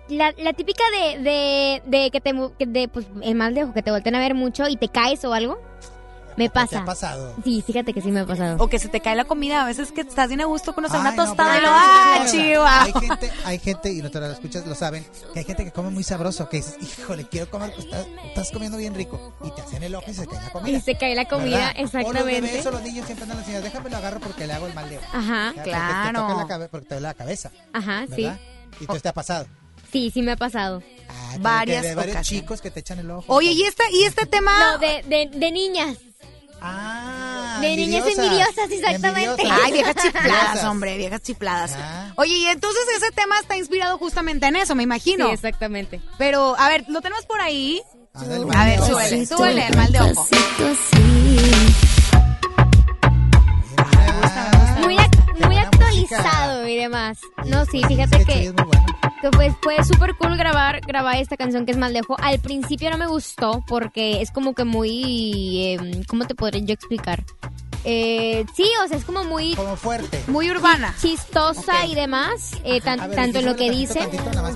la, 0.08 0.34
la 0.38 0.54
típica 0.54 0.84
de, 0.92 1.20
de, 1.20 1.82
de 1.86 2.12
que 2.12 2.22
te 2.22 2.34
de, 2.60 2.88
pues 2.88 3.06
el 3.22 3.36
mal 3.36 3.54
de 3.54 3.64
ojo, 3.66 3.74
que 3.74 3.82
te 3.84 3.92
volteen 3.92 4.16
a 4.16 4.20
ver 4.20 4.36
mucho 4.36 4.68
y 4.68 4.78
te 4.78 4.88
caes 4.88 5.24
o 5.26 5.34
algo. 5.34 5.60
Me 6.42 6.50
¿Te 6.50 6.60
ha 6.60 6.64
pasa. 6.64 6.86
pasado? 6.86 7.36
Sí, 7.44 7.64
fíjate 7.66 7.94
que 7.94 8.02
sí 8.02 8.12
me 8.12 8.22
ha 8.22 8.26
pasado. 8.26 8.58
O 8.64 8.68
que 8.68 8.80
se 8.80 8.90
te 8.90 9.00
cae 9.00 9.16
la 9.16 9.26
comida. 9.26 9.62
A 9.62 9.66
veces 9.66 9.92
que 9.92 10.02
estás 10.02 10.28
bien 10.30 10.42
a 10.42 10.46
gusto 10.46 10.74
con 10.74 10.86
una 10.86 11.16
tostada 11.16 11.58
y 11.58 11.62
lo, 11.62 11.68
¡ah, 11.70 12.26
chiva! 12.32 12.84
Hay 12.84 12.94
gente, 12.94 13.32
hay 13.46 13.60
gente, 13.60 13.92
y 13.94 14.02
no 14.02 14.10
te 14.10 14.20
lo 14.20 14.26
escuchas, 14.32 14.66
lo 14.66 14.74
saben, 14.74 15.06
que 15.34 15.40
hay 15.40 15.46
gente 15.46 15.64
que 15.64 15.72
come 15.72 15.90
muy 15.92 16.04
sabroso, 16.04 16.50
que 16.50 16.58
dices, 16.58 16.78
híjole, 16.82 17.28
quiero 17.28 17.50
comer, 17.50 17.72
pues 17.74 17.86
estás, 17.86 18.08
estás 18.26 18.52
comiendo 18.52 18.78
bien 18.78 18.96
rico. 18.96 19.34
Y 19.44 19.52
te 19.52 19.62
hacen 19.62 19.84
el 19.84 19.94
ojo 19.94 20.10
y 20.10 20.14
se 20.16 20.26
cae 20.28 20.42
la 20.42 20.50
comida. 20.50 20.78
Y 20.78 20.82
se 20.82 20.96
cae 20.98 21.16
la 21.16 21.26
comida, 21.26 21.58
¿verdad? 21.58 21.72
O 21.78 21.82
los 21.82 21.94
exactamente. 21.94 22.42
bebés 22.42 22.66
o 22.66 22.72
los 22.72 22.82
niños 22.82 23.06
siempre 23.06 23.24
andan 23.24 23.40
así, 23.40 23.52
déjame 23.52 23.90
lo 23.90 23.98
agarro 23.98 24.20
porque 24.20 24.48
le 24.48 24.54
hago 24.54 24.68
el 24.68 24.74
mal 24.74 24.90
de 24.90 24.98
ojo. 24.98 25.08
Ajá, 25.14 25.54
¿verdad? 25.56 25.56
Porque 25.56 25.62
te 25.64 25.70
claro. 25.70 26.28
toca 26.40 26.58
la 26.58 26.68
porque 26.70 26.88
te 26.88 26.96
duele 26.96 27.08
la 27.08 27.14
cabeza. 27.14 27.52
Ajá, 27.74 28.06
sí. 28.16 28.24
Y 28.24 28.82
entonces 28.82 29.04
te 29.04 29.10
ha 29.10 29.14
pasado. 29.14 29.46
Sí, 29.92 30.10
sí 30.14 30.22
me 30.22 30.32
ha 30.32 30.38
pasado. 30.38 30.82
Ah, 31.10 31.36
Varias 31.40 31.84
de 31.84 31.96
varios 31.96 32.16
ocasiones. 32.16 32.28
chicos 32.44 32.62
que 32.62 32.72
te 32.72 32.80
echan 32.80 33.00
el 33.00 33.12
ojo. 33.12 33.26
Oye, 33.28 33.52
¿y, 33.52 33.64
esta, 33.64 33.84
y 33.92 34.04
este 34.04 34.26
tema? 34.32 34.58
No, 34.58 34.78
de, 34.78 35.04
de, 35.04 35.30
de 35.38 35.52
niñas. 35.52 35.98
Ah, 36.64 37.58
de 37.60 37.76
niñas 37.76 38.06
envidiosas, 38.06 38.70
exactamente. 38.70 39.08
envidiosas. 39.42 39.60
Ay, 39.66 39.72
viejas 39.74 39.96
chifladas, 39.96 40.64
hombre, 40.66 40.98
viejas 40.98 41.22
chifladas. 41.22 41.74
Ah. 41.78 42.12
Oye, 42.18 42.36
y 42.36 42.46
entonces 42.46 42.82
ese 42.98 43.12
tema 43.12 43.40
está 43.40 43.58
inspirado 43.58 43.98
justamente 43.98 44.46
en 44.48 44.56
eso, 44.56 44.76
me 44.76 44.84
imagino. 44.84 45.28
Sí, 45.28 45.34
exactamente. 45.34 46.00
Pero, 46.18 46.56
a 46.60 46.70
ver, 46.70 46.86
lo 46.88 47.02
tenemos 47.02 47.26
por 47.26 47.42
ahí. 47.42 47.82
Ah, 48.14 48.22
A 48.56 48.66
ver, 48.66 48.80
súbele, 48.82 49.26
súbele 49.26 49.68
el 49.68 49.76
mal 49.78 49.92
de 49.92 50.02
ojo. 50.02 50.28
Muy, 54.84 54.96
ac- 54.98 55.46
muy 55.48 55.58
actualizado 55.58 56.68
y 56.68 56.76
demás. 56.78 57.18
No, 57.46 57.66
sí, 57.66 57.82
fíjate 57.88 58.24
que, 58.26 58.54
que 59.22 59.30
pues 59.32 59.54
fue 59.62 59.84
súper 59.84 60.16
cool 60.16 60.36
grabar, 60.38 60.82
grabar 60.82 61.18
esta 61.18 61.38
canción 61.38 61.66
que 61.66 61.72
es 61.72 61.78
Maldejo. 61.78 62.16
Al 62.22 62.40
principio 62.40 62.90
no 62.90 62.98
me 62.98 63.08
gustó 63.08 63.64
porque 63.68 64.22
es 64.22 64.32
como 64.32 64.54
que 64.54 64.66
muy... 64.66 65.78
eh, 65.80 66.02
¿Cómo 66.08 66.26
te 66.26 66.36
podré 66.36 66.64
yo 66.64 66.74
explicar? 66.74 67.24
Eh, 67.84 68.46
sí, 68.56 68.66
o 68.84 68.88
sea, 68.88 68.98
es 68.98 69.06
como 69.06 69.24
muy... 69.24 69.56
Como 69.56 69.76
fuerte. 69.76 70.22
Muy 70.28 70.50
urbana. 70.52 70.94
Chistosa 71.02 71.86
y 71.86 71.96
demás, 71.96 72.52
eh, 72.64 72.82
tan- 72.82 73.00
ver, 73.00 73.16
tanto 73.16 73.40
en 73.40 73.46
lo 73.46 73.56
que 73.56 73.70
dice. 73.72 74.00
tantito, 74.00 74.42
más 74.42 74.56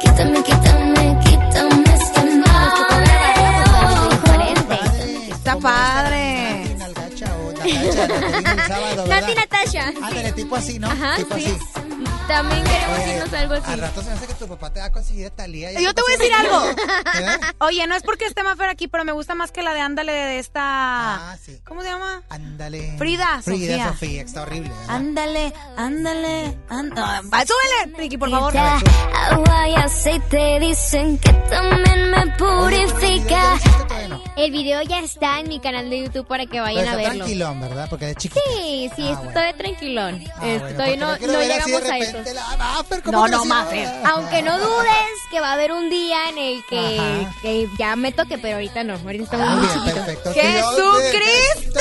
Quítame, 0.00 0.42
quítame, 0.42 1.18
quítame 1.24 1.94
este 1.94 2.20
Diferente. 4.10 4.78
Está 5.30 5.56
padre. 5.58 6.76
Nati 9.08 9.34
Natasha. 9.34 9.88
Ándale, 10.02 10.32
tipo 10.32 10.56
así, 10.56 10.78
¿no? 10.78 10.88
Ajá, 10.88 11.16
tipo 11.16 11.34
sí. 11.36 11.44
así. 11.46 11.83
También 12.28 12.64
queremos 12.64 12.98
Oye, 12.98 13.14
irnos 13.16 13.32
a 13.32 13.38
algo 13.40 13.54
así. 13.54 13.70
Al 13.72 13.78
rato 13.80 14.00
se 14.02 14.08
me 14.08 14.14
hace 14.16 14.26
que 14.26 14.34
tu 14.34 14.48
papá 14.48 14.72
te 14.72 14.80
va 14.80 14.86
a 14.86 14.92
conseguir 14.92 15.26
a 15.26 15.30
Talía. 15.30 15.72
Yo 15.72 15.92
te 15.94 16.00
voy 16.02 16.14
a 16.14 16.16
decir 16.16 16.32
algo. 16.34 16.60
¿Verdad? 17.14 17.40
Oye, 17.60 17.86
no 17.86 17.94
es 17.94 18.02
porque 18.02 18.24
esté 18.26 18.42
Mafer 18.42 18.68
aquí, 18.68 18.88
pero 18.88 19.04
me 19.04 19.12
gusta 19.12 19.34
más 19.34 19.52
que 19.52 19.62
la 19.62 19.74
de 19.74 19.80
Ándale 19.80 20.12
de 20.12 20.38
esta... 20.38 20.62
Ah, 21.32 21.36
sí. 21.42 21.60
¿Cómo 21.66 21.82
se 21.82 21.88
llama? 21.88 22.22
Ándale. 22.30 22.94
Frida, 22.98 23.40
Frida, 23.42 23.66
Sofía. 23.74 23.88
Sofía, 23.88 24.22
está 24.22 24.42
horrible. 24.42 24.70
¿verdad? 24.70 24.94
Ándale, 24.94 25.52
ándale, 25.76 26.56
súbele, 26.70 27.96
Ricky, 27.98 28.16
por 28.18 28.30
favor. 28.30 28.54
Agua 28.56 29.68
y 29.68 29.74
aceite 29.74 30.58
dicen 30.60 31.18
que 31.18 31.32
también 31.32 32.10
me 32.10 32.26
purifica. 32.36 33.58
El 34.36 34.50
video 34.50 34.82
ya 34.82 34.98
está 34.98 35.38
en 35.38 35.48
mi 35.48 35.60
canal 35.60 35.88
de 35.88 36.02
YouTube 36.04 36.26
para 36.26 36.44
que 36.44 36.52
Pero 36.52 36.64
vayan 36.64 36.80
a 36.80 36.90
está 36.90 36.96
verlo. 36.96 37.14
tranquilón, 37.18 37.60
¿verdad? 37.60 37.86
Porque 37.88 38.06
de 38.06 38.14
chiquita. 38.16 38.40
Sí, 38.48 38.90
sí, 38.96 39.02
Ah, 39.02 39.10
está 39.10 39.14
bueno. 39.18 39.30
todavía 39.32 39.56
tranquilón. 39.56 40.24
Ah, 40.34 40.38
bueno, 40.40 40.60
porque 40.76 40.96
no, 40.96 41.06
no 41.32 41.40
llegamos 41.40 41.82
a 41.84 41.98
eso. 41.98 42.13
Ah, 42.60 42.84
pero 42.88 43.02
¿cómo 43.02 43.18
No, 43.18 43.28
no, 43.28 43.38
así? 43.40 43.48
Mafer. 43.48 43.88
Aunque 44.06 44.42
no 44.42 44.58
dudes 44.58 44.90
que 45.30 45.40
va 45.40 45.50
a 45.50 45.52
haber 45.54 45.72
un 45.72 45.90
día 45.90 46.28
en 46.28 46.38
el 46.38 46.64
que, 46.66 47.26
que 47.42 47.68
ya 47.78 47.96
me 47.96 48.12
toque, 48.12 48.38
pero 48.38 48.54
ahorita 48.56 48.84
no. 48.84 48.94
Ahorita 48.94 49.24
estamos 49.24 49.48
Muy 49.48 49.56
muy 49.56 49.66
bien, 49.66 49.78
chiquitos. 49.84 50.04
perfecto. 50.04 50.32
¡Jesucristo! 50.34 51.80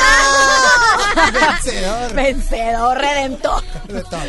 Vencedor. 1.33 2.13
Vencedor, 2.13 2.97
redentor. 2.97 3.63
De 3.87 4.03
todo. 4.03 4.21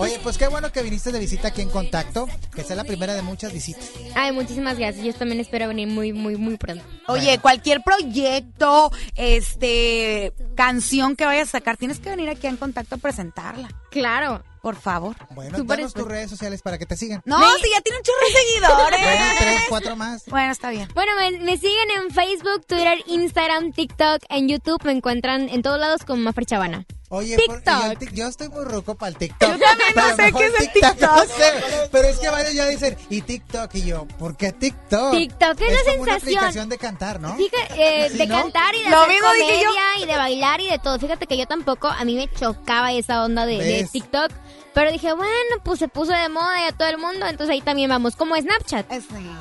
Oye, 0.00 0.20
pues 0.22 0.38
qué 0.38 0.46
bueno 0.46 0.70
que 0.70 0.80
viniste 0.82 1.10
de 1.10 1.18
visita 1.18 1.48
aquí 1.48 1.60
en 1.60 1.70
Contacto, 1.70 2.28
que 2.54 2.62
sea 2.62 2.76
la 2.76 2.84
primera 2.84 3.14
de 3.14 3.22
muchas 3.22 3.52
visitas. 3.52 3.90
Ay, 4.14 4.30
muchísimas 4.30 4.78
gracias. 4.78 5.04
Yo 5.04 5.12
también 5.12 5.40
espero 5.40 5.66
venir 5.66 5.88
muy, 5.88 6.12
muy, 6.12 6.36
muy 6.36 6.56
pronto. 6.56 6.84
Oye, 7.08 7.38
cualquier 7.40 7.82
proyecto, 7.82 8.92
este, 9.16 10.32
canción 10.54 11.16
que 11.16 11.26
vayas 11.26 11.48
a 11.48 11.52
sacar, 11.52 11.76
tienes 11.76 11.98
que 11.98 12.10
venir 12.10 12.28
aquí 12.28 12.46
en 12.46 12.56
contacto 12.56 12.94
a 12.94 12.98
presentarla. 12.98 13.68
Claro. 13.90 14.44
Por 14.62 14.76
favor. 14.76 15.16
Bueno, 15.30 15.62
danos 15.64 15.94
tus 15.94 16.06
redes 16.06 16.30
sociales 16.30 16.62
para 16.62 16.78
que 16.78 16.86
te 16.86 16.96
sigan. 16.96 17.22
No, 17.24 17.38
si 17.58 17.70
ya 17.70 17.80
tiene 17.80 17.98
un 17.98 18.04
chorro 18.04 18.18
de 18.26 18.32
seguidores. 18.32 19.00
Bueno, 19.00 19.24
tres, 19.38 19.62
cuatro 19.68 19.96
más. 19.96 20.24
Bueno, 20.26 20.52
está 20.52 20.70
bien. 20.70 20.88
Bueno, 20.94 21.12
me, 21.16 21.38
me 21.40 21.56
siguen 21.56 21.88
en 21.96 22.10
Facebook, 22.10 22.66
Twitter, 22.66 22.98
Instagram, 23.06 23.72
TikTok, 23.72 24.22
en 24.28 24.48
YouTube. 24.48 24.82
Me 24.84 24.92
encuentran 24.92 25.48
en 25.48 25.62
todos 25.62 25.78
lados 25.78 26.04
como 26.04 26.22
Mafra 26.22 26.44
Chavana. 26.44 26.86
Oye, 27.10 27.36
por- 27.46 27.62
yo, 27.64 27.72
el 27.90 27.98
TikTok. 27.98 27.98
tic- 28.02 28.12
yo 28.14 28.26
estoy 28.28 28.48
muy 28.50 28.64
ruco 28.64 28.94
para 28.94 29.08
el 29.10 29.16
TikTok. 29.16 29.50
Yo 29.52 29.58
también 29.58 29.88
no 29.96 30.02
Pero 30.02 30.16
sé 30.16 30.32
qué 30.32 30.46
es 30.46 30.60
el 30.60 30.72
TikTok. 30.72 31.26
sé. 31.26 31.88
pero 31.90 32.08
es 32.08 32.18
que 32.18 32.28
varios 32.28 32.52
ya 32.54 32.66
dicen, 32.66 32.96
y 33.08 33.22
TikTok, 33.22 33.74
y 33.76 33.82
yo, 33.86 34.06
¿por 34.18 34.36
qué 34.36 34.52
TikTok? 34.52 35.12
TikTok 35.12 35.60
es 35.62 35.72
la 35.86 35.90
como 35.92 36.02
una 36.02 36.12
sensación. 36.12 36.36
aplicación 36.38 36.68
de 36.68 36.78
cantar, 36.78 37.18
¿no? 37.20 37.34
Fíjate, 37.34 37.74
eh, 38.04 38.08
¿Sí, 38.12 38.18
de 38.18 38.26
no? 38.26 38.42
cantar 38.42 38.74
y 38.74 38.82
de 38.82 38.90
Lo 38.90 38.98
hacer 38.98 39.08
mismo 39.14 39.32
dije 39.32 39.62
yo. 39.62 39.68
comedia 39.70 40.02
y 40.02 40.06
de 40.06 40.16
bailar 40.16 40.60
y 40.60 40.68
de 40.70 40.78
todo. 40.78 40.98
Fíjate 40.98 41.26
que 41.26 41.38
yo 41.38 41.46
tampoco, 41.46 41.88
a 41.88 42.04
mí 42.04 42.14
me 42.14 42.28
chocaba 42.30 42.92
esa 42.92 43.24
onda 43.24 43.46
de. 43.46 43.88
TikTok. 43.90 44.30
Pero 44.74 44.92
dije, 44.92 45.12
bueno, 45.14 45.32
pues 45.64 45.78
se 45.80 45.88
puso 45.88 46.12
de 46.12 46.28
moda 46.28 46.60
y 46.62 46.64
a 46.68 46.72
todo 46.72 46.88
el 46.88 46.98
mundo, 46.98 47.26
entonces 47.26 47.52
ahí 47.54 47.62
también 47.62 47.88
vamos. 47.88 48.14
Como 48.16 48.36
Snapchat. 48.36 48.86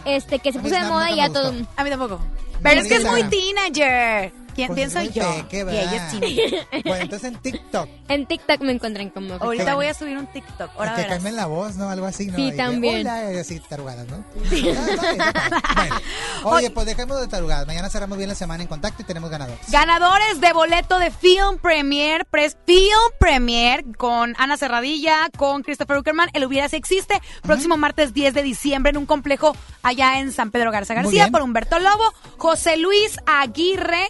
Este, 0.05 0.39
que 0.39 0.51
se 0.53 0.59
A 0.59 0.61
puso 0.61 0.73
de 0.75 0.83
moda 0.85 1.11
y 1.11 1.17
ya 1.17 1.27
me 1.27 1.33
todo. 1.33 1.51
gustó. 1.51 1.67
A 1.75 1.83
mí 1.83 1.89
tampoco. 1.89 2.19
Pero 2.63 2.81
es 2.81 2.87
que 2.87 2.95
es 2.95 3.03
muy 3.03 3.23
teenager. 3.25 4.31
¿Quién, 4.57 4.67
Pues 4.69 4.75
quién 4.77 4.87
es 4.87 4.93
soy 4.93 5.03
muy 5.05 5.13
yo? 5.13 5.43
peque, 5.43 5.59
y 5.59 5.63
¿verdad? 5.63 5.83
ella 5.83 6.07
es 6.07 6.19
teenager. 6.19 6.67
Bueno, 6.83 7.03
entonces 7.03 7.31
en 7.31 7.37
TikTok. 7.39 7.89
En 8.09 8.25
TikTok 8.25 8.61
me 8.61 8.71
encuentran 8.71 9.09
como. 9.11 9.35
Ahorita 9.35 9.75
voy 9.75 9.85
a 9.85 9.93
subir 9.93 10.17
un 10.17 10.27
TikTok. 10.27 10.71
Ahora 10.77 10.95
que 10.95 11.01
verás. 11.01 11.15
cambien 11.17 11.35
la 11.35 11.45
voz, 11.45 11.75
¿no? 11.75 11.89
Algo 11.89 12.05
así, 12.05 12.27
¿no? 12.27 12.35
Sí, 12.37 12.41
Y 12.47 12.51
de, 12.51 12.57
también. 12.57 13.01
Hola, 13.07 13.33
y 13.33 13.37
así 13.37 13.59
tarugadas, 13.59 14.07
¿no? 14.07 14.23
Ah, 14.37 14.87
está 14.89 15.11
bien. 15.13 15.93
Bueno, 16.43 16.57
oye, 16.57 16.69
pues 16.71 16.85
dejemos 16.85 17.19
de 17.19 17.27
tarugadas. 17.27 17.67
Mañana 17.67 17.89
cerramos 17.89 18.17
bien 18.17 18.29
la 18.29 18.35
semana 18.35 18.63
en 18.63 18.69
contacto 18.69 19.01
y 19.01 19.05
tenemos 19.05 19.29
ganadores. 19.29 19.59
Ganadores 19.71 20.39
de 20.41 20.53
boleto 20.53 20.97
de 20.99 21.11
Film 21.11 21.57
Premier, 21.61 22.25
Press 22.25 22.57
Film 22.65 22.87
Premier 23.19 23.83
con 23.97 24.33
Ana 24.37 24.55
Cerradilla, 24.57 25.29
con 25.37 25.63
Christopher 25.63 25.97
Uckerman. 25.97 26.29
El 26.33 26.45
Hubiera 26.45 26.69
si 26.69 26.75
existe. 26.77 27.21
Próximo 27.43 27.75
martes 27.77 28.13
10 28.13 28.33
de 28.33 28.43
diciembre 28.43 28.89
en 28.91 28.97
un 28.97 29.05
complejo 29.05 29.55
allá 29.83 30.19
en 30.19 30.31
San 30.31 30.51
Pedro 30.51 30.71
Garza 30.71 30.93
García 30.93 31.27
por 31.29 31.41
Humberto 31.41 31.77
Lobo, 31.79 32.13
José 32.37 32.77
Luis 32.77 33.17
Aguirre, 33.25 34.07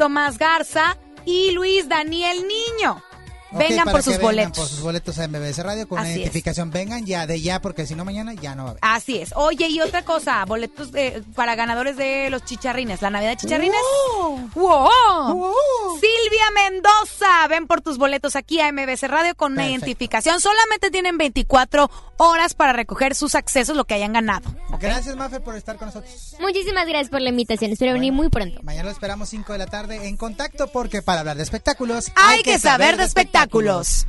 Tomás 0.00 0.38
Garza 0.38 0.96
y 1.26 1.50
Luis 1.50 1.86
Daniel 1.86 2.48
Niño. 2.48 3.02
Vengan 3.52 3.88
por 3.90 4.02
sus 4.02 4.14
vengan 4.18 4.22
boletos. 4.26 4.58
por 4.58 4.68
sus 4.68 4.80
boletos 4.80 5.18
a 5.18 5.26
MBS 5.28 5.58
Radio 5.62 5.88
con 5.88 5.98
una 6.00 6.08
es. 6.10 6.16
identificación. 6.16 6.70
Vengan 6.70 7.04
ya 7.06 7.26
de 7.26 7.40
ya, 7.40 7.60
porque 7.60 7.86
si 7.86 7.94
no 7.94 8.04
mañana 8.04 8.32
ya 8.34 8.54
no 8.54 8.64
va 8.64 8.68
a 8.68 8.70
haber. 8.72 8.80
Así 8.82 9.18
es. 9.18 9.32
Oye, 9.34 9.68
y 9.68 9.80
otra 9.80 10.02
cosa, 10.04 10.44
boletos 10.44 10.92
de- 10.92 11.22
para 11.34 11.54
ganadores 11.56 11.96
de 11.96 12.30
los 12.30 12.44
chicharrines. 12.44 13.02
La 13.02 13.10
Navidad 13.10 13.30
de 13.30 13.36
Chicharrines. 13.38 13.76
¡Wow! 14.54 15.54
Silvia 16.00 16.44
Mendoza, 16.54 17.46
ven 17.48 17.66
por 17.66 17.80
tus 17.80 17.98
boletos 17.98 18.36
aquí 18.36 18.60
a 18.60 18.68
MBC 18.72 19.08
Radio 19.08 19.34
con 19.34 19.52
una 19.52 19.68
identificación. 19.68 20.40
Solamente 20.40 20.90
tienen 20.90 21.18
24 21.18 21.90
horas 22.16 22.54
para 22.54 22.72
recoger 22.72 23.14
sus 23.14 23.34
accesos, 23.34 23.76
lo 23.76 23.84
que 23.84 23.94
hayan 23.94 24.12
ganado. 24.12 24.54
Gracias, 24.78 25.16
Mafe, 25.16 25.40
por 25.40 25.56
estar 25.56 25.76
con 25.76 25.86
nosotros. 25.86 26.36
Muchísimas 26.40 26.86
gracias 26.86 27.10
por 27.10 27.20
la 27.20 27.30
invitación. 27.30 27.70
Espero 27.72 27.92
venir 27.94 28.12
muy 28.12 28.28
pronto. 28.28 28.60
Mañana 28.62 28.84
lo 28.84 28.90
esperamos 28.90 29.28
5 29.28 29.52
de 29.52 29.58
la 29.58 29.66
tarde 29.66 30.06
en 30.08 30.16
contacto, 30.16 30.68
porque 30.68 31.02
para 31.02 31.20
hablar 31.20 31.36
de 31.36 31.42
espectáculos 31.42 32.10
Hay 32.16 32.42
que 32.42 32.58
saber 32.58 32.96
de 32.96 33.04
espectáculos. 33.40 34.04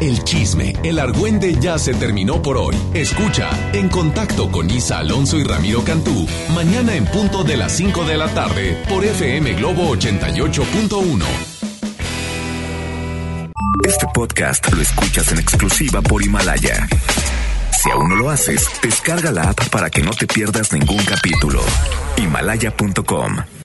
El 0.00 0.24
chisme, 0.24 0.72
el 0.82 0.98
argüende 0.98 1.56
ya 1.60 1.78
se 1.78 1.92
terminó 1.94 2.40
por 2.40 2.56
hoy. 2.56 2.74
Escucha 2.94 3.50
En 3.74 3.88
Contacto 3.88 4.50
con 4.50 4.70
Isa 4.70 4.98
Alonso 4.98 5.36
y 5.36 5.44
Ramiro 5.44 5.84
Cantú, 5.84 6.26
mañana 6.54 6.94
en 6.94 7.04
punto 7.04 7.44
de 7.44 7.56
las 7.56 7.72
5 7.72 8.04
de 8.04 8.16
la 8.16 8.28
tarde 8.28 8.82
por 8.88 9.04
FM 9.04 9.54
Globo 9.54 9.94
88.1. 9.94 11.24
Este 13.86 14.06
podcast 14.14 14.72
lo 14.72 14.80
escuchas 14.80 15.30
en 15.32 15.38
exclusiva 15.38 16.00
por 16.00 16.22
Himalaya. 16.22 16.88
Si 17.82 17.90
aún 17.90 18.08
no 18.08 18.16
lo 18.16 18.30
haces, 18.30 18.68
descarga 18.82 19.32
la 19.32 19.50
app 19.50 19.68
para 19.68 19.90
que 19.90 20.02
no 20.02 20.10
te 20.10 20.26
pierdas 20.26 20.72
ningún 20.72 21.02
capítulo. 21.04 21.60
Himalaya.com 22.16 23.36